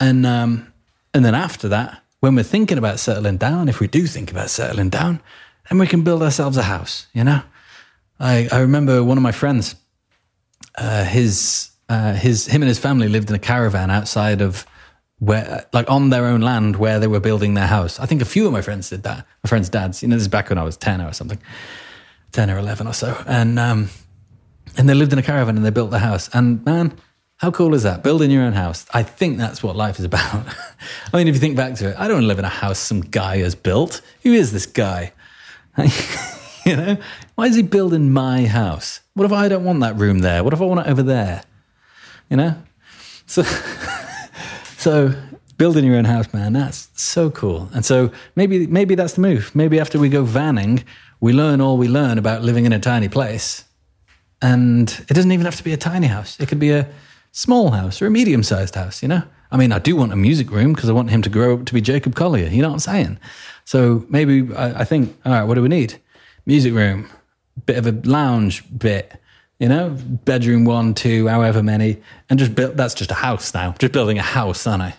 And 0.00 0.26
um, 0.26 0.72
and 1.14 1.24
then 1.24 1.34
after 1.34 1.68
that, 1.68 2.02
when 2.20 2.34
we're 2.34 2.42
thinking 2.42 2.78
about 2.78 2.98
settling 2.98 3.36
down, 3.36 3.68
if 3.68 3.80
we 3.80 3.86
do 3.86 4.06
think 4.06 4.30
about 4.30 4.50
settling 4.50 4.90
down, 4.90 5.20
then 5.68 5.78
we 5.78 5.86
can 5.86 6.02
build 6.02 6.22
ourselves 6.22 6.56
a 6.56 6.62
house, 6.62 7.06
you 7.12 7.24
know? 7.24 7.42
I, 8.20 8.48
I 8.50 8.60
remember 8.60 9.04
one 9.04 9.16
of 9.16 9.22
my 9.22 9.32
friends, 9.32 9.76
uh, 10.76 11.04
his, 11.04 11.70
uh, 11.88 12.14
his, 12.14 12.46
him 12.46 12.62
and 12.62 12.68
his 12.68 12.78
family 12.78 13.08
lived 13.08 13.30
in 13.30 13.36
a 13.36 13.38
caravan 13.38 13.90
outside 13.90 14.40
of 14.40 14.66
where, 15.20 15.66
like 15.72 15.88
on 15.90 16.10
their 16.10 16.26
own 16.26 16.40
land 16.40 16.76
where 16.76 16.98
they 16.98 17.06
were 17.06 17.20
building 17.20 17.54
their 17.54 17.66
house. 17.66 18.00
I 18.00 18.06
think 18.06 18.22
a 18.22 18.24
few 18.24 18.46
of 18.46 18.52
my 18.52 18.62
friends 18.62 18.90
did 18.90 19.04
that. 19.04 19.26
My 19.44 19.48
friends' 19.48 19.68
dads, 19.68 20.02
you 20.02 20.08
know, 20.08 20.16
this 20.16 20.22
is 20.22 20.28
back 20.28 20.48
when 20.48 20.58
I 20.58 20.64
was 20.64 20.76
10 20.76 21.00
or 21.00 21.12
something, 21.12 21.38
10 22.32 22.50
or 22.50 22.58
11 22.58 22.86
or 22.86 22.92
so. 22.92 23.22
And, 23.26 23.58
um, 23.58 23.90
and 24.76 24.88
they 24.88 24.94
lived 24.94 25.12
in 25.12 25.18
a 25.18 25.22
caravan 25.22 25.56
and 25.56 25.64
they 25.64 25.70
built 25.70 25.90
the 25.90 25.98
house. 25.98 26.28
And 26.32 26.64
man, 26.64 26.92
how 27.38 27.50
cool 27.50 27.74
is 27.74 27.84
that? 27.84 28.02
Building 28.02 28.30
your 28.30 28.42
own 28.42 28.52
house. 28.52 28.84
I 28.92 29.02
think 29.04 29.38
that's 29.38 29.62
what 29.62 29.76
life 29.76 29.98
is 29.98 30.04
about. 30.04 30.44
I 31.12 31.16
mean, 31.16 31.28
if 31.28 31.34
you 31.34 31.40
think 31.40 31.56
back 31.56 31.74
to 31.76 31.90
it, 31.90 31.96
I 31.98 32.08
don't 32.08 32.26
live 32.26 32.38
in 32.38 32.44
a 32.44 32.50
house 32.50 32.78
some 32.78 33.00
guy 33.00 33.38
has 33.38 33.54
built. 33.54 34.00
Who 34.22 34.32
is 34.32 34.52
this 34.52 34.66
guy? 34.66 35.12
you 36.64 36.76
know, 36.76 36.96
why 37.36 37.46
is 37.46 37.54
he 37.54 37.62
building 37.62 38.12
my 38.12 38.46
house? 38.46 39.00
What 39.14 39.24
if 39.24 39.32
I 39.32 39.48
don't 39.48 39.64
want 39.64 39.80
that 39.80 39.96
room 39.96 40.18
there? 40.18 40.42
What 40.42 40.52
if 40.52 40.60
I 40.60 40.64
want 40.64 40.86
it 40.86 40.90
over 40.90 41.02
there? 41.02 41.44
You 42.28 42.36
know, 42.36 42.56
so 43.26 43.42
so 44.76 45.14
building 45.56 45.84
your 45.84 45.96
own 45.96 46.04
house, 46.04 46.32
man, 46.34 46.52
that's 46.52 46.88
so 46.94 47.30
cool. 47.30 47.68
And 47.72 47.84
so 47.84 48.10
maybe 48.36 48.66
maybe 48.66 48.96
that's 48.96 49.14
the 49.14 49.20
move. 49.20 49.54
Maybe 49.54 49.78
after 49.78 49.98
we 49.98 50.08
go 50.08 50.24
vanning, 50.24 50.82
we 51.20 51.32
learn 51.32 51.60
all 51.60 51.76
we 51.76 51.88
learn 51.88 52.18
about 52.18 52.42
living 52.42 52.64
in 52.64 52.72
a 52.72 52.78
tiny 52.78 53.08
place, 53.08 53.64
and 54.40 54.88
it 55.08 55.14
doesn't 55.14 55.32
even 55.32 55.44
have 55.44 55.56
to 55.56 55.64
be 55.64 55.72
a 55.72 55.76
tiny 55.76 56.06
house. 56.06 56.38
It 56.40 56.48
could 56.48 56.60
be 56.60 56.70
a 56.70 56.88
small 57.32 57.70
house 57.70 58.00
or 58.00 58.06
a 58.06 58.10
medium 58.10 58.42
sized 58.42 58.74
house. 58.74 59.02
You 59.02 59.08
know, 59.08 59.22
I 59.50 59.56
mean, 59.56 59.72
I 59.72 59.78
do 59.78 59.96
want 59.96 60.12
a 60.12 60.16
music 60.16 60.50
room 60.50 60.72
because 60.72 60.88
I 60.88 60.92
want 60.92 61.10
him 61.10 61.22
to 61.22 61.30
grow 61.30 61.54
up 61.54 61.66
to 61.66 61.74
be 61.74 61.80
Jacob 61.80 62.14
Collier. 62.14 62.48
You 62.48 62.62
know 62.62 62.68
what 62.68 62.74
I'm 62.74 62.80
saying? 62.80 63.18
So 63.64 64.06
maybe 64.08 64.54
I, 64.54 64.80
I 64.80 64.84
think, 64.84 65.16
all 65.24 65.32
right, 65.32 65.44
what 65.44 65.54
do 65.54 65.62
we 65.62 65.68
need? 65.68 66.00
Music 66.46 66.72
room, 66.72 67.08
bit 67.66 67.76
of 67.76 67.86
a 67.86 67.92
lounge 68.08 68.64
bit 68.78 69.18
you 69.58 69.68
know, 69.68 69.96
bedroom 70.24 70.64
one, 70.64 70.94
two, 70.94 71.26
however 71.26 71.62
many, 71.62 72.00
and 72.30 72.38
just 72.38 72.54
build. 72.54 72.76
That's 72.76 72.94
just 72.94 73.10
a 73.10 73.14
house 73.14 73.52
now. 73.52 73.74
Just 73.78 73.92
building 73.92 74.18
a 74.18 74.22
house, 74.22 74.66
aren't 74.66 74.82
I? 74.82 74.94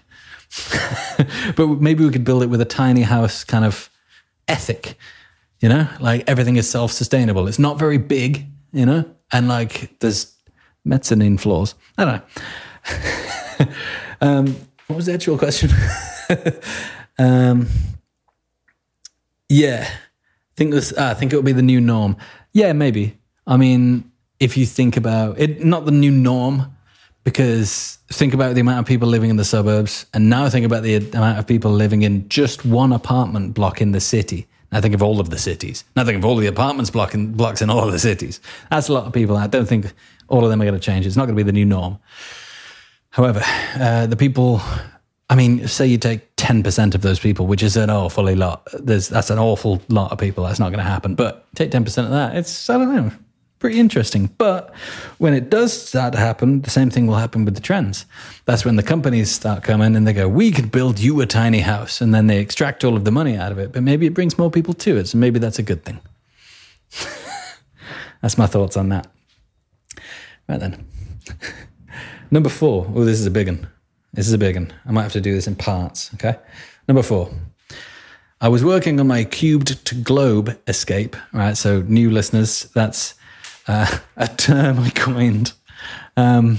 but 1.56 1.68
maybe 1.68 2.04
we 2.04 2.12
could 2.12 2.26
build 2.26 2.44
it 2.44 2.48
with 2.48 2.60
a 2.60 2.66
tiny 2.66 3.04
house 3.04 3.44
kind 3.44 3.64
of 3.64 3.90
ethic, 4.48 4.96
you 5.60 5.70
know, 5.70 5.88
like 6.00 6.24
everything 6.28 6.56
is 6.56 6.70
self 6.70 6.92
sustainable. 6.92 7.48
It's 7.48 7.60
not 7.60 7.78
very 7.78 7.98
big, 7.98 8.46
you 8.72 8.86
know, 8.86 9.06
and 9.32 9.48
like 9.48 10.00
there's 10.00 10.36
mezzanine 10.86 11.38
floors. 11.38 11.76
I 11.98 12.06
don't 12.06 12.24
know. 13.60 13.68
um, 14.22 14.56
what 14.88 14.96
was 14.96 15.06
the 15.06 15.14
actual 15.14 15.38
question? 15.38 15.70
um, 17.20 17.68
yeah, 19.50 19.88
I 19.88 20.56
think 20.56 20.72
this. 20.72 20.94
Ah, 20.98 21.12
I 21.12 21.14
think 21.14 21.34
it 21.34 21.36
will 21.36 21.44
be 21.44 21.52
the 21.52 21.62
new 21.62 21.82
norm. 21.82 22.16
Yeah, 22.54 22.74
maybe. 22.74 23.18
I 23.46 23.58
mean, 23.58 24.12
if 24.40 24.56
you 24.56 24.66
think 24.66 24.96
about 24.96 25.40
it, 25.40 25.64
not 25.64 25.86
the 25.86 25.92
new 25.92 26.12
norm, 26.12 26.76
because 27.24 27.98
think 28.10 28.34
about 28.34 28.56
the 28.56 28.62
amount 28.62 28.80
of 28.80 28.86
people 28.86 29.08
living 29.08 29.30
in 29.30 29.36
the 29.36 29.46
suburbs, 29.46 30.06
and 30.14 30.30
now 30.30 30.50
think 30.50 30.66
about 30.66 30.84
the 30.84 30.96
amount 30.96 31.40
of 31.40 31.48
people 31.48 31.72
living 31.72 32.04
in 32.04 32.30
just 32.30 32.66
one 32.66 32.94
apartment 32.94 33.54
block 33.54 33.82
in 33.82 33.92
the 33.92 34.00
city. 34.00 34.48
Now 34.72 34.82
think 34.82 34.94
of 34.94 35.02
all 35.02 35.20
of 35.20 35.30
the 35.30 35.38
cities. 35.38 35.84
I 35.96 36.04
think 36.04 36.18
of 36.18 36.26
all 36.26 36.36
the 36.36 36.48
apartments 36.48 36.92
block 36.92 37.14
in, 37.14 37.34
blocks 37.34 37.62
in 37.62 37.70
all 37.70 37.86
of 37.86 37.92
the 37.92 38.00
cities. 38.00 38.40
That's 38.70 38.88
a 38.88 38.94
lot 38.94 39.06
of 39.06 39.14
people. 39.14 39.36
I 39.36 39.48
don't 39.48 39.66
think 39.66 39.92
all 40.28 40.44
of 40.44 40.50
them 40.50 40.62
are 40.62 40.66
going 40.66 40.80
to 40.80 40.80
change. 40.80 41.06
It's 41.06 41.16
not 41.16 41.26
going 41.26 41.36
to 41.36 41.44
be 41.44 41.48
the 41.48 41.52
new 41.52 41.66
norm. 41.66 42.00
However, 43.10 43.42
uh, 43.80 44.06
the 44.06 44.16
people, 44.16 44.62
I 45.30 45.36
mean, 45.36 45.68
say 45.68 45.88
you 45.88 45.98
take 45.98 46.36
10% 46.36 46.94
of 46.94 47.02
those 47.02 47.20
people, 47.20 47.48
which 47.48 47.64
is 47.64 47.76
an 47.76 47.90
awfully 47.90 48.36
lot. 48.36 48.68
There's, 48.74 49.08
that's 49.10 49.32
an 49.32 49.40
awful 49.40 49.82
lot 49.90 50.12
of 50.12 50.20
people. 50.20 50.44
That's 50.44 50.60
not 50.60 50.70
going 50.70 50.84
to 50.84 50.90
happen. 50.90 51.16
But 51.16 51.48
take 51.56 51.72
10% 51.72 51.86
of 52.04 52.12
that. 52.12 52.36
It's, 52.36 52.70
I 52.70 52.78
don't 52.78 52.96
know, 52.96 53.12
pretty 53.60 53.80
interesting. 53.80 54.28
But 54.38 54.74
when 55.18 55.34
it 55.34 55.50
does 55.50 55.74
start 55.74 56.14
to 56.14 56.20
happen, 56.20 56.62
the 56.62 56.70
same 56.70 56.90
thing 56.90 57.08
will 57.08 57.16
happen 57.16 57.46
with 57.46 57.56
the 57.56 57.62
trends. 57.62 58.06
That's 58.46 58.66
when 58.66 58.78
the 58.78 58.84
companies 58.84 59.32
start 59.32 59.64
coming 59.64 59.96
and 59.96 60.08
they 60.08 60.14
go, 60.14 60.28
We 60.28 60.52
could 60.52 60.72
build 60.72 61.00
you 61.00 61.22
a 61.22 61.26
tiny 61.26 61.60
house. 61.60 62.02
And 62.02 62.14
then 62.14 62.28
they 62.28 62.40
extract 62.40 62.84
all 62.84 62.96
of 62.96 63.06
the 63.06 63.12
money 63.12 63.36
out 63.36 63.52
of 63.52 63.60
it. 63.60 63.72
But 63.72 63.84
maybe 63.84 64.06
it 64.06 64.14
brings 64.14 64.38
more 64.38 64.50
people 64.50 64.74
to 64.76 64.98
it. 64.98 65.08
So 65.08 65.18
maybe 65.18 65.40
that's 65.40 65.60
a 65.60 65.64
good 65.64 65.84
thing. 65.84 66.00
that's 68.22 68.38
my 68.38 68.48
thoughts 68.48 68.78
on 68.78 68.90
that. 68.90 69.08
Right 70.48 70.60
then. 70.60 70.88
Number 72.32 72.50
four. 72.50 72.92
Oh, 72.96 73.04
this 73.04 73.20
is 73.20 73.26
a 73.26 73.32
big 73.32 73.48
one. 73.48 73.68
This 74.14 74.28
is 74.28 74.34
a 74.34 74.38
big 74.38 74.56
one. 74.56 74.74
I 74.86 74.92
might 74.92 75.04
have 75.04 75.14
to 75.14 75.22
do 75.22 75.34
this 75.34 75.48
in 75.48 75.56
parts. 75.56 76.12
Okay. 76.16 76.36
Number 76.88 77.04
four. 77.04 77.30
I 78.42 78.48
was 78.48 78.64
working 78.64 79.02
on 79.02 79.08
my 79.08 79.26
cubed 79.26 79.84
to 79.86 79.96
globe 79.96 80.58
escape. 80.66 81.16
Right. 81.34 81.58
So, 81.58 81.82
new 81.82 82.10
listeners, 82.10 82.70
that's 82.74 83.16
uh, 83.70 84.00
a 84.18 84.28
term 84.28 84.80
I 84.80 84.90
coined 84.90 85.54
um, 86.18 86.58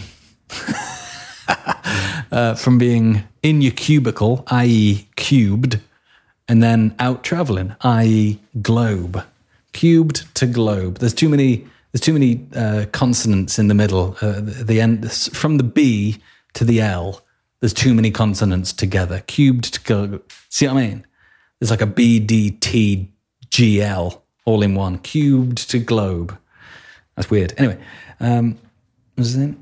uh, 2.33 2.55
from 2.55 2.79
being 2.79 3.25
in 3.43 3.61
your 3.61 3.73
cubicle, 3.73 4.45
i.e., 4.47 5.09
cubed, 5.17 5.81
and 6.49 6.63
then 6.63 6.95
out 6.99 7.23
traveling, 7.25 7.75
i.e., 7.83 8.39
globe. 8.63 9.25
Cubed 9.73 10.35
to 10.35 10.47
globe. 10.47 10.99
There's 10.99 11.15
too 11.15 11.29
many. 11.29 11.67
There's 11.93 12.01
too 12.01 12.13
many 12.13 12.47
uh, 12.55 12.87
consonants 12.93 13.59
in 13.59 13.67
the 13.69 13.75
middle. 13.75 14.17
Uh, 14.21 14.41
the, 14.41 14.65
the 14.65 14.81
end 14.81 15.11
from 15.13 15.59
the 15.59 15.65
B 15.65 16.19
to 16.55 16.65
the 16.65 16.81
L. 16.81 17.23
There's 17.61 17.75
too 17.75 17.95
many 17.95 18.11
consonants 18.11 18.73
together. 18.73 19.21
Cubed 19.27 19.75
to 19.75 19.81
globe. 19.83 20.23
See 20.49 20.67
what 20.67 20.77
I 20.77 20.87
mean? 20.87 21.07
There's 21.59 21.71
like 21.71 21.83
a 21.83 21.87
B 21.87 22.19
D 22.19 22.53
T 22.53 23.11
G 23.51 23.83
L 23.83 24.23
all 24.45 24.63
in 24.63 24.75
one. 24.75 24.99
Cubed 24.99 25.71
to 25.71 25.79
globe. 25.79 26.37
That's 27.17 27.31
weird. 27.31 27.55
Anyway, 27.59 27.79
um, 28.21 28.59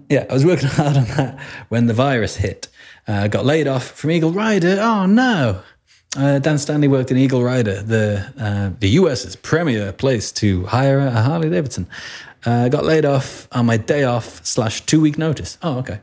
yeah, 0.08 0.26
I 0.28 0.32
was 0.32 0.44
working 0.44 0.68
hard 0.68 0.96
on 0.96 1.04
that 1.04 1.38
when 1.68 1.86
the 1.86 1.94
virus 1.94 2.36
hit. 2.36 2.68
Uh, 3.06 3.26
got 3.28 3.44
laid 3.44 3.66
off 3.66 3.86
from 3.90 4.10
Eagle 4.10 4.32
Rider. 4.32 4.78
Oh 4.80 5.06
no! 5.06 5.62
Uh, 6.16 6.38
Dan 6.38 6.58
Stanley 6.58 6.88
worked 6.88 7.10
in 7.10 7.16
Eagle 7.16 7.42
Rider, 7.42 7.82
the 7.82 8.32
uh, 8.38 8.70
the 8.78 8.88
US's 8.90 9.36
premier 9.36 9.92
place 9.92 10.32
to 10.32 10.66
hire 10.66 10.98
a 10.98 11.10
Harley 11.10 11.50
Davidson. 11.50 11.88
Uh, 12.46 12.68
got 12.68 12.84
laid 12.84 13.04
off 13.04 13.48
on 13.52 13.66
my 13.66 13.76
day 13.76 14.04
off 14.04 14.44
slash 14.44 14.80
two 14.82 15.00
week 15.00 15.18
notice. 15.18 15.58
Oh, 15.62 15.78
okay. 15.78 16.00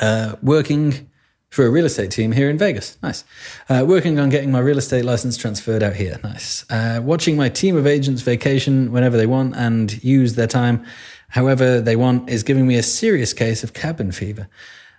Uh, 0.00 0.36
working 0.42 1.08
for 1.54 1.64
a 1.64 1.70
real 1.70 1.84
estate 1.84 2.10
team 2.10 2.32
here 2.32 2.50
in 2.50 2.58
Vegas. 2.58 2.98
Nice. 3.00 3.24
Uh, 3.68 3.84
working 3.86 4.18
on 4.18 4.28
getting 4.28 4.50
my 4.50 4.58
real 4.58 4.76
estate 4.76 5.04
license 5.04 5.36
transferred 5.36 5.84
out 5.84 5.94
here. 5.94 6.18
Nice. 6.24 6.68
Uh, 6.68 7.00
watching 7.00 7.36
my 7.36 7.48
team 7.48 7.76
of 7.76 7.86
agents 7.86 8.22
vacation 8.22 8.90
whenever 8.90 9.16
they 9.16 9.26
want 9.26 9.54
and 9.54 10.02
use 10.02 10.34
their 10.34 10.48
time 10.48 10.84
however 11.28 11.80
they 11.80 11.94
want 11.94 12.28
is 12.28 12.42
giving 12.42 12.66
me 12.66 12.74
a 12.74 12.82
serious 12.82 13.32
case 13.32 13.62
of 13.62 13.72
cabin 13.72 14.10
fever. 14.10 14.48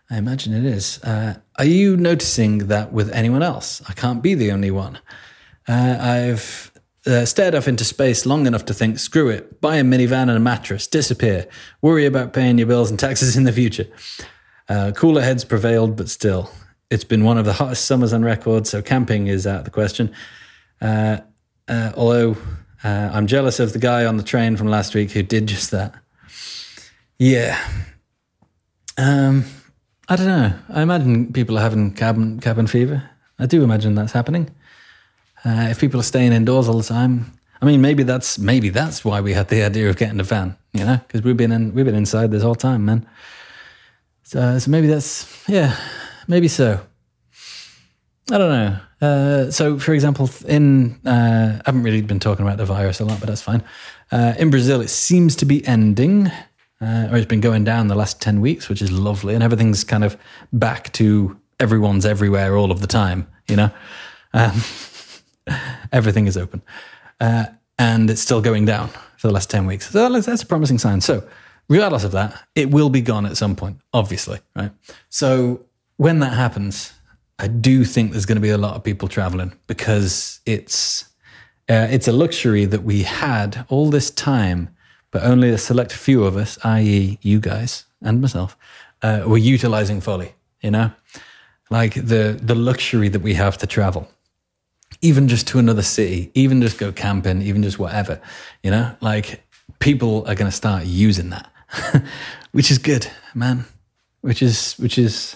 I 0.09 0.17
imagine 0.17 0.53
it 0.53 0.65
is. 0.65 1.03
Uh, 1.03 1.35
are 1.57 1.65
you 1.65 1.97
noticing 1.97 2.67
that 2.67 2.93
with 2.93 3.11
anyone 3.11 3.43
else? 3.43 3.81
I 3.89 3.93
can't 3.93 4.21
be 4.21 4.33
the 4.33 4.51
only 4.53 4.71
one. 4.71 4.99
Uh, 5.67 5.97
I've 5.99 6.71
uh, 7.05 7.25
stared 7.25 7.53
off 7.53 7.67
into 7.67 7.83
space 7.83 8.25
long 8.25 8.47
enough 8.47 8.63
to 8.65 8.73
think, 8.73 8.99
screw 8.99 9.27
it, 9.27 9.59
buy 9.59 9.75
a 9.75 9.83
minivan 9.83 10.29
and 10.29 10.31
a 10.31 10.39
mattress, 10.39 10.87
disappear, 10.87 11.47
worry 11.81 12.05
about 12.05 12.31
paying 12.31 12.57
your 12.57 12.67
bills 12.67 12.89
and 12.89 12.99
taxes 12.99 13.35
in 13.35 13.43
the 13.43 13.51
future. 13.51 13.87
Uh, 14.67 14.91
cooler 14.95 15.21
heads 15.21 15.45
prevailed, 15.45 15.95
but 15.95 16.09
still, 16.09 16.49
it's 16.89 17.03
been 17.03 17.23
one 17.23 17.37
of 17.37 17.45
the 17.45 17.53
hottest 17.53 17.85
summers 17.85 18.13
on 18.13 18.23
record, 18.23 18.67
so 18.67 18.81
camping 18.81 19.27
is 19.27 19.45
out 19.45 19.59
of 19.59 19.65
the 19.65 19.71
question. 19.71 20.13
Uh, 20.81 21.17
uh, 21.67 21.91
although 21.95 22.37
uh, 22.83 23.09
I'm 23.13 23.27
jealous 23.27 23.59
of 23.59 23.73
the 23.73 23.79
guy 23.79 24.05
on 24.05 24.17
the 24.17 24.23
train 24.23 24.57
from 24.57 24.67
last 24.67 24.93
week 24.93 25.11
who 25.11 25.23
did 25.23 25.47
just 25.47 25.71
that. 25.71 25.95
Yeah. 27.17 27.59
Um, 28.97 29.45
I 30.07 30.15
don't 30.15 30.27
know. 30.27 30.53
I 30.69 30.81
imagine 30.81 31.33
people 31.33 31.57
are 31.57 31.61
having 31.61 31.93
cabin 31.93 32.39
cabin 32.39 32.67
fever. 32.67 33.09
I 33.39 33.45
do 33.47 33.63
imagine 33.63 33.95
that's 33.95 34.11
happening. 34.11 34.53
Uh, 35.43 35.67
if 35.69 35.79
people 35.79 35.99
are 35.99 36.03
staying 36.03 36.33
indoors 36.33 36.67
all 36.67 36.77
the 36.77 36.83
time, 36.83 37.31
I 37.61 37.65
mean, 37.65 37.81
maybe 37.81 38.03
that's 38.03 38.37
maybe 38.37 38.69
that's 38.69 39.03
why 39.03 39.21
we 39.21 39.33
had 39.33 39.47
the 39.47 39.63
idea 39.63 39.89
of 39.89 39.97
getting 39.97 40.19
a 40.19 40.23
van. 40.23 40.55
You 40.73 40.85
know, 40.85 40.99
because 41.07 41.23
we've 41.23 41.37
been 41.37 41.51
in 41.51 41.73
we've 41.73 41.85
been 41.85 41.95
inside 41.95 42.31
this 42.31 42.43
whole 42.43 42.55
time, 42.55 42.85
man. 42.85 43.07
So, 44.25 44.57
so 44.57 44.71
maybe 44.71 44.87
that's, 44.87 45.47
yeah, 45.47 45.77
maybe 46.27 46.47
so. 46.47 46.81
I 48.31 48.37
don't 48.39 48.49
know. 48.49 48.79
Uh, 48.99 49.51
so, 49.51 49.77
for 49.77 49.93
example, 49.93 50.27
in 50.47 50.99
uh, 51.05 51.59
I 51.59 51.61
haven't 51.63 51.83
really 51.83 52.01
been 52.01 52.19
talking 52.19 52.43
about 52.43 52.57
the 52.57 52.65
virus 52.65 52.99
a 52.99 53.05
lot, 53.05 53.19
but 53.19 53.29
that's 53.29 53.43
fine. 53.43 53.63
Uh, 54.11 54.33
in 54.39 54.49
Brazil, 54.49 54.81
it 54.81 54.89
seems 54.89 55.35
to 55.37 55.45
be 55.45 55.65
ending, 55.67 56.31
uh, 56.81 57.09
or 57.11 57.17
it's 57.17 57.27
been 57.27 57.39
going 57.39 57.63
down 57.63 57.87
the 57.87 57.95
last 57.95 58.19
ten 58.19 58.41
weeks, 58.41 58.67
which 58.67 58.81
is 58.81 58.91
lovely, 58.91 59.35
and 59.35 59.43
everything's 59.43 59.83
kind 59.83 60.03
of 60.03 60.17
back 60.51 60.91
to 60.93 61.39
everyone's 61.59 62.03
everywhere 62.03 62.57
all 62.57 62.71
of 62.71 62.81
the 62.81 62.87
time. 62.87 63.27
You 63.47 63.57
know, 63.57 63.69
um, 64.33 64.59
everything 65.91 66.25
is 66.25 66.35
open, 66.35 66.63
uh, 67.19 67.45
and 67.77 68.09
it's 68.09 68.21
still 68.21 68.41
going 68.41 68.65
down 68.65 68.89
for 69.17 69.27
the 69.27 69.33
last 69.33 69.51
ten 69.51 69.67
weeks. 69.67 69.91
So 69.91 70.09
that's 70.09 70.41
a 70.41 70.47
promising 70.47 70.79
sign. 70.79 71.01
So 71.01 71.23
regardless 71.67 72.03
of 72.03 72.11
that, 72.11 72.43
it 72.55 72.71
will 72.71 72.89
be 72.89 73.01
gone 73.01 73.25
at 73.25 73.37
some 73.37 73.55
point, 73.55 73.79
obviously, 73.93 74.39
right? 74.55 74.71
So 75.09 75.65
when 75.97 76.19
that 76.19 76.33
happens, 76.33 76.93
I 77.39 77.47
do 77.47 77.83
think 77.83 78.11
there's 78.11 78.25
going 78.25 78.37
to 78.37 78.41
be 78.41 78.49
a 78.49 78.57
lot 78.57 78.75
of 78.75 78.83
people 78.83 79.07
traveling 79.07 79.53
because 79.67 80.39
it's 80.45 81.05
uh, 81.67 81.87
it's 81.89 82.07
a 82.07 82.11
luxury 82.11 82.65
that 82.65 82.83
we 82.83 83.03
had 83.03 83.65
all 83.69 83.89
this 83.89 84.11
time, 84.11 84.69
but 85.11 85.23
only 85.23 85.49
a 85.49 85.57
select 85.57 85.91
few 85.91 86.23
of 86.23 86.37
us, 86.37 86.59
i.e., 86.63 87.17
you 87.21 87.39
guys 87.39 87.85
and 88.01 88.21
myself, 88.21 88.55
uh, 89.01 89.23
were 89.25 89.37
utilizing 89.37 89.99
fully. 89.99 90.33
You 90.61 90.71
know, 90.71 90.91
like 91.69 91.95
the 91.95 92.39
the 92.41 92.55
luxury 92.55 93.09
that 93.09 93.21
we 93.21 93.33
have 93.33 93.57
to 93.57 93.67
travel, 93.67 94.07
even 95.01 95.27
just 95.27 95.47
to 95.47 95.59
another 95.59 95.81
city, 95.81 96.31
even 96.33 96.61
just 96.61 96.77
go 96.77 96.91
camping, 96.91 97.41
even 97.41 97.63
just 97.63 97.79
whatever. 97.79 98.21
You 98.63 98.71
know, 98.71 98.95
like 99.01 99.43
people 99.79 100.19
are 100.27 100.35
going 100.35 100.49
to 100.49 100.55
start 100.55 100.85
using 100.85 101.29
that, 101.31 101.51
which 102.51 102.71
is 102.71 102.77
good, 102.77 103.07
man. 103.33 103.65
Which 104.21 104.41
is 104.41 104.73
which 104.73 104.97
is 104.97 105.35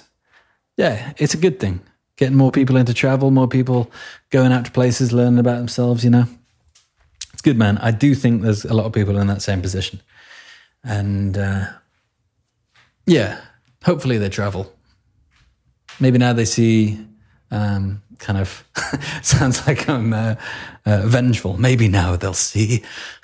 yeah, 0.77 1.13
it's 1.17 1.33
a 1.33 1.37
good 1.37 1.59
thing. 1.59 1.81
Getting 2.15 2.37
more 2.37 2.51
people 2.51 2.75
into 2.75 2.93
travel, 2.93 3.31
more 3.31 3.47
people 3.47 3.91
going 4.29 4.51
out 4.51 4.65
to 4.65 4.71
places, 4.71 5.13
learning 5.13 5.39
about 5.39 5.57
themselves. 5.57 6.03
You 6.03 6.09
know, 6.09 6.25
it's 7.33 7.41
good, 7.41 7.57
man. 7.57 7.77
I 7.77 7.91
do 7.91 8.15
think 8.15 8.41
there's 8.41 8.65
a 8.65 8.73
lot 8.73 8.85
of 8.85 8.93
people 8.93 9.17
in 9.17 9.27
that 9.27 9.41
same 9.41 9.61
position, 9.61 10.01
and 10.83 11.37
uh, 11.37 11.65
yeah, 13.05 13.41
hopefully 13.83 14.17
they 14.17 14.29
travel. 14.29 14.73
Maybe 15.99 16.17
now 16.17 16.33
they 16.33 16.45
see 16.45 17.05
um, 17.51 18.01
kind 18.19 18.37
of 18.37 18.63
sounds 19.21 19.65
like 19.65 19.89
I'm 19.89 20.13
uh, 20.13 20.35
uh, 20.85 21.03
vengeful. 21.05 21.57
Maybe 21.57 21.87
now 21.87 22.15
they'll 22.15 22.33
see 22.33 22.83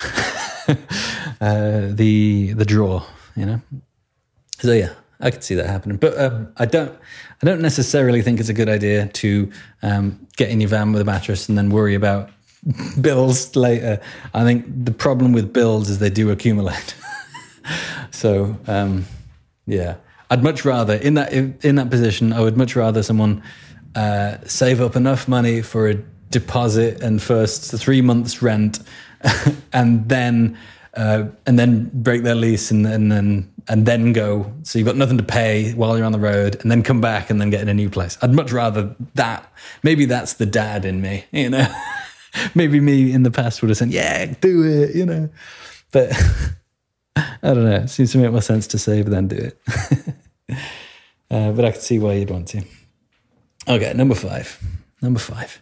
uh, 0.68 0.74
the 1.40 2.52
the 2.54 2.64
draw. 2.64 3.04
You 3.36 3.46
know. 3.46 3.60
So 4.58 4.72
yeah, 4.72 4.94
I 5.20 5.30
could 5.30 5.44
see 5.44 5.54
that 5.54 5.66
happening, 5.66 5.98
but 5.98 6.18
um, 6.18 6.52
I 6.56 6.66
don't. 6.66 6.92
I 7.42 7.46
don't 7.46 7.60
necessarily 7.60 8.22
think 8.22 8.40
it's 8.40 8.48
a 8.48 8.54
good 8.54 8.68
idea 8.68 9.08
to 9.08 9.52
um, 9.82 10.26
get 10.36 10.48
in 10.48 10.58
your 10.60 10.70
van 10.70 10.92
with 10.92 11.02
a 11.02 11.04
mattress 11.04 11.50
and 11.50 11.58
then 11.58 11.68
worry 11.68 11.94
about 11.94 12.30
bills 13.00 13.54
later. 13.54 14.00
I 14.32 14.42
think 14.42 14.64
the 14.86 14.92
problem 14.92 15.32
with 15.32 15.52
bills 15.52 15.90
is 15.90 15.98
they 15.98 16.08
do 16.08 16.30
accumulate. 16.30 16.94
so 18.10 18.56
um, 18.66 19.04
yeah, 19.66 19.96
I'd 20.30 20.42
much 20.42 20.64
rather 20.64 20.94
in 20.94 21.14
that 21.14 21.32
in 21.32 21.74
that 21.76 21.90
position. 21.90 22.32
I 22.32 22.40
would 22.40 22.56
much 22.56 22.74
rather 22.74 23.02
someone 23.02 23.42
uh, 23.96 24.36
save 24.44 24.80
up 24.80 24.94
enough 24.94 25.26
money 25.26 25.62
for 25.62 25.88
a 25.88 25.94
deposit 26.30 27.02
and 27.02 27.22
first 27.22 27.74
three 27.80 28.02
months 28.02 28.42
rent, 28.42 28.78
and 29.72 30.08
then 30.08 30.56
uh, 30.94 31.24
and 31.46 31.58
then 31.58 31.90
break 31.92 32.22
their 32.22 32.34
lease 32.34 32.70
and, 32.70 32.86
and 32.86 33.10
then 33.10 33.52
and 33.68 33.86
then 33.86 34.12
go. 34.12 34.52
So 34.62 34.78
you've 34.78 34.86
got 34.86 34.96
nothing 34.96 35.18
to 35.18 35.24
pay 35.24 35.72
while 35.72 35.96
you're 35.96 36.06
on 36.06 36.12
the 36.12 36.18
road, 36.18 36.58
and 36.60 36.70
then 36.70 36.82
come 36.82 37.00
back 37.00 37.30
and 37.30 37.40
then 37.40 37.50
get 37.50 37.62
in 37.62 37.68
a 37.68 37.74
new 37.74 37.90
place. 37.90 38.18
I'd 38.22 38.32
much 38.32 38.52
rather 38.52 38.94
that. 39.14 39.50
Maybe 39.82 40.04
that's 40.04 40.34
the 40.34 40.46
dad 40.46 40.84
in 40.84 41.00
me, 41.00 41.24
you 41.32 41.50
know. 41.50 41.66
Maybe 42.54 42.80
me 42.80 43.12
in 43.12 43.22
the 43.22 43.30
past 43.30 43.62
would 43.62 43.70
have 43.70 43.78
said, 43.78 43.90
"Yeah, 43.90 44.26
do 44.26 44.62
it," 44.62 44.94
you 44.94 45.06
know. 45.06 45.30
But 45.90 46.12
I 47.16 47.54
don't 47.54 47.64
know. 47.64 47.76
It 47.76 47.88
seems 47.88 48.12
to 48.12 48.18
make 48.18 48.30
more 48.30 48.42
sense 48.42 48.66
to 48.68 48.78
save 48.78 49.06
than 49.08 49.28
do 49.28 49.36
it. 49.36 49.58
uh, 51.30 51.52
but 51.52 51.64
I 51.64 51.70
can 51.70 51.80
see 51.80 51.98
why 51.98 52.14
you'd 52.14 52.30
want 52.30 52.48
to. 52.48 52.62
Okay, 53.68 53.92
number 53.94 54.14
five. 54.14 54.60
Number 55.02 55.18
five. 55.18 55.60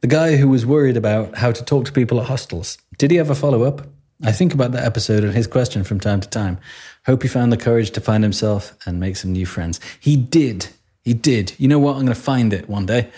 The 0.00 0.06
guy 0.06 0.36
who 0.36 0.48
was 0.48 0.64
worried 0.64 0.96
about 0.96 1.36
how 1.36 1.52
to 1.52 1.64
talk 1.64 1.84
to 1.86 1.92
people 1.92 2.20
at 2.20 2.26
hostels. 2.26 2.78
Did 2.96 3.10
he 3.10 3.18
ever 3.18 3.34
follow 3.34 3.64
up? 3.64 3.86
I 4.24 4.32
think 4.32 4.54
about 4.54 4.72
that 4.72 4.84
episode 4.84 5.22
and 5.22 5.34
his 5.34 5.46
question 5.46 5.84
from 5.84 6.00
time 6.00 6.20
to 6.22 6.28
time. 6.28 6.58
Hope 7.04 7.22
he 7.22 7.28
found 7.28 7.52
the 7.52 7.58
courage 7.58 7.90
to 7.92 8.00
find 8.00 8.22
himself 8.22 8.74
and 8.86 8.98
make 8.98 9.16
some 9.16 9.32
new 9.32 9.44
friends. 9.44 9.80
He 10.00 10.16
did. 10.16 10.68
He 11.04 11.12
did. 11.12 11.52
You 11.58 11.68
know 11.68 11.78
what? 11.78 11.92
I'm 11.92 12.02
going 12.02 12.08
to 12.08 12.14
find 12.14 12.54
it 12.54 12.70
one 12.70 12.86
day. 12.86 13.10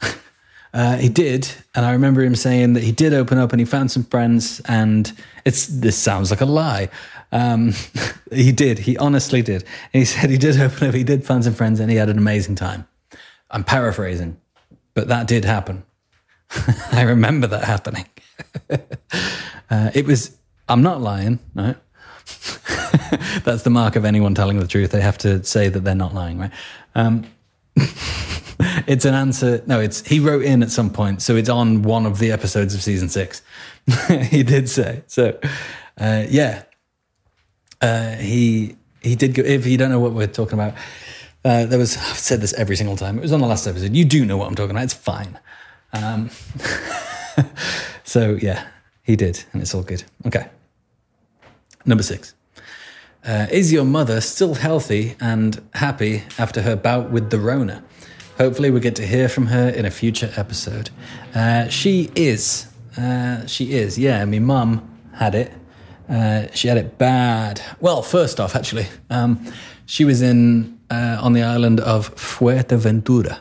uh, 0.72 0.96
he 0.96 1.10
did, 1.10 1.48
and 1.74 1.84
I 1.84 1.92
remember 1.92 2.22
him 2.22 2.34
saying 2.34 2.72
that 2.72 2.82
he 2.82 2.92
did 2.92 3.12
open 3.12 3.36
up 3.36 3.52
and 3.52 3.60
he 3.60 3.66
found 3.66 3.90
some 3.90 4.04
friends. 4.04 4.60
And 4.64 5.12
it's 5.44 5.66
this 5.66 5.98
sounds 5.98 6.30
like 6.30 6.40
a 6.40 6.46
lie. 6.46 6.88
Um, 7.30 7.74
he 8.32 8.52
did. 8.52 8.78
He 8.78 8.96
honestly 8.96 9.42
did. 9.42 9.62
And 9.92 10.00
he 10.00 10.04
said 10.06 10.30
he 10.30 10.38
did 10.38 10.58
open 10.58 10.88
up. 10.88 10.94
He 10.94 11.04
did 11.04 11.26
find 11.26 11.44
some 11.44 11.54
friends, 11.54 11.78
and 11.78 11.90
he 11.90 11.98
had 11.98 12.08
an 12.08 12.16
amazing 12.16 12.54
time. 12.54 12.86
I'm 13.50 13.64
paraphrasing, 13.64 14.38
but 14.94 15.08
that 15.08 15.26
did 15.26 15.44
happen. 15.44 15.84
I 16.92 17.02
remember 17.02 17.46
that 17.48 17.64
happening. 17.64 18.06
uh, 19.70 19.90
it 19.94 20.06
was, 20.06 20.36
I'm 20.68 20.82
not 20.82 21.00
lying, 21.00 21.38
right? 21.54 21.76
That's 23.44 23.62
the 23.62 23.70
mark 23.70 23.96
of 23.96 24.04
anyone 24.04 24.34
telling 24.34 24.58
the 24.58 24.66
truth. 24.66 24.90
They 24.90 25.00
have 25.00 25.18
to 25.18 25.44
say 25.44 25.68
that 25.68 25.80
they're 25.80 25.94
not 25.94 26.14
lying, 26.14 26.38
right? 26.38 26.50
Um, 26.94 27.24
it's 28.86 29.04
an 29.04 29.14
answer. 29.14 29.62
No, 29.66 29.80
it's 29.80 30.06
he 30.06 30.18
wrote 30.18 30.44
in 30.44 30.62
at 30.62 30.70
some 30.70 30.90
point, 30.90 31.22
so 31.22 31.36
it's 31.36 31.48
on 31.48 31.82
one 31.82 32.06
of 32.06 32.18
the 32.18 32.32
episodes 32.32 32.74
of 32.74 32.82
season 32.82 33.08
six. 33.08 33.42
he 34.28 34.42
did 34.42 34.68
say 34.68 35.02
so. 35.06 35.38
Uh, 35.98 36.24
yeah, 36.28 36.62
uh, 37.80 38.12
he 38.16 38.76
he 39.02 39.14
did. 39.14 39.34
Go, 39.34 39.42
if 39.42 39.66
you 39.66 39.76
don't 39.76 39.90
know 39.90 40.00
what 40.00 40.12
we're 40.12 40.26
talking 40.26 40.54
about, 40.54 40.74
uh, 41.46 41.64
there 41.64 41.78
was, 41.78 41.96
I've 41.96 42.18
said 42.18 42.40
this 42.40 42.52
every 42.54 42.74
single 42.74 42.96
time. 42.96 43.18
It 43.18 43.22
was 43.22 43.32
on 43.32 43.40
the 43.40 43.46
last 43.46 43.66
episode. 43.66 43.94
You 43.94 44.04
do 44.04 44.26
know 44.26 44.36
what 44.36 44.48
I'm 44.48 44.56
talking 44.56 44.72
about. 44.72 44.84
It's 44.84 44.94
fine. 44.94 45.38
Um, 45.92 46.30
so, 48.04 48.34
yeah, 48.34 48.66
he 49.04 49.14
did, 49.14 49.44
and 49.52 49.62
it's 49.62 49.72
all 49.74 49.82
good. 49.82 50.02
Okay. 50.26 50.48
Number 51.84 52.02
six. 52.02 52.34
Uh, 53.24 53.46
is 53.50 53.72
your 53.72 53.84
mother 53.84 54.20
still 54.20 54.54
healthy 54.54 55.14
and 55.20 55.62
happy 55.74 56.24
after 56.36 56.62
her 56.62 56.74
bout 56.74 57.10
with 57.10 57.30
the 57.30 57.38
Rona? 57.38 57.84
Hopefully, 58.38 58.70
we 58.70 58.80
get 58.80 58.96
to 58.96 59.06
hear 59.06 59.28
from 59.28 59.46
her 59.46 59.68
in 59.68 59.84
a 59.84 59.90
future 59.90 60.32
episode. 60.36 60.90
Uh, 61.32 61.68
she 61.68 62.10
is. 62.16 62.66
Uh, 62.98 63.46
she 63.46 63.72
is. 63.72 63.98
Yeah, 63.98 64.24
my 64.24 64.40
mum 64.40 64.98
had 65.14 65.34
it. 65.36 65.52
Uh, 66.08 66.46
she 66.52 66.68
had 66.68 66.76
it 66.76 66.98
bad. 66.98 67.62
Well, 67.80 68.02
first 68.02 68.40
off, 68.40 68.54
actually, 68.54 68.86
um, 69.10 69.52
she 69.86 70.04
was 70.04 70.22
in 70.22 70.75
uh, 70.90 71.18
on 71.20 71.32
the 71.32 71.42
island 71.42 71.80
of 71.80 72.14
Fuerteventura, 72.14 73.40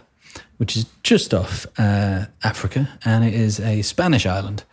which 0.58 0.76
is 0.76 0.86
just 1.04 1.34
off 1.34 1.66
uh, 1.78 2.26
Africa, 2.44 2.90
and 3.04 3.24
it 3.24 3.34
is 3.34 3.60
a 3.60 3.82
Spanish 3.82 4.26
island. 4.26 4.64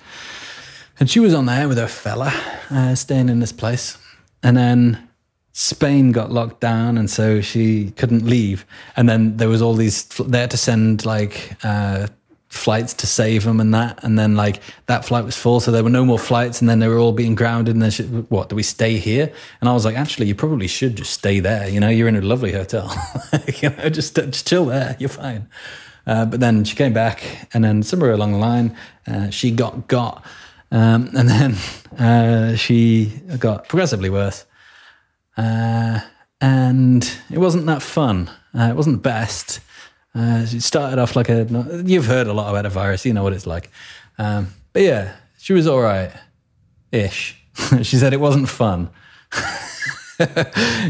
And 1.01 1.11
she 1.11 1.21
was 1.21 1.35
on 1.35 1.47
there 1.47 1.69
with 1.69 1.79
her 1.79 1.89
fella, 1.89 2.33
uh, 2.71 2.95
staying 2.95 3.29
in 3.29 3.41
this 3.41 3.53
place. 3.53 3.99
And 4.43 4.57
then 4.57 5.09
Spain 5.53 6.13
got 6.13 6.31
locked 6.31 6.61
down, 6.61 6.97
and 6.97 7.11
so 7.11 7.41
she 7.41 7.91
couldn't 7.93 8.25
leave. 8.25 8.65
And 8.97 9.09
then 9.09 9.37
there 9.37 9.49
was 9.49 9.63
all 9.63 9.75
these, 9.75 10.05
they 10.05 10.41
had 10.41 10.51
to 10.53 10.57
send 10.57 11.05
like 11.05 11.57
uh, 11.65 12.09
flights 12.53 12.93
to 12.93 13.07
save 13.07 13.45
them 13.45 13.61
and 13.61 13.73
that. 13.73 14.05
And 14.05 14.19
then 14.19 14.37
like 14.37 14.61
that 14.87 15.05
flight 15.05 15.25
was 15.25 15.37
full, 15.37 15.59
so 15.59 15.71
there 15.71 15.83
were 15.83 15.91
no 15.91 16.05
more 16.05 16.19
flights, 16.19 16.61
and 16.61 16.69
then 16.69 16.79
they 16.79 16.89
were 16.89 16.99
all 16.99 17.13
being 17.13 17.35
grounded. 17.35 17.75
And 17.75 17.83
then 17.83 17.91
she, 17.91 18.05
what 18.05 18.49
do 18.51 18.57
we 18.57 18.63
stay 18.63 18.99
here? 18.99 19.33
And 19.61 19.69
I 19.69 19.73
was 19.73 19.85
like, 19.85 19.97
actually, 19.97 20.27
you 20.27 20.35
probably 20.35 20.69
should 20.69 20.97
just 20.97 21.13
stay 21.13 21.41
there. 21.41 21.69
You 21.69 21.81
know, 21.81 21.89
you're 21.89 22.09
in 22.09 22.17
a 22.17 22.21
lovely 22.21 22.53
hotel. 22.53 22.95
you 23.63 23.71
know, 23.71 23.89
just 23.89 24.15
just 24.15 24.47
chill 24.47 24.67
there. 24.67 24.97
You're 24.99 25.09
fine. 25.09 25.49
Uh, 26.07 26.27
but 26.27 26.41
then 26.41 26.65
she 26.65 26.77
came 26.77 26.93
back, 26.93 27.49
and 27.55 27.65
then 27.65 27.83
somewhere 27.83 28.13
along 28.13 28.33
the 28.33 28.39
line, 28.39 28.77
uh, 29.07 29.31
she 29.31 29.51
got 29.51 29.89
got, 29.89 30.25
um, 30.71 31.11
and 31.17 31.29
then 31.29 31.57
uh, 31.99 32.57
she 32.57 33.07
got 33.39 33.69
progressively 33.69 34.11
worse. 34.11 34.45
Uh, 35.37 36.01
and 36.41 37.17
it 37.31 37.39
wasn't 37.39 37.65
that 37.67 37.81
fun. 37.81 38.29
Uh, 38.55 38.69
it 38.71 38.77
wasn't 38.77 38.97
the 38.97 39.09
best. 39.09 39.61
Uh, 40.15 40.45
it 40.45 40.61
started 40.63 40.99
off 40.99 41.17
like 41.17 41.29
a. 41.29 41.47
You've 41.85 42.07
heard 42.07 42.27
a 42.27 42.33
lot 42.33 42.51
about 42.51 42.67
a 42.67 42.69
virus. 42.69 43.07
You 43.07 43.15
know 43.15 43.23
what 43.23 43.33
it's 43.33 43.47
like. 43.47 43.71
Um, 44.19 44.49
but 44.73 44.83
yeah, 44.83 45.17
she 45.39 45.53
was 45.53 45.67
all 45.67 45.81
right, 45.81 46.13
ish. 46.91 47.39
she 47.83 47.97
said 47.97 48.13
it 48.13 48.21
wasn't 48.21 48.49
fun. 48.49 48.91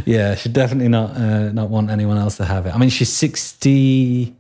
yeah, 0.05 0.35
she 0.35 0.49
definitely 0.49 0.89
not 0.89 1.17
uh, 1.17 1.53
not 1.53 1.71
want 1.71 1.91
anyone 1.91 2.19
else 2.19 2.37
to 2.39 2.45
have 2.45 2.67
it. 2.67 2.75
I 2.75 2.79
mean, 2.79 2.91
she's 2.91 3.13
sixty. 3.13 4.35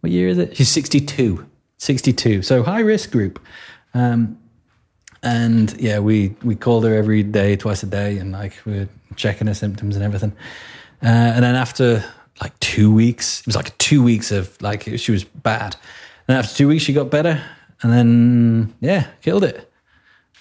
What 0.00 0.10
year 0.10 0.28
is 0.28 0.38
it? 0.38 0.56
She's 0.56 0.70
sixty-two. 0.70 1.46
Sixty-two. 1.76 2.42
So 2.42 2.62
high 2.62 2.80
risk 2.80 3.10
group. 3.10 3.40
Um, 3.92 4.38
and 5.22 5.74
yeah, 5.80 5.98
we 5.98 6.34
we 6.42 6.54
called 6.54 6.84
her 6.84 6.94
every 6.94 7.22
day, 7.22 7.56
twice 7.56 7.82
a 7.82 7.86
day, 7.86 8.18
and 8.18 8.32
like 8.32 8.54
we 8.64 8.78
are 8.78 8.88
checking 9.16 9.46
her 9.46 9.54
symptoms 9.54 9.96
and 9.96 10.04
everything. 10.04 10.32
Uh, 11.02 11.06
and 11.06 11.44
then 11.44 11.54
after 11.54 12.04
like 12.40 12.58
two 12.60 12.92
weeks. 12.92 13.40
It 13.40 13.46
was 13.46 13.56
like 13.56 13.76
two 13.78 14.02
weeks 14.02 14.30
of 14.30 14.60
like 14.60 14.82
she 14.96 15.12
was 15.12 15.24
bad. 15.24 15.76
And 16.26 16.38
after 16.38 16.54
two 16.54 16.68
weeks, 16.68 16.82
she 16.82 16.92
got 16.92 17.10
better, 17.10 17.42
and 17.82 17.92
then 17.92 18.74
yeah, 18.80 19.08
killed 19.22 19.44
it. 19.44 19.70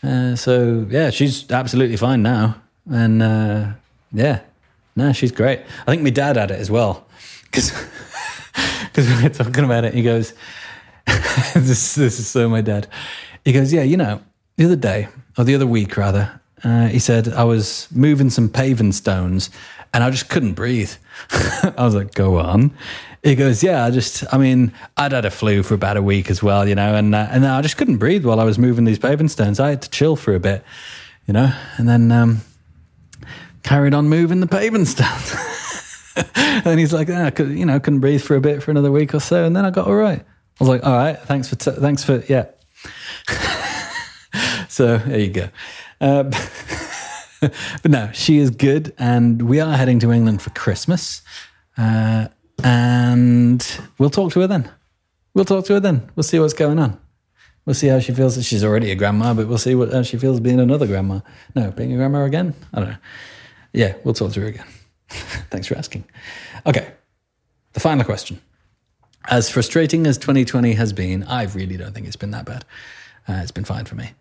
Uh, 0.02 0.36
so 0.36 0.86
yeah, 0.90 1.10
she's 1.10 1.50
absolutely 1.52 1.98
fine 1.98 2.22
now, 2.22 2.56
and 2.92 3.22
uh, 3.22 3.68
yeah, 4.12 4.42
no, 4.96 5.14
she's 5.14 5.32
great. 5.32 5.62
I 5.88 5.92
think 5.92 6.02
my 6.02 6.10
dad 6.10 6.36
had 6.36 6.52
it 6.52 6.60
as 6.60 6.70
well 6.70 7.06
because 7.44 7.72
because 8.84 9.08
we 9.16 9.24
were 9.24 9.30
talking 9.30 9.64
about 9.64 9.86
it. 9.86 9.94
He 9.94 10.04
goes, 10.04 10.34
this, 11.54 11.96
"This 11.96 12.20
is 12.20 12.28
so 12.28 12.50
my 12.50 12.62
dad." 12.62 12.88
He 13.46 13.52
goes, 13.52 13.74
"Yeah, 13.74 13.84
you 13.84 13.98
know, 13.98 14.22
the 14.58 14.66
other 14.66 14.76
day 14.76 15.08
or 15.38 15.44
the 15.44 15.56
other 15.56 15.68
week 15.68 15.96
rather." 15.98 16.40
Uh, 16.64 16.88
he 16.88 17.00
said 17.00 17.28
I 17.30 17.44
was 17.44 17.88
moving 17.92 18.30
some 18.30 18.50
paving 18.50 18.94
stones 18.94 19.50
and 19.94 20.04
I 20.04 20.10
just 20.10 20.30
couldn't 20.30 20.54
breathe. 20.54 20.92
I 21.32 21.74
was 21.78 21.96
like, 21.96 22.14
go 22.14 22.40
on. 22.40 22.72
He 23.22 23.36
goes, 23.36 23.64
yeah, 23.64 23.86
I 23.86 23.92
just, 23.92 24.24
I 24.34 24.38
mean, 24.38 24.74
I'd 24.98 25.14
had 25.14 25.26
a 25.26 25.32
flu 25.32 25.64
for 25.64 25.76
about 25.76 25.96
a 25.98 26.02
week 26.02 26.30
as 26.30 26.44
well, 26.44 26.68
you 26.68 26.76
know, 26.76 26.96
and 26.96 27.16
uh, 27.16 27.28
and 27.30 27.46
I 27.46 27.62
just 27.62 27.78
couldn't 27.78 27.98
breathe 27.98 28.26
while 28.26 28.40
I 28.40 28.44
was 28.44 28.60
moving 28.60 28.84
these 28.84 29.00
paving 29.00 29.30
stones. 29.30 29.60
I 29.62 29.70
had 29.70 29.82
to 29.84 29.90
chill 29.90 30.18
for 30.18 30.36
a 30.36 30.40
bit, 30.40 30.64
you 31.26 31.34
know, 31.34 31.54
and 31.78 31.88
then 31.88 32.12
um, 32.12 32.42
carried 33.64 33.94
on 33.94 34.10
moving 34.10 34.42
the 34.42 34.48
paving 34.48 34.86
stones. 34.94 35.36
and 36.36 36.80
he's 36.80 36.92
like, 36.92 37.10
I 37.10 37.32
you 37.44 37.66
know, 37.66 37.80
couldn't 37.80 38.02
breathe 38.02 38.22
for 38.22 38.36
a 38.36 38.42
bit 38.42 38.62
for 38.62 38.72
another 38.72 38.92
week 38.92 39.14
or 39.14 39.22
so, 39.22 39.46
and 39.46 39.56
then 39.56 39.64
I 39.64 39.72
got 39.72 39.88
all 39.88 39.96
right. 39.96 40.20
I 40.20 40.64
was 40.64 40.70
like, 40.70 40.84
all 40.84 40.94
right, 40.94 41.18
thanks 41.20 41.48
for, 41.48 41.56
t- 41.56 41.72
thanks 41.72 42.04
for, 42.04 42.24
yeah. 42.28 42.46
so 44.68 44.98
there 44.98 45.20
you 45.20 45.30
go. 45.30 45.50
Uh, 46.04 46.24
but 47.82 47.92
no, 47.92 48.10
she 48.12 48.38
is 48.38 48.50
good, 48.50 48.94
and 48.98 49.44
we 49.44 49.62
are 49.62 49.78
heading 49.78 50.00
to 50.00 50.12
England 50.12 50.42
for 50.42 50.50
Christmas. 50.50 51.22
Uh, 51.78 52.28
and 52.62 53.80
we'll 53.98 54.10
talk 54.10 54.34
to 54.34 54.42
her 54.42 54.48
then. 54.48 54.70
We'll 55.34 55.46
talk 55.46 55.64
to 55.66 55.74
her 55.76 55.80
then. 55.80 56.12
We'll 56.16 56.24
see 56.24 56.40
what's 56.40 56.54
going 56.54 56.78
on. 56.78 57.00
We'll 57.66 57.74
see 57.74 57.88
how 57.88 58.00
she 58.00 58.14
feels. 58.14 58.46
She's 58.46 58.66
already 58.66 58.92
a 58.92 58.96
grandma, 58.96 59.34
but 59.34 59.48
we'll 59.48 59.58
see 59.58 59.76
what 59.76 59.94
how 59.94 60.04
she 60.04 60.18
feels 60.18 60.42
being 60.42 60.60
another 60.60 60.88
grandma. 60.88 61.22
No, 61.56 61.72
being 61.72 61.94
a 61.94 61.96
grandma 61.96 62.26
again. 62.26 62.54
I 62.74 62.80
don't 62.82 62.90
know. 62.90 62.98
Yeah, 63.72 63.96
we'll 64.04 64.14
talk 64.14 64.34
to 64.34 64.42
her 64.42 64.48
again. 64.48 64.68
Thanks 65.50 65.68
for 65.68 65.78
asking. 65.78 66.04
Okay, 66.66 66.92
the 67.72 67.80
final 67.80 68.04
question. 68.04 68.42
As 69.30 69.50
frustrating 69.50 70.06
as 70.06 70.18
2020 70.18 70.74
has 70.74 70.92
been, 70.92 71.24
I 71.24 71.44
really 71.44 71.78
don't 71.78 71.94
think 71.94 72.08
it's 72.08 72.18
been 72.18 72.32
that 72.32 72.46
bad. 72.46 72.66
Uh, 73.26 73.40
it's 73.42 73.52
been 73.52 73.64
fine 73.64 73.86
for 73.86 73.96
me. 73.96 74.12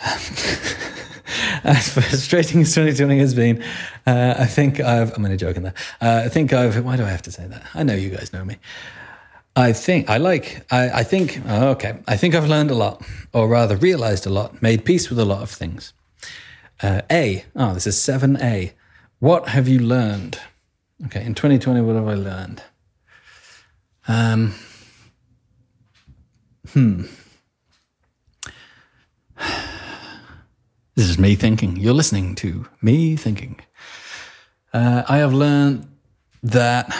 as 1.64 1.90
frustrating 1.90 2.62
as 2.62 2.74
2020 2.74 3.18
has 3.18 3.34
been, 3.34 3.62
uh, 4.06 4.34
I 4.38 4.46
think 4.46 4.80
I've, 4.80 5.14
I'm 5.14 5.24
only 5.24 5.36
joking 5.36 5.62
there. 5.62 5.74
Uh, 6.00 6.22
I 6.24 6.28
think 6.28 6.52
I've, 6.52 6.82
why 6.84 6.96
do 6.96 7.04
I 7.04 7.10
have 7.10 7.22
to 7.22 7.32
say 7.32 7.46
that? 7.46 7.62
I 7.74 7.82
know 7.82 7.94
you 7.94 8.10
guys 8.10 8.32
know 8.32 8.44
me. 8.44 8.56
I 9.56 9.72
think, 9.72 10.08
I 10.08 10.16
like, 10.16 10.64
I, 10.70 11.00
I 11.00 11.02
think, 11.02 11.40
oh, 11.46 11.68
okay, 11.70 11.98
I 12.08 12.16
think 12.16 12.34
I've 12.34 12.48
learned 12.48 12.70
a 12.70 12.74
lot, 12.74 13.04
or 13.34 13.48
rather 13.48 13.76
realized 13.76 14.26
a 14.26 14.30
lot, 14.30 14.62
made 14.62 14.84
peace 14.84 15.10
with 15.10 15.18
a 15.18 15.24
lot 15.24 15.42
of 15.42 15.50
things. 15.50 15.92
Uh, 16.82 17.02
a, 17.10 17.44
oh, 17.54 17.74
this 17.74 17.86
is 17.86 17.96
7A. 17.96 18.72
What 19.18 19.48
have 19.48 19.68
you 19.68 19.80
learned? 19.80 20.38
Okay, 21.06 21.24
in 21.24 21.34
2020, 21.34 21.80
what 21.82 21.96
have 21.96 22.08
I 22.08 22.14
learned? 22.14 22.62
Um, 24.08 24.54
hmm. 26.72 27.04
This 30.94 31.08
is 31.08 31.18
me 31.18 31.36
thinking. 31.36 31.76
You're 31.76 31.94
listening 31.94 32.34
to 32.36 32.66
me 32.82 33.16
thinking. 33.16 33.60
Uh, 34.72 35.02
I 35.08 35.18
have 35.18 35.32
learned 35.32 35.86
that 36.42 36.94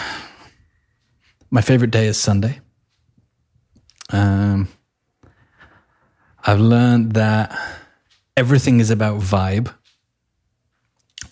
my 1.51 1.61
favorite 1.61 1.91
day 1.91 2.07
is 2.07 2.18
Sunday. 2.18 2.61
Um, 4.11 4.68
I've 6.45 6.61
learned 6.61 7.12
that 7.12 7.59
everything 8.36 8.80
is 8.80 8.91
about 8.91 9.20
vibe, 9.20 9.72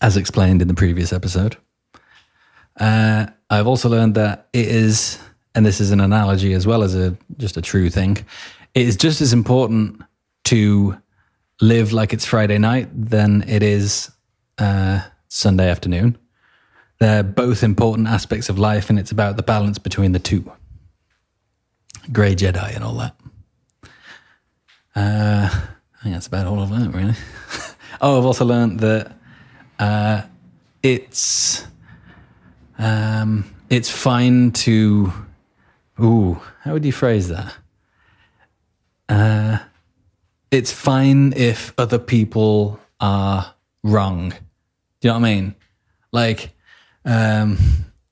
as 0.00 0.16
explained 0.16 0.60
in 0.60 0.68
the 0.68 0.74
previous 0.74 1.12
episode. 1.12 1.56
Uh, 2.78 3.26
I've 3.50 3.66
also 3.66 3.88
learned 3.88 4.14
that 4.16 4.48
it 4.52 4.66
is, 4.66 5.18
and 5.54 5.64
this 5.64 5.80
is 5.80 5.90
an 5.90 6.00
analogy 6.00 6.52
as 6.52 6.66
well 6.66 6.82
as 6.82 6.94
a 6.94 7.16
just 7.36 7.56
a 7.56 7.62
true 7.62 7.88
thing. 7.88 8.18
It 8.74 8.86
is 8.86 8.96
just 8.96 9.20
as 9.20 9.32
important 9.32 10.02
to 10.44 10.96
live 11.60 11.92
like 11.92 12.12
it's 12.12 12.24
Friday 12.24 12.58
night 12.58 12.88
than 12.92 13.44
it 13.48 13.62
is 13.62 14.10
uh, 14.58 15.00
Sunday 15.28 15.68
afternoon. 15.68 16.18
They're 17.00 17.22
both 17.22 17.62
important 17.62 18.08
aspects 18.08 18.48
of 18.48 18.58
life, 18.58 18.90
and 18.90 18.98
it's 18.98 19.12
about 19.12 19.36
the 19.36 19.42
balance 19.42 19.78
between 19.78 20.12
the 20.12 20.18
two. 20.18 20.50
Grey 22.10 22.34
Jedi 22.34 22.74
and 22.74 22.82
all 22.82 22.94
that. 22.94 23.14
Uh, 24.96 25.48
I 25.50 26.02
think 26.02 26.14
that's 26.14 26.26
about 26.26 26.46
all 26.46 26.60
of 26.60 26.70
that, 26.70 26.92
really. 26.92 27.14
oh, 28.00 28.18
I've 28.18 28.24
also 28.24 28.44
learned 28.44 28.80
that 28.80 29.12
uh, 29.78 30.22
it's 30.82 31.66
um, 32.78 33.54
it's 33.70 33.90
fine 33.90 34.52
to. 34.52 35.12
Ooh, 36.00 36.40
how 36.62 36.72
would 36.72 36.84
you 36.84 36.92
phrase 36.92 37.28
that? 37.28 37.54
Uh, 39.08 39.58
it's 40.50 40.72
fine 40.72 41.32
if 41.36 41.72
other 41.78 41.98
people 41.98 42.80
are 43.00 43.54
wrong. 43.82 44.30
Do 44.30 44.36
you 45.08 45.10
know 45.10 45.20
what 45.20 45.26
I 45.26 45.34
mean? 45.34 45.54
Like, 46.12 46.50
um, 47.04 47.58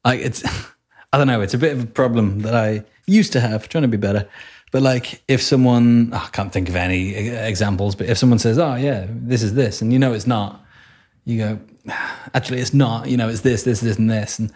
like 0.04 0.20
it's, 0.20 0.44
I 1.12 1.18
don't 1.18 1.26
know, 1.26 1.40
it's 1.40 1.54
a 1.54 1.58
bit 1.58 1.72
of 1.72 1.82
a 1.82 1.86
problem 1.86 2.40
that 2.40 2.54
I 2.54 2.84
used 3.06 3.32
to 3.32 3.40
have, 3.40 3.68
trying 3.68 3.82
to 3.82 3.88
be 3.88 3.96
better. 3.96 4.28
But 4.72 4.82
like, 4.82 5.22
if 5.28 5.42
someone, 5.42 6.10
oh, 6.12 6.22
I 6.26 6.28
can't 6.30 6.52
think 6.52 6.68
of 6.68 6.76
any 6.76 7.14
examples, 7.14 7.94
but 7.94 8.08
if 8.08 8.18
someone 8.18 8.38
says, 8.38 8.58
"Oh 8.58 8.74
yeah, 8.74 9.06
this 9.08 9.42
is 9.42 9.54
this," 9.54 9.80
and 9.80 9.92
you 9.92 9.98
know 9.98 10.12
it's 10.12 10.26
not, 10.26 10.64
you 11.24 11.38
go, 11.38 11.60
"Actually, 12.34 12.60
it's 12.60 12.74
not." 12.74 13.08
You 13.08 13.16
know, 13.16 13.28
it's 13.28 13.42
this, 13.42 13.62
this, 13.62 13.80
this, 13.80 13.96
and 13.96 14.10
this, 14.10 14.38
and 14.38 14.52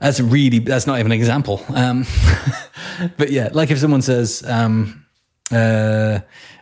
that's 0.00 0.20
really 0.20 0.60
that's 0.60 0.86
not 0.86 1.00
even 1.00 1.12
an 1.12 1.18
example. 1.18 1.62
Um, 1.74 2.06
but 3.18 3.30
yeah, 3.30 3.50
like 3.52 3.70
if 3.70 3.78
someone 3.78 4.00
says, 4.00 4.44
um, 4.46 5.04
uh, 5.50 6.20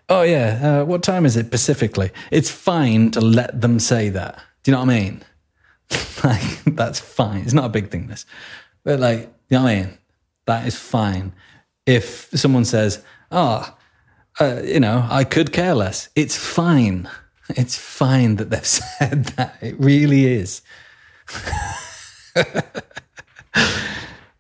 oh 0.09 0.23
yeah, 0.23 0.81
uh, 0.81 0.85
what 0.85 1.03
time 1.03 1.27
is 1.27 1.37
it 1.37 1.51
Pacifically? 1.51 2.11
It's 2.31 2.51
fine 2.51 3.11
to 3.13 3.21
let 3.21 3.61
them 3.61 3.79
say 3.79 4.09
that. 4.11 4.41
Do 4.63 4.71
you 4.71 4.77
know 4.77 4.85
what 4.85 4.91
I 4.91 5.01
mean? 5.01 5.25
like 6.25 6.65
that's 6.65 7.01
fine. 7.01 7.43
It's 7.43 7.53
not 7.53 7.67
a 7.67 7.71
big 7.71 7.91
thing. 7.91 8.07
This, 8.07 8.27
but 8.85 9.01
like 9.01 9.21
you 9.49 9.59
know 9.59 9.65
what 9.65 9.71
I 9.71 9.83
mean. 9.83 9.99
That 10.47 10.67
is 10.67 10.77
fine. 10.77 11.33
If 11.87 12.29
someone 12.35 12.65
says, 12.65 13.03
"Oh, 13.31 13.77
uh, 14.41 14.63
you 14.65 14.81
know, 14.81 15.07
I 15.11 15.25
could 15.25 15.53
care 15.53 15.75
less," 15.75 16.09
it's 16.15 16.37
fine. 16.37 17.09
It's 17.51 17.77
fine 17.77 18.37
that 18.37 18.49
they've 18.49 18.67
said 18.99 19.27
that. 19.37 19.59
It 19.61 19.79
really 19.79 20.25
is. 20.25 20.63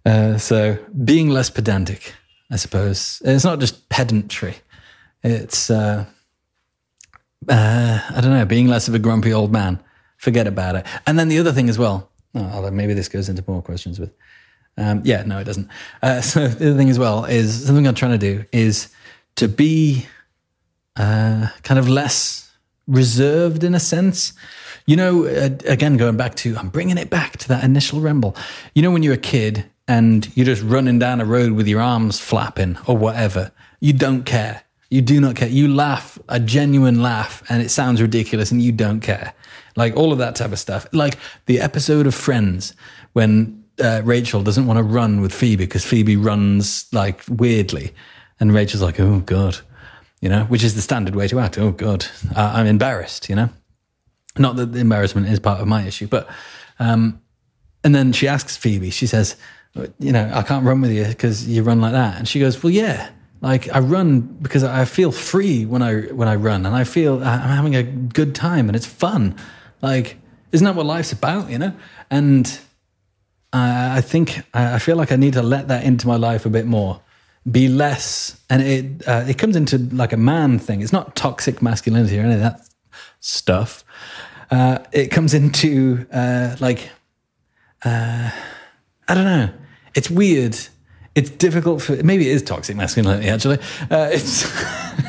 uh, 0.06 0.38
so 0.38 0.78
being 1.04 1.28
less 1.28 1.50
pedantic, 1.50 2.14
I 2.50 2.56
suppose. 2.56 3.20
It's 3.22 3.44
not 3.44 3.60
just 3.60 3.90
pedantry 3.90 4.54
it's 5.24 5.70
uh, 5.70 6.04
uh, 7.48 8.00
I 8.10 8.20
don't 8.20 8.30
know, 8.30 8.44
being 8.44 8.68
less 8.68 8.88
of 8.88 8.94
a 8.94 8.98
grumpy 8.98 9.32
old 9.32 9.52
man. 9.52 9.82
Forget 10.18 10.46
about 10.46 10.76
it. 10.76 10.86
And 11.06 11.18
then 11.18 11.28
the 11.28 11.38
other 11.38 11.52
thing 11.52 11.68
as 11.68 11.78
well. 11.78 12.10
Oh, 12.34 12.70
maybe 12.70 12.94
this 12.94 13.08
goes 13.08 13.28
into 13.28 13.44
more 13.46 13.62
questions 13.62 13.98
with. 13.98 14.12
Um, 14.76 15.02
yeah, 15.04 15.22
no, 15.22 15.38
it 15.38 15.44
doesn't. 15.44 15.68
Uh, 16.02 16.20
so 16.20 16.48
the 16.48 16.70
other 16.70 16.78
thing 16.78 16.90
as 16.90 16.98
well 16.98 17.24
is 17.24 17.66
something 17.66 17.86
I'm 17.86 17.94
trying 17.94 18.12
to 18.12 18.18
do 18.18 18.44
is 18.52 18.88
to 19.36 19.48
be 19.48 20.06
uh, 20.96 21.48
kind 21.62 21.78
of 21.78 21.88
less 21.88 22.52
reserved 22.86 23.64
in 23.64 23.74
a 23.74 23.80
sense. 23.80 24.32
You 24.86 24.96
know, 24.96 25.24
uh, 25.24 25.50
again, 25.66 25.96
going 25.96 26.16
back 26.16 26.34
to, 26.36 26.56
I'm 26.56 26.68
bringing 26.68 26.98
it 26.98 27.08
back 27.08 27.36
to 27.38 27.48
that 27.48 27.64
initial 27.64 28.00
ramble. 28.00 28.36
You 28.74 28.82
know, 28.82 28.90
when 28.90 29.02
you're 29.02 29.14
a 29.14 29.18
kid 29.18 29.64
and 29.88 30.28
you're 30.36 30.46
just 30.46 30.62
running 30.62 30.98
down 30.98 31.20
a 31.20 31.24
road 31.24 31.52
with 31.52 31.66
your 31.66 31.80
arms 31.80 32.20
flapping 32.20 32.76
or 32.86 32.96
whatever, 32.96 33.52
you 33.80 33.92
don't 33.92 34.24
care. 34.24 34.63
You 34.94 35.02
do 35.02 35.20
not 35.20 35.34
care. 35.34 35.48
You 35.48 35.74
laugh 35.74 36.20
a 36.28 36.38
genuine 36.38 37.02
laugh 37.02 37.42
and 37.48 37.60
it 37.60 37.70
sounds 37.70 38.00
ridiculous 38.00 38.52
and 38.52 38.62
you 38.62 38.70
don't 38.70 39.00
care. 39.00 39.34
Like 39.74 39.96
all 39.96 40.12
of 40.12 40.18
that 40.18 40.36
type 40.36 40.52
of 40.52 40.58
stuff. 40.60 40.86
Like 40.92 41.18
the 41.46 41.60
episode 41.60 42.06
of 42.06 42.14
Friends 42.14 42.74
when 43.12 43.64
uh, 43.82 44.02
Rachel 44.04 44.44
doesn't 44.44 44.68
want 44.68 44.76
to 44.76 44.84
run 44.84 45.20
with 45.20 45.34
Phoebe 45.34 45.64
because 45.64 45.84
Phoebe 45.84 46.14
runs 46.14 46.86
like 46.92 47.22
weirdly. 47.28 47.92
And 48.38 48.54
Rachel's 48.54 48.82
like, 48.82 49.00
oh, 49.00 49.18
God, 49.18 49.58
you 50.20 50.28
know, 50.28 50.44
which 50.44 50.62
is 50.62 50.76
the 50.76 50.80
standard 50.80 51.16
way 51.16 51.26
to 51.26 51.40
act. 51.40 51.58
Oh, 51.58 51.72
God, 51.72 52.06
uh, 52.36 52.52
I'm 52.54 52.66
embarrassed, 52.66 53.28
you 53.28 53.34
know? 53.34 53.48
Not 54.38 54.54
that 54.54 54.74
the 54.74 54.78
embarrassment 54.78 55.26
is 55.26 55.40
part 55.40 55.60
of 55.60 55.66
my 55.66 55.82
issue, 55.82 56.06
but, 56.06 56.30
um, 56.78 57.20
and 57.82 57.96
then 57.96 58.12
she 58.12 58.28
asks 58.28 58.56
Phoebe, 58.56 58.90
she 58.90 59.08
says, 59.08 59.34
you 59.98 60.12
know, 60.12 60.30
I 60.32 60.42
can't 60.42 60.64
run 60.64 60.80
with 60.80 60.92
you 60.92 61.04
because 61.04 61.48
you 61.48 61.64
run 61.64 61.80
like 61.80 61.92
that. 61.92 62.16
And 62.16 62.28
she 62.28 62.38
goes, 62.38 62.62
well, 62.62 62.70
yeah, 62.70 63.10
like 63.44 63.68
I 63.70 63.80
run 63.80 64.20
because 64.20 64.64
I 64.64 64.86
feel 64.86 65.12
free 65.12 65.66
when 65.66 65.82
I 65.82 66.00
when 66.12 66.28
I 66.28 66.36
run, 66.36 66.64
and 66.64 66.74
I 66.74 66.84
feel 66.84 67.22
I'm 67.22 67.50
having 67.50 67.76
a 67.76 67.82
good 67.82 68.34
time, 68.34 68.70
and 68.70 68.74
it's 68.74 68.86
fun. 68.86 69.36
Like, 69.82 70.16
isn't 70.52 70.64
that 70.64 70.74
what 70.74 70.86
life's 70.86 71.12
about, 71.12 71.50
you 71.50 71.58
know? 71.58 71.74
And 72.10 72.58
I, 73.52 73.98
I 73.98 74.00
think 74.00 74.40
I 74.54 74.78
feel 74.78 74.96
like 74.96 75.12
I 75.12 75.16
need 75.16 75.34
to 75.34 75.42
let 75.42 75.68
that 75.68 75.84
into 75.84 76.08
my 76.08 76.16
life 76.16 76.46
a 76.46 76.48
bit 76.48 76.64
more, 76.64 77.02
be 77.50 77.68
less, 77.68 78.40
and 78.48 78.62
it 78.62 79.06
uh, 79.06 79.26
it 79.28 79.36
comes 79.36 79.56
into 79.56 79.76
like 79.94 80.14
a 80.14 80.16
man 80.16 80.58
thing. 80.58 80.80
It's 80.80 80.92
not 80.92 81.14
toxic 81.14 81.60
masculinity 81.60 82.18
or 82.18 82.22
any 82.22 82.34
of 82.34 82.40
that 82.40 82.66
stuff. 83.20 83.84
Uh, 84.50 84.78
it 84.90 85.08
comes 85.08 85.34
into 85.34 86.06
uh, 86.10 86.56
like 86.60 86.88
uh, 87.84 88.30
I 89.06 89.14
don't 89.14 89.24
know. 89.24 89.50
It's 89.94 90.10
weird 90.10 90.56
it's 91.14 91.30
difficult 91.30 91.82
for 91.82 92.02
maybe 92.02 92.28
it 92.28 92.32
is 92.32 92.42
toxic 92.42 92.76
masculinity 92.76 93.28
actually. 93.28 93.58
Uh, 93.90 94.08
it's 94.12 94.44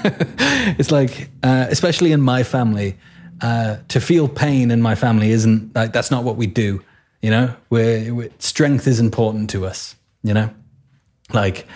it's 0.80 0.92
like 0.92 1.30
uh, 1.44 1.68
especially 1.70 2.12
in 2.12 2.22
my 2.22 2.44
family 2.44 2.98
uh, 3.42 3.78
to 3.88 4.00
feel 4.00 4.28
pain 4.28 4.72
in 4.72 4.82
my 4.82 4.96
family 4.96 5.32
isn't 5.32 5.76
like 5.76 5.94
that's 5.94 6.12
not 6.12 6.24
what 6.24 6.36
we 6.36 6.48
do 6.48 6.82
you 7.22 7.32
know? 7.32 7.56
Where 7.70 8.14
we're, 8.14 8.30
strength 8.38 8.88
is 8.88 9.00
important 9.00 9.50
to 9.52 9.66
us 9.66 9.96
you 10.24 10.34
know? 10.34 10.50
Like 11.34 11.68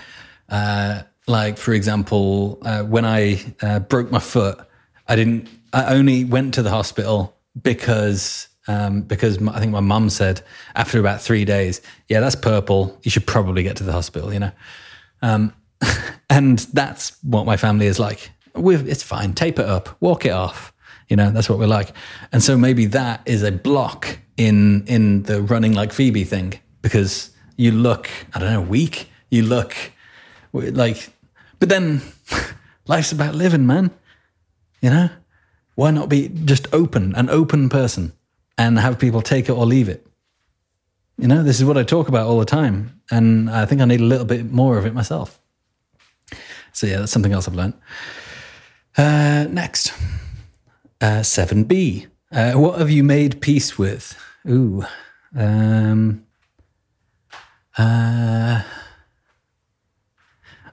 uh, 0.50 1.04
like 1.30 1.58
for 1.58 1.74
example 1.74 2.58
uh, 2.64 2.84
when 2.84 3.06
i 3.06 3.40
uh, 3.62 3.80
broke 3.80 4.12
my 4.12 4.20
foot 4.20 4.60
i 5.08 5.16
didn't 5.16 5.48
i 5.72 5.94
only 5.96 6.26
went 6.26 6.56
to 6.56 6.62
the 6.62 6.72
hospital 6.72 7.38
because 7.62 8.49
um, 8.70 9.02
because 9.02 9.42
I 9.48 9.60
think 9.60 9.72
my 9.72 9.80
mum 9.80 10.12
said 10.12 10.44
after 10.76 11.00
about 11.00 11.22
three 11.22 11.44
days, 11.44 11.82
yeah, 12.08 12.20
that's 12.20 12.36
purple. 12.36 12.96
You 13.02 13.10
should 13.10 13.26
probably 13.26 13.64
get 13.64 13.76
to 13.78 13.84
the 13.84 13.92
hospital, 13.92 14.32
you 14.32 14.40
know. 14.40 14.52
Um, 15.24 15.54
and 16.30 16.60
that's 16.60 17.18
what 17.24 17.48
my 17.48 17.58
family 17.58 17.88
is 17.88 17.98
like. 17.98 18.30
we've, 18.54 18.88
it's 18.88 19.02
fine. 19.02 19.34
Tape 19.34 19.58
it 19.58 19.66
up, 19.66 19.98
walk 20.00 20.24
it 20.24 20.34
off. 20.34 20.72
You 21.08 21.16
know, 21.16 21.32
that's 21.32 21.50
what 21.50 21.58
we're 21.58 21.66
like. 21.66 21.94
And 22.32 22.44
so 22.44 22.56
maybe 22.56 22.86
that 22.86 23.22
is 23.26 23.42
a 23.42 23.52
block 23.52 24.20
in 24.38 24.86
in 24.86 25.24
the 25.24 25.42
running 25.42 25.74
like 25.74 25.92
Phoebe 25.92 26.24
thing 26.24 26.54
because 26.84 27.32
you 27.58 27.72
look, 27.72 28.08
I 28.36 28.40
don't 28.40 28.54
know, 28.54 28.62
weak. 28.62 29.10
You 29.32 29.44
look 29.44 29.76
like, 30.54 31.10
but 31.58 31.70
then 31.70 32.04
life's 32.88 33.12
about 33.12 33.34
living, 33.34 33.66
man. 33.66 33.90
You 34.80 34.92
know, 34.92 35.10
why 35.74 35.90
not 35.90 36.08
be 36.08 36.30
just 36.30 36.68
open, 36.72 37.16
an 37.16 37.32
open 37.32 37.70
person, 37.70 38.14
and 38.60 38.78
have 38.78 39.00
people 39.00 39.22
take 39.22 39.50
it 39.50 39.54
or 39.54 39.66
leave 39.66 39.90
it? 39.90 40.06
You 41.18 41.28
know, 41.28 41.42
this 41.42 41.60
is 41.60 41.66
what 41.66 41.78
I 41.78 41.84
talk 41.84 42.08
about 42.08 42.28
all 42.28 42.40
the 42.40 42.46
time, 42.46 43.02
and 43.10 43.50
I 43.50 43.66
think 43.66 43.82
I 43.82 43.86
need 43.86 44.02
a 44.02 44.06
little 44.06 44.26
bit 44.26 44.52
more 44.52 44.78
of 44.78 44.86
it 44.86 44.94
myself. 44.94 45.42
So 46.74 46.86
yeah, 46.86 47.00
that's 47.00 47.12
something 47.12 47.32
else 47.32 47.48
I've 47.48 47.56
learned. 47.56 47.74
Uh, 48.98 49.48
next, 49.50 49.94
uh, 51.02 51.24
seven 51.24 51.64
B. 51.64 52.08
Uh, 52.32 52.54
what 52.54 52.78
have 52.80 52.92
you 52.92 53.04
made 53.04 53.42
peace 53.42 53.78
with? 53.78 54.18
Ooh, 54.48 54.86
um, 55.36 56.26
uh, 57.78 58.62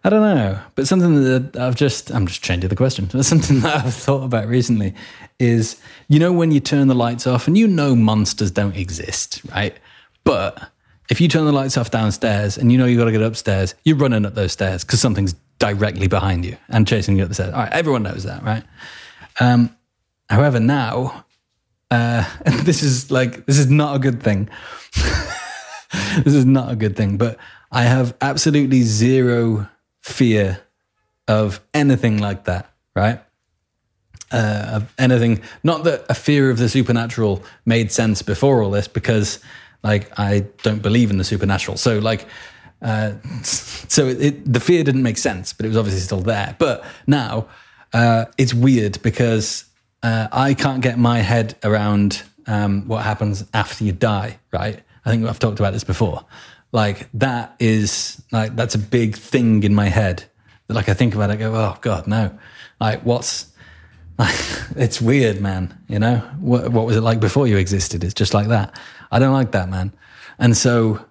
I 0.04 0.08
don't 0.08 0.22
know, 0.22 0.60
but 0.76 0.86
something 0.86 1.24
that 1.24 1.56
I've 1.56 1.74
just, 1.74 2.10
I'm 2.10 2.26
just 2.26 2.42
changing 2.42 2.68
the 2.68 2.76
question. 2.76 3.10
Something 3.22 3.60
that 3.60 3.84
I've 3.84 3.94
thought 3.94 4.22
about 4.22 4.46
recently 4.46 4.94
is, 5.38 5.80
you 6.08 6.18
know, 6.18 6.32
when 6.32 6.50
you 6.50 6.60
turn 6.60 6.88
the 6.88 6.94
lights 6.94 7.26
off 7.26 7.46
and 7.46 7.56
you 7.56 7.66
know 7.66 7.94
monsters 7.94 8.50
don't 8.50 8.76
exist, 8.76 9.42
right? 9.52 9.76
But 10.24 10.70
if 11.10 11.20
you 11.20 11.28
turn 11.28 11.44
the 11.44 11.52
lights 11.52 11.76
off 11.76 11.90
downstairs 11.90 12.58
and 12.58 12.72
you 12.72 12.78
know 12.78 12.86
you 12.86 12.96
got 12.96 13.04
to 13.04 13.12
get 13.12 13.22
upstairs, 13.22 13.74
you're 13.84 13.96
running 13.96 14.26
up 14.26 14.34
those 14.34 14.52
stairs 14.52 14.84
because 14.84 15.00
something's 15.00 15.34
directly 15.58 16.08
behind 16.08 16.44
you 16.44 16.56
and 16.68 16.86
chasing 16.86 17.16
you 17.16 17.22
up 17.22 17.28
the 17.28 17.34
stairs. 17.34 17.52
All 17.52 17.60
right, 17.60 17.72
everyone 17.72 18.02
knows 18.02 18.24
that, 18.24 18.42
right? 18.42 18.64
Um, 19.40 19.76
however, 20.28 20.60
now, 20.60 21.24
uh, 21.90 22.24
this 22.62 22.82
is 22.82 23.10
like, 23.10 23.46
this 23.46 23.58
is 23.58 23.70
not 23.70 23.96
a 23.96 23.98
good 23.98 24.22
thing. 24.22 24.48
this 26.24 26.34
is 26.34 26.44
not 26.44 26.72
a 26.72 26.76
good 26.76 26.96
thing, 26.96 27.16
but 27.16 27.38
I 27.70 27.82
have 27.82 28.16
absolutely 28.20 28.82
zero 28.82 29.68
fear 30.02 30.60
of 31.28 31.60
anything 31.74 32.18
like 32.18 32.44
that, 32.44 32.72
right? 32.94 33.20
Uh, 34.32 34.70
of 34.72 34.94
anything, 34.98 35.40
not 35.62 35.84
that 35.84 36.04
a 36.08 36.14
fear 36.14 36.50
of 36.50 36.58
the 36.58 36.68
supernatural 36.68 37.44
made 37.64 37.92
sense 37.92 38.22
before 38.22 38.60
all 38.60 38.72
this, 38.72 38.88
because 38.88 39.38
like 39.84 40.10
I 40.18 40.46
don't 40.64 40.82
believe 40.82 41.10
in 41.10 41.18
the 41.18 41.24
supernatural. 41.24 41.76
So 41.76 42.00
like, 42.00 42.26
uh, 42.82 43.12
so 43.42 44.06
it, 44.06 44.20
it, 44.20 44.52
the 44.52 44.58
fear 44.58 44.82
didn't 44.82 45.04
make 45.04 45.16
sense, 45.16 45.52
but 45.52 45.64
it 45.64 45.68
was 45.68 45.76
obviously 45.76 46.00
still 46.00 46.20
there. 46.20 46.56
But 46.58 46.84
now 47.06 47.46
uh, 47.92 48.24
it's 48.36 48.52
weird 48.52 49.00
because 49.02 49.64
uh, 50.02 50.28
I 50.32 50.54
can't 50.54 50.82
get 50.82 50.98
my 50.98 51.20
head 51.20 51.56
around 51.62 52.22
um, 52.46 52.86
what 52.88 53.04
happens 53.04 53.44
after 53.54 53.84
you 53.84 53.92
die. 53.92 54.38
Right? 54.52 54.80
I 55.04 55.10
think 55.10 55.24
I've 55.24 55.38
talked 55.38 55.60
about 55.60 55.72
this 55.72 55.84
before. 55.84 56.24
Like 56.72 57.08
that 57.14 57.54
is 57.58 58.22
like 58.32 58.56
that's 58.56 58.74
a 58.74 58.78
big 58.78 59.16
thing 59.16 59.62
in 59.62 59.74
my 59.74 59.88
head. 59.88 60.24
Like 60.68 60.88
I 60.88 60.94
think 60.94 61.14
about 61.14 61.30
it, 61.30 61.34
I 61.34 61.36
go, 61.36 61.54
oh 61.54 61.78
god, 61.80 62.06
no. 62.06 62.36
Like 62.80 63.02
what's 63.02 63.52
it's 64.76 65.00
weird, 65.00 65.40
man. 65.40 65.78
You 65.88 65.98
know 65.98 66.16
what? 66.40 66.70
What 66.70 66.86
was 66.86 66.96
it 66.96 67.02
like 67.02 67.20
before 67.20 67.46
you 67.46 67.56
existed? 67.56 68.04
It's 68.04 68.14
just 68.14 68.34
like 68.34 68.48
that. 68.48 68.78
I 69.10 69.18
don't 69.18 69.32
like 69.32 69.52
that, 69.52 69.68
man. 69.68 69.92
And 70.38 70.56
so, 70.56 71.04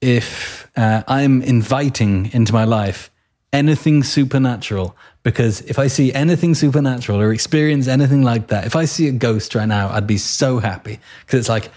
if 0.00 0.70
uh, 0.76 1.02
I'm 1.08 1.42
inviting 1.42 2.32
into 2.32 2.52
my 2.52 2.64
life 2.64 3.10
anything 3.52 4.02
supernatural, 4.02 4.96
because 5.22 5.60
if 5.62 5.78
I 5.78 5.86
see 5.86 6.12
anything 6.12 6.54
supernatural 6.54 7.20
or 7.20 7.32
experience 7.32 7.88
anything 7.88 8.22
like 8.22 8.48
that, 8.48 8.66
if 8.66 8.76
I 8.76 8.84
see 8.84 9.08
a 9.08 9.12
ghost 9.12 9.54
right 9.54 9.68
now, 9.68 9.88
I'd 9.90 10.06
be 10.06 10.18
so 10.18 10.58
happy 10.58 10.98
because 11.24 11.40
it's 11.40 11.48
like 11.48 11.70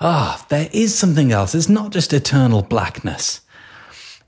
ah, 0.00 0.38
oh, 0.38 0.46
there 0.48 0.68
is 0.72 0.96
something 0.96 1.32
else. 1.32 1.54
It's 1.54 1.68
not 1.68 1.92
just 1.92 2.12
eternal 2.12 2.62
blackness, 2.62 3.40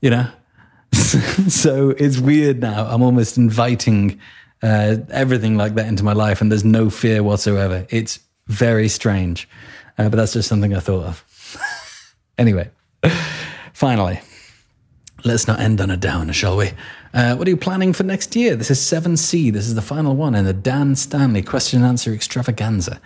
you 0.01 0.09
know? 0.09 0.27
so 0.91 1.91
it's 1.91 2.19
weird 2.19 2.61
now. 2.61 2.85
I'm 2.85 3.01
almost 3.01 3.37
inviting 3.37 4.19
uh, 4.63 4.97
everything 5.11 5.57
like 5.57 5.75
that 5.75 5.87
into 5.87 6.03
my 6.03 6.13
life, 6.13 6.41
and 6.41 6.49
there's 6.49 6.63
no 6.63 6.89
fear 6.89 7.21
whatsoever. 7.21 7.85
It's 7.89 8.19
very 8.47 8.87
strange, 8.87 9.47
uh, 9.97 10.09
but 10.09 10.15
that's 10.15 10.33
just 10.33 10.47
something 10.47 10.73
I 10.73 10.79
thought 10.79 11.05
of. 11.05 12.15
anyway, 12.37 12.71
finally, 13.73 14.21
let's 15.25 15.47
not 15.47 15.59
end 15.59 15.81
on 15.81 15.91
a 15.91 15.97
downer, 15.97 16.33
shall 16.33 16.55
we? 16.55 16.71
Uh, 17.13 17.35
what 17.35 17.45
are 17.47 17.51
you 17.51 17.57
planning 17.57 17.93
for 17.93 18.03
next 18.03 18.35
year? 18.35 18.55
This 18.55 18.71
is 18.71 18.79
7C. 18.79 19.51
This 19.51 19.67
is 19.67 19.75
the 19.75 19.81
final 19.81 20.15
one 20.15 20.33
in 20.33 20.45
the 20.45 20.53
Dan 20.53 20.95
Stanley 20.95 21.43
question 21.43 21.81
and 21.81 21.89
answer 21.89 22.13
extravaganza. 22.13 22.99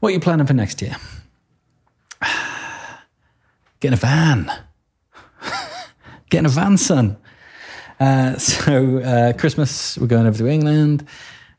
What 0.00 0.10
are 0.10 0.12
you 0.12 0.20
planning 0.20 0.46
for 0.46 0.54
next 0.54 0.80
year? 0.80 0.96
Getting 3.80 3.94
a 3.94 4.00
van. 4.00 4.50
Getting 6.30 6.46
a 6.46 6.48
van, 6.48 6.78
son. 6.78 7.18
Uh, 8.02 8.36
so 8.38 8.98
uh, 8.98 9.32
Christmas, 9.34 9.96
we're 9.96 10.08
going 10.08 10.26
over 10.26 10.38
to 10.38 10.48
England, 10.48 11.06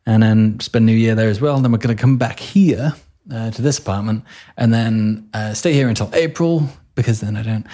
and 0.06 0.22
then 0.22 0.60
spend 0.60 0.86
New 0.86 0.92
Year 0.92 1.16
there 1.16 1.30
as 1.30 1.40
well. 1.40 1.56
And 1.56 1.64
then 1.64 1.72
we're 1.72 1.78
going 1.78 1.96
to 1.96 2.02
come 2.02 2.18
back 2.18 2.40
here 2.40 2.94
uh, 3.32 3.52
to 3.52 3.62
this 3.62 3.80
apartment, 3.80 4.26
and 4.58 4.74
then 4.74 5.30
uh, 5.34 5.54
stay 5.54 5.74
here 5.74 5.88
until 5.88 6.10
April 6.14 6.68
because 6.96 7.22
then 7.22 7.38
I 7.38 7.44
don't 7.44 7.66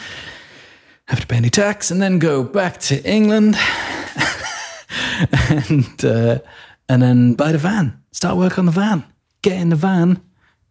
have 1.07 1.19
to 1.19 1.27
pay 1.27 1.37
any 1.37 1.49
tax, 1.49 1.89
and 1.89 1.99
then 2.01 2.19
go 2.19 2.43
back 2.43 2.79
to 2.81 3.03
England, 3.09 3.55
and 5.49 6.05
uh, 6.05 6.39
and 6.87 7.01
then 7.01 7.33
buy 7.33 7.51
the 7.51 7.57
van, 7.57 7.99
start 8.11 8.37
work 8.37 8.59
on 8.59 8.67
the 8.67 8.71
van, 8.71 9.03
get 9.41 9.59
in 9.59 9.69
the 9.69 9.75
van, 9.75 10.21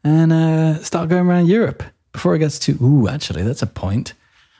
and 0.04 0.86
start 0.86 1.08
going 1.08 1.26
around 1.26 1.48
Europe 1.48 1.82
before 2.12 2.36
it 2.36 2.38
gets 2.38 2.58
to, 2.60 2.78
ooh, 2.82 3.08
actually, 3.08 3.42
that's 3.42 3.62
a 3.62 3.66
point. 3.66 4.14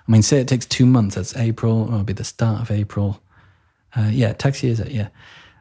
I 0.07 0.12
mean, 0.12 0.22
say 0.22 0.41
it 0.41 0.49
takes 0.49 0.66
two 0.66 0.86
months. 0.86 1.14
That's 1.14 1.36
April, 1.36 1.82
or 1.82 1.86
it'll 1.86 2.03
be 2.03 2.12
the 2.12 2.24
start 2.24 2.61
of 2.61 2.70
April. 2.70 3.20
Uh, 3.97 4.09
yeah, 4.11 4.32
tax 4.32 4.62
year 4.62 4.72
is 4.72 4.80
it? 4.80 4.91
Yeah. 4.91 5.09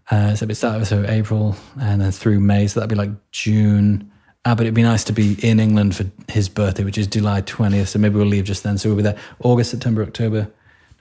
Uh, 0.09 0.29
so 0.29 0.33
it'll 0.33 0.47
be 0.47 0.53
start 0.53 0.81
of 0.81 0.87
so 0.87 1.05
April 1.07 1.55
and 1.79 2.01
then 2.01 2.11
through 2.11 2.39
May. 2.39 2.67
So 2.67 2.79
that'd 2.79 2.89
be 2.89 2.95
like 2.95 3.11
June. 3.31 4.11
Ah, 4.45 4.55
but 4.55 4.61
it'd 4.65 4.73
be 4.73 4.83
nice 4.83 5.03
to 5.05 5.13
be 5.13 5.37
in 5.41 5.59
England 5.59 5.95
for 5.95 6.05
his 6.31 6.47
birthday, 6.47 6.83
which 6.83 6.97
is 6.97 7.07
July 7.07 7.41
20th. 7.41 7.87
So 7.87 7.99
maybe 7.99 8.15
we'll 8.15 8.25
leave 8.25 8.45
just 8.45 8.63
then. 8.63 8.77
So 8.77 8.89
we'll 8.89 8.97
be 8.97 9.03
there 9.03 9.17
August, 9.43 9.71
September, 9.71 10.03
October, 10.03 10.49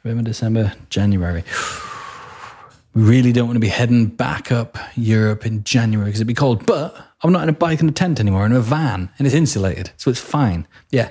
November, 0.04 0.28
December, 0.28 0.72
January. 0.90 1.44
We 2.94 3.02
really 3.02 3.32
don't 3.32 3.46
want 3.46 3.56
to 3.56 3.60
be 3.60 3.68
heading 3.68 4.06
back 4.06 4.50
up 4.50 4.78
Europe 4.96 5.46
in 5.46 5.62
January 5.62 6.06
because 6.06 6.20
it'd 6.20 6.26
be 6.26 6.34
cold. 6.34 6.66
But 6.66 6.96
I'm 7.22 7.30
not 7.30 7.42
in 7.42 7.48
a 7.48 7.52
bike 7.52 7.80
and 7.80 7.90
a 7.90 7.92
tent 7.92 8.18
anymore. 8.18 8.42
I'm 8.42 8.52
in 8.52 8.56
a 8.56 8.60
van 8.60 9.10
and 9.18 9.26
it's 9.26 9.34
insulated, 9.34 9.90
so 9.96 10.10
it's 10.10 10.20
fine. 10.20 10.66
Yeah. 10.90 11.10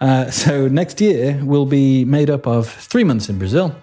Uh, 0.00 0.30
so 0.30 0.68
next 0.68 1.00
year 1.00 1.40
will 1.44 1.66
be 1.66 2.04
made 2.04 2.30
up 2.30 2.46
of 2.46 2.68
three 2.68 3.04
months 3.04 3.28
in 3.28 3.38
Brazil, 3.38 3.74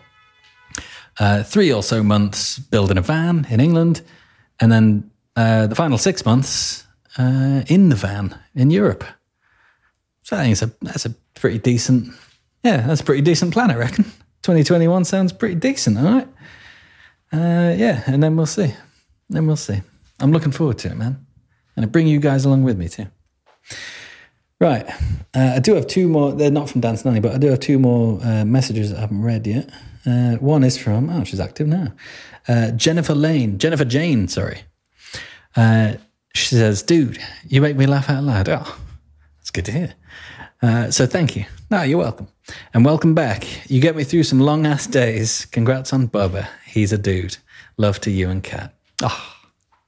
uh, 1.20 1.43
three 1.43 1.72
or 1.72 1.84
so 1.84 2.03
months 2.03 2.59
building 2.59 2.97
a 2.97 3.01
van 3.01 3.45
in 3.49 3.59
England, 3.59 4.01
and 4.59 4.72
then 4.72 5.11
uh, 5.36 5.68
the 5.68 5.76
final 5.76 5.97
six 5.97 6.26
months 6.26 6.86
uh, 7.18 7.63
in 7.68 7.89
the 7.89 7.95
van 7.95 8.38
in 8.55 8.70
Europe. 8.72 9.03
So 10.24 10.38
I 10.38 10.41
think 10.41 10.51
it's 10.53 10.61
a, 10.61 10.72
that's 10.82 11.05
a 11.05 11.11
pretty 11.36 11.59
decent, 11.59 12.13
yeah, 12.63 12.86
that's 12.86 13.01
a 13.01 13.03
pretty 13.03 13.22
decent 13.22 13.53
plan, 13.53 13.72
I 13.72 13.76
reckon. 13.76 14.03
2021 14.43 15.05
sounds 15.05 15.34
pretty 15.34 15.55
decent, 15.55 15.97
all 15.97 16.03
right? 16.03 16.28
Uh, 17.34 17.76
yeah, 17.78 18.03
and 18.07 18.22
then 18.22 18.36
we'll 18.36 18.45
see. 18.45 18.74
Then 19.30 19.47
we'll 19.47 19.55
see. 19.55 19.82
I'm 20.20 20.32
looking 20.32 20.51
forward 20.51 20.78
to 20.80 20.89
it, 20.89 20.95
man 20.95 21.28
and 21.78 21.86
I 21.86 21.88
bring 21.88 22.07
you 22.07 22.20
guys 22.20 22.43
along 22.43 22.63
with 22.63 22.78
me 22.78 22.89
too. 22.89 23.05
Right. 24.60 24.89
Uh, 25.36 25.53
I 25.55 25.60
do 25.60 25.76
have 25.76 25.86
two 25.88 26.08
more. 26.08 26.32
They're 26.32 26.49
not 26.49 26.70
from 26.70 26.82
Dan 26.82 26.97
Stanley, 26.97 27.20
but 27.20 27.34
I 27.34 27.38
do 27.38 27.47
have 27.47 27.60
two 27.60 27.78
more 27.78 28.20
uh, 28.24 28.43
messages 28.43 28.91
I 28.91 28.99
haven't 28.99 29.22
read 29.22 29.45
yet. 29.45 29.70
Uh, 30.05 30.36
one 30.38 30.64
is 30.64 30.78
from, 30.78 31.10
oh, 31.10 31.24
she's 31.24 31.39
active 31.39 31.68
now. 31.68 31.93
Uh, 32.47 32.72
Jennifer 32.72 33.14
Lane, 33.14 33.60
Jennifer 33.60 33.86
Jane, 33.86 34.28
sorry. 34.28 34.62
Uh, 35.55 35.95
she 36.34 36.55
says, 36.55 36.82
dude, 36.82 37.20
you 37.47 37.62
make 37.62 37.76
me 37.76 37.86
laugh 37.86 38.10
out 38.10 38.24
loud. 38.24 38.47
Oh, 38.49 38.80
that's 39.38 39.51
good 39.51 39.66
to 39.66 39.72
hear. 39.72 39.93
Uh, 40.62 40.89
so 40.89 41.05
thank 41.05 41.36
you. 41.36 41.45
No, 41.70 41.84
you're 41.84 41.99
welcome. 41.99 42.28
And 42.74 42.86
welcome 42.86 43.14
back. 43.14 43.70
You 43.70 43.82
get 43.82 43.95
me 43.95 44.03
through 44.03 44.24
some 44.24 44.39
long 44.39 44.66
ass 44.66 44.88
days. 44.88 45.45
Congrats 45.47 45.93
on 45.93 46.08
Bubba. 46.08 46.47
He's 46.66 46.93
a 46.93 46.97
dude. 46.97 47.38
Love 47.78 47.99
to 48.01 48.12
you 48.12 48.30
and 48.30 48.43
Kat. 48.43 48.74
Oh, 49.03 49.36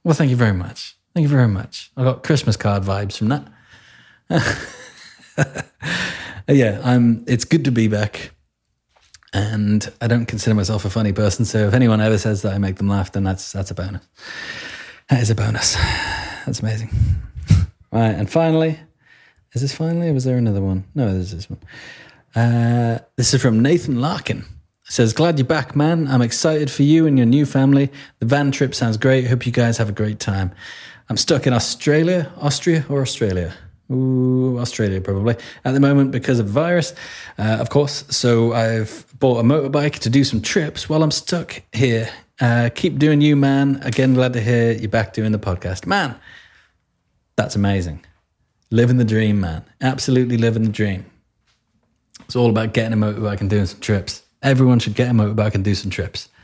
well, 0.04 0.14
thank 0.14 0.30
you 0.30 0.36
very 0.36 0.52
much. 0.52 0.96
Thank 1.14 1.24
you 1.24 1.28
very 1.28 1.48
much. 1.48 1.90
I 1.96 2.04
got 2.04 2.22
Christmas 2.22 2.56
card 2.56 2.82
vibes 2.82 3.16
from 3.16 3.30
that. 3.30 3.48
Yeah, 6.48 6.80
I'm. 6.84 7.24
It's 7.26 7.44
good 7.44 7.64
to 7.64 7.72
be 7.72 7.88
back, 7.88 8.32
and 9.32 9.90
I 10.00 10.06
don't 10.06 10.26
consider 10.26 10.54
myself 10.54 10.84
a 10.84 10.90
funny 10.90 11.12
person. 11.12 11.44
So 11.44 11.66
if 11.68 11.74
anyone 11.74 12.00
ever 12.00 12.18
says 12.18 12.42
that 12.42 12.52
I 12.54 12.58
make 12.58 12.76
them 12.76 12.88
laugh, 12.88 13.12
then 13.12 13.24
that's 13.24 13.52
that's 13.52 13.70
a 13.70 13.74
bonus. 13.74 14.06
That 15.08 15.20
is 15.20 15.30
a 15.30 15.34
bonus. 15.34 15.76
That's 16.46 16.60
amazing. 16.60 16.90
right, 17.92 18.14
and 18.14 18.30
finally, 18.30 18.78
is 19.52 19.62
this 19.62 19.74
finally, 19.74 20.08
or 20.08 20.14
was 20.14 20.24
there 20.24 20.38
another 20.38 20.60
one? 20.60 20.84
No, 20.94 21.12
there's 21.12 21.32
this 21.32 21.50
one. 21.50 21.60
Uh, 22.34 22.98
this 23.16 23.34
is 23.34 23.42
from 23.42 23.60
Nathan 23.60 24.00
Larkin. 24.00 24.44
says, 24.84 25.12
Glad 25.12 25.38
you're 25.38 25.46
back, 25.46 25.74
man. 25.74 26.06
I'm 26.06 26.22
excited 26.22 26.70
for 26.70 26.84
you 26.84 27.06
and 27.06 27.18
your 27.18 27.26
new 27.26 27.44
family. 27.44 27.90
The 28.20 28.26
van 28.26 28.52
trip 28.52 28.74
sounds 28.74 28.96
great. 28.96 29.26
Hope 29.26 29.46
you 29.46 29.52
guys 29.52 29.78
have 29.78 29.88
a 29.88 29.92
great 29.92 30.20
time. 30.20 30.52
I'm 31.08 31.16
stuck 31.16 31.46
in 31.46 31.52
Australia, 31.52 32.32
Austria, 32.36 32.86
or 32.88 33.02
Australia? 33.02 33.54
Ooh, 33.90 34.58
Australia 34.60 35.00
probably 35.00 35.36
at 35.64 35.74
the 35.74 35.80
moment 35.80 36.12
because 36.12 36.38
of 36.38 36.46
virus, 36.46 36.94
uh, 37.38 37.58
of 37.60 37.70
course. 37.70 38.04
So 38.10 38.52
I've 38.52 39.04
bought 39.18 39.40
a 39.40 39.42
motorbike 39.42 39.98
to 40.00 40.10
do 40.10 40.22
some 40.22 40.40
trips 40.40 40.88
while 40.88 41.02
I'm 41.02 41.10
stuck 41.10 41.62
here. 41.72 42.08
Uh, 42.40 42.70
keep 42.74 42.98
doing 42.98 43.20
you, 43.20 43.36
man. 43.36 43.80
Again, 43.82 44.14
glad 44.14 44.32
to 44.34 44.40
hear 44.40 44.72
you're 44.72 44.88
back 44.88 45.12
doing 45.12 45.32
the 45.32 45.38
podcast, 45.38 45.86
man. 45.86 46.14
That's 47.36 47.56
amazing. 47.56 48.04
Living 48.70 48.98
the 48.98 49.04
dream, 49.04 49.40
man. 49.40 49.64
Absolutely 49.80 50.36
living 50.36 50.62
the 50.62 50.70
dream. 50.70 51.04
It's 52.20 52.36
all 52.36 52.50
about 52.50 52.72
getting 52.72 52.92
a 52.92 52.96
motorbike 52.96 53.40
and 53.40 53.50
doing 53.50 53.66
some 53.66 53.80
trips. 53.80 54.22
Everyone 54.42 54.78
should 54.78 54.94
get 54.94 55.10
a 55.10 55.12
motorbike 55.12 55.54
and 55.56 55.64
do 55.64 55.74
some 55.74 55.90
trips. 55.90 56.28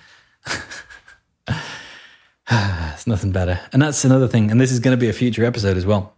it's 2.50 3.06
nothing 3.06 3.30
better. 3.30 3.60
And 3.72 3.80
that's 3.80 4.04
another 4.04 4.26
thing. 4.26 4.50
And 4.50 4.60
this 4.60 4.72
is 4.72 4.80
going 4.80 4.96
to 4.96 5.00
be 5.00 5.08
a 5.08 5.12
future 5.12 5.44
episode 5.44 5.76
as 5.76 5.86
well. 5.86 6.15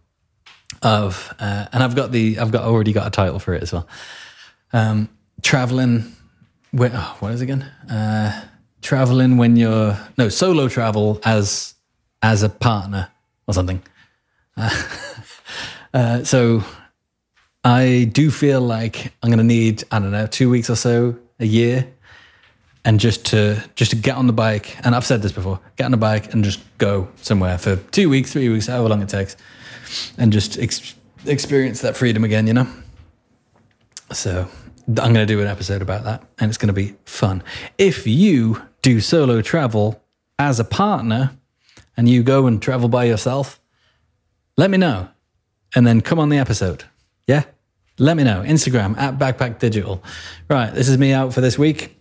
Of 0.81 1.33
uh, 1.39 1.67
and 1.73 1.83
I've 1.83 1.95
got 1.95 2.11
the 2.11 2.39
I've 2.39 2.51
got 2.51 2.63
already 2.63 2.93
got 2.93 3.07
a 3.07 3.09
title 3.09 3.39
for 3.39 3.53
it 3.53 3.63
as 3.63 3.73
well. 3.73 3.87
Um, 4.71 5.09
traveling. 5.41 6.15
Where, 6.71 6.91
oh, 6.93 7.17
what 7.19 7.33
is 7.33 7.41
it 7.41 7.45
again? 7.45 7.63
Uh, 7.89 8.45
traveling 8.81 9.37
when 9.37 9.55
you're 9.55 9.97
no 10.17 10.29
solo 10.29 10.69
travel 10.69 11.19
as 11.25 11.73
as 12.21 12.43
a 12.43 12.49
partner 12.49 13.09
or 13.47 13.53
something. 13.53 13.81
Uh, 14.55 14.83
uh, 15.93 16.23
so 16.23 16.63
I 17.63 18.09
do 18.13 18.31
feel 18.31 18.61
like 18.61 19.11
I'm 19.21 19.29
going 19.29 19.39
to 19.39 19.43
need 19.43 19.83
I 19.91 19.99
don't 19.99 20.11
know 20.11 20.27
two 20.27 20.49
weeks 20.49 20.69
or 20.69 20.75
so 20.75 21.17
a 21.39 21.45
year 21.45 21.91
and 22.85 22.99
just 22.99 23.25
to 23.27 23.61
just 23.75 23.91
to 23.91 23.97
get 23.97 24.15
on 24.15 24.27
the 24.27 24.33
bike 24.33 24.77
and 24.85 24.95
i've 24.95 25.05
said 25.05 25.21
this 25.21 25.31
before 25.31 25.59
get 25.75 25.85
on 25.85 25.91
the 25.91 25.97
bike 25.97 26.33
and 26.33 26.43
just 26.43 26.59
go 26.77 27.07
somewhere 27.17 27.57
for 27.57 27.75
two 27.91 28.09
weeks 28.09 28.31
three 28.31 28.49
weeks 28.49 28.67
however 28.67 28.89
long 28.89 29.01
it 29.01 29.09
takes 29.09 29.35
and 30.17 30.31
just 30.31 30.57
ex- 30.59 30.95
experience 31.25 31.81
that 31.81 31.97
freedom 31.97 32.23
again 32.23 32.47
you 32.47 32.53
know 32.53 32.67
so 34.11 34.47
i'm 34.87 35.13
going 35.13 35.15
to 35.15 35.25
do 35.25 35.41
an 35.41 35.47
episode 35.47 35.81
about 35.81 36.03
that 36.03 36.23
and 36.39 36.49
it's 36.49 36.57
going 36.57 36.67
to 36.67 36.73
be 36.73 36.95
fun 37.05 37.43
if 37.77 38.07
you 38.07 38.61
do 38.81 38.99
solo 38.99 39.41
travel 39.41 40.01
as 40.37 40.59
a 40.59 40.63
partner 40.63 41.31
and 41.97 42.07
you 42.07 42.23
go 42.23 42.47
and 42.47 42.61
travel 42.61 42.89
by 42.89 43.03
yourself 43.03 43.59
let 44.57 44.69
me 44.69 44.77
know 44.77 45.09
and 45.75 45.85
then 45.85 46.01
come 46.01 46.19
on 46.19 46.29
the 46.29 46.37
episode 46.37 46.85
yeah 47.27 47.43
let 47.99 48.15
me 48.15 48.23
know. 48.23 48.41
Instagram 48.41 48.97
at 48.97 49.19
Backpack 49.19 49.59
Digital. 49.59 50.01
Right, 50.49 50.73
this 50.73 50.87
is 50.87 50.97
me 50.97 51.11
out 51.11 51.33
for 51.33 51.41
this 51.41 51.59
week. 51.59 51.97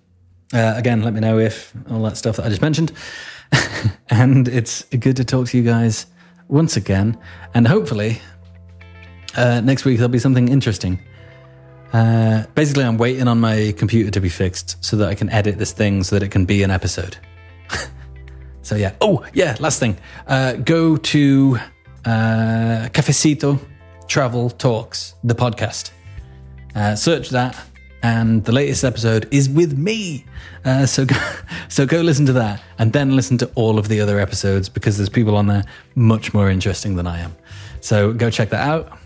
Uh, 0.55 0.75
again, 0.77 1.03
let 1.03 1.13
me 1.13 1.21
know 1.21 1.39
if 1.39 1.73
all 1.91 2.03
that 2.05 2.17
stuff 2.17 2.37
that 2.37 2.47
I 2.47 2.49
just 2.49 2.63
mentioned. 2.63 2.93
and 4.09 4.47
it's 4.47 4.85
good 4.85 5.17
to 5.17 5.25
talk 5.25 5.49
to 5.49 5.59
you 5.59 5.65
guys 5.65 6.07
once 6.49 6.77
again. 6.77 7.17
And 7.55 7.67
hopefully, 7.69 8.21
uh, 9.37 9.61
next 9.61 9.85
week 9.85 9.99
there'll 9.99 10.09
be 10.09 10.19
something 10.19 10.49
interesting. 10.49 10.99
Uh, 11.93 12.45
basically, 12.55 12.85
I'm 12.85 12.99
waiting 12.99 13.29
on 13.29 13.41
my 13.41 13.75
computer 13.77 14.11
to 14.11 14.21
be 14.21 14.29
fixed 14.29 14.83
so 14.85 14.97
that 14.97 15.09
I 15.09 15.15
can 15.15 15.31
edit 15.31 15.59
this 15.59 15.73
thing 15.73 16.03
so 16.03 16.17
that 16.17 16.23
it 16.23 16.31
can 16.31 16.45
be 16.45 16.63
an 16.63 16.71
episode. 16.71 17.17
so, 18.63 18.75
yeah. 18.75 18.95
Oh, 19.01 19.25
yeah, 19.33 19.57
last 19.61 19.81
thing. 19.81 19.97
Uh, 20.27 20.55
go 20.55 20.97
to 20.97 21.59
uh, 22.05 22.89
Cafecito 22.93 23.59
Travel 24.07 24.51
Talks, 24.51 25.15
the 25.25 25.35
podcast. 25.35 25.91
Uh, 26.75 26.95
search 26.95 27.31
that, 27.31 27.57
and 28.03 28.45
the 28.45 28.53
latest 28.53 28.85
episode 28.85 29.29
is 29.31 29.49
with 29.49 29.77
me. 29.77 30.25
Uh, 30.65 30.87
so, 30.87 31.05
go, 31.05 31.17
so 31.69 31.87
go 31.87 32.01
listen 32.01 32.27
to 32.27 32.33
that, 32.35 32.63
and 32.79 32.93
then 32.93 33.17
listen 33.17 33.39
to 33.39 33.51
all 33.55 33.79
of 33.79 33.89
the 33.89 34.01
other 34.01 34.21
episodes 34.21 34.69
because 34.69 34.97
there's 34.97 35.09
people 35.09 35.37
on 35.37 35.47
there 35.47 35.65
much 35.95 36.35
more 36.35 36.51
interesting 36.51 36.97
than 36.97 37.07
I 37.07 37.21
am. 37.21 37.35
So 37.81 38.13
go 38.13 38.31
check 38.31 38.51
that 38.51 38.67
out. 38.67 38.99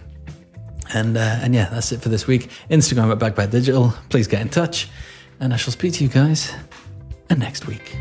And 0.95 1.16
uh, 1.16 1.38
and 1.40 1.55
yeah, 1.55 1.68
that's 1.70 1.93
it 1.93 2.03
for 2.03 2.11
this 2.11 2.26
week. 2.26 2.51
Instagram 2.70 3.11
at 3.12 3.18
Backpack 3.18 3.51
Digital. 3.51 3.95
Please 4.11 4.26
get 4.26 4.43
in 4.43 4.49
touch, 4.49 4.90
and 5.40 5.55
I 5.55 5.57
shall 5.57 5.72
speak 5.72 5.95
to 5.95 6.05
you 6.05 6.11
guys 6.11 6.53
next 7.30 7.66
week. 7.66 7.97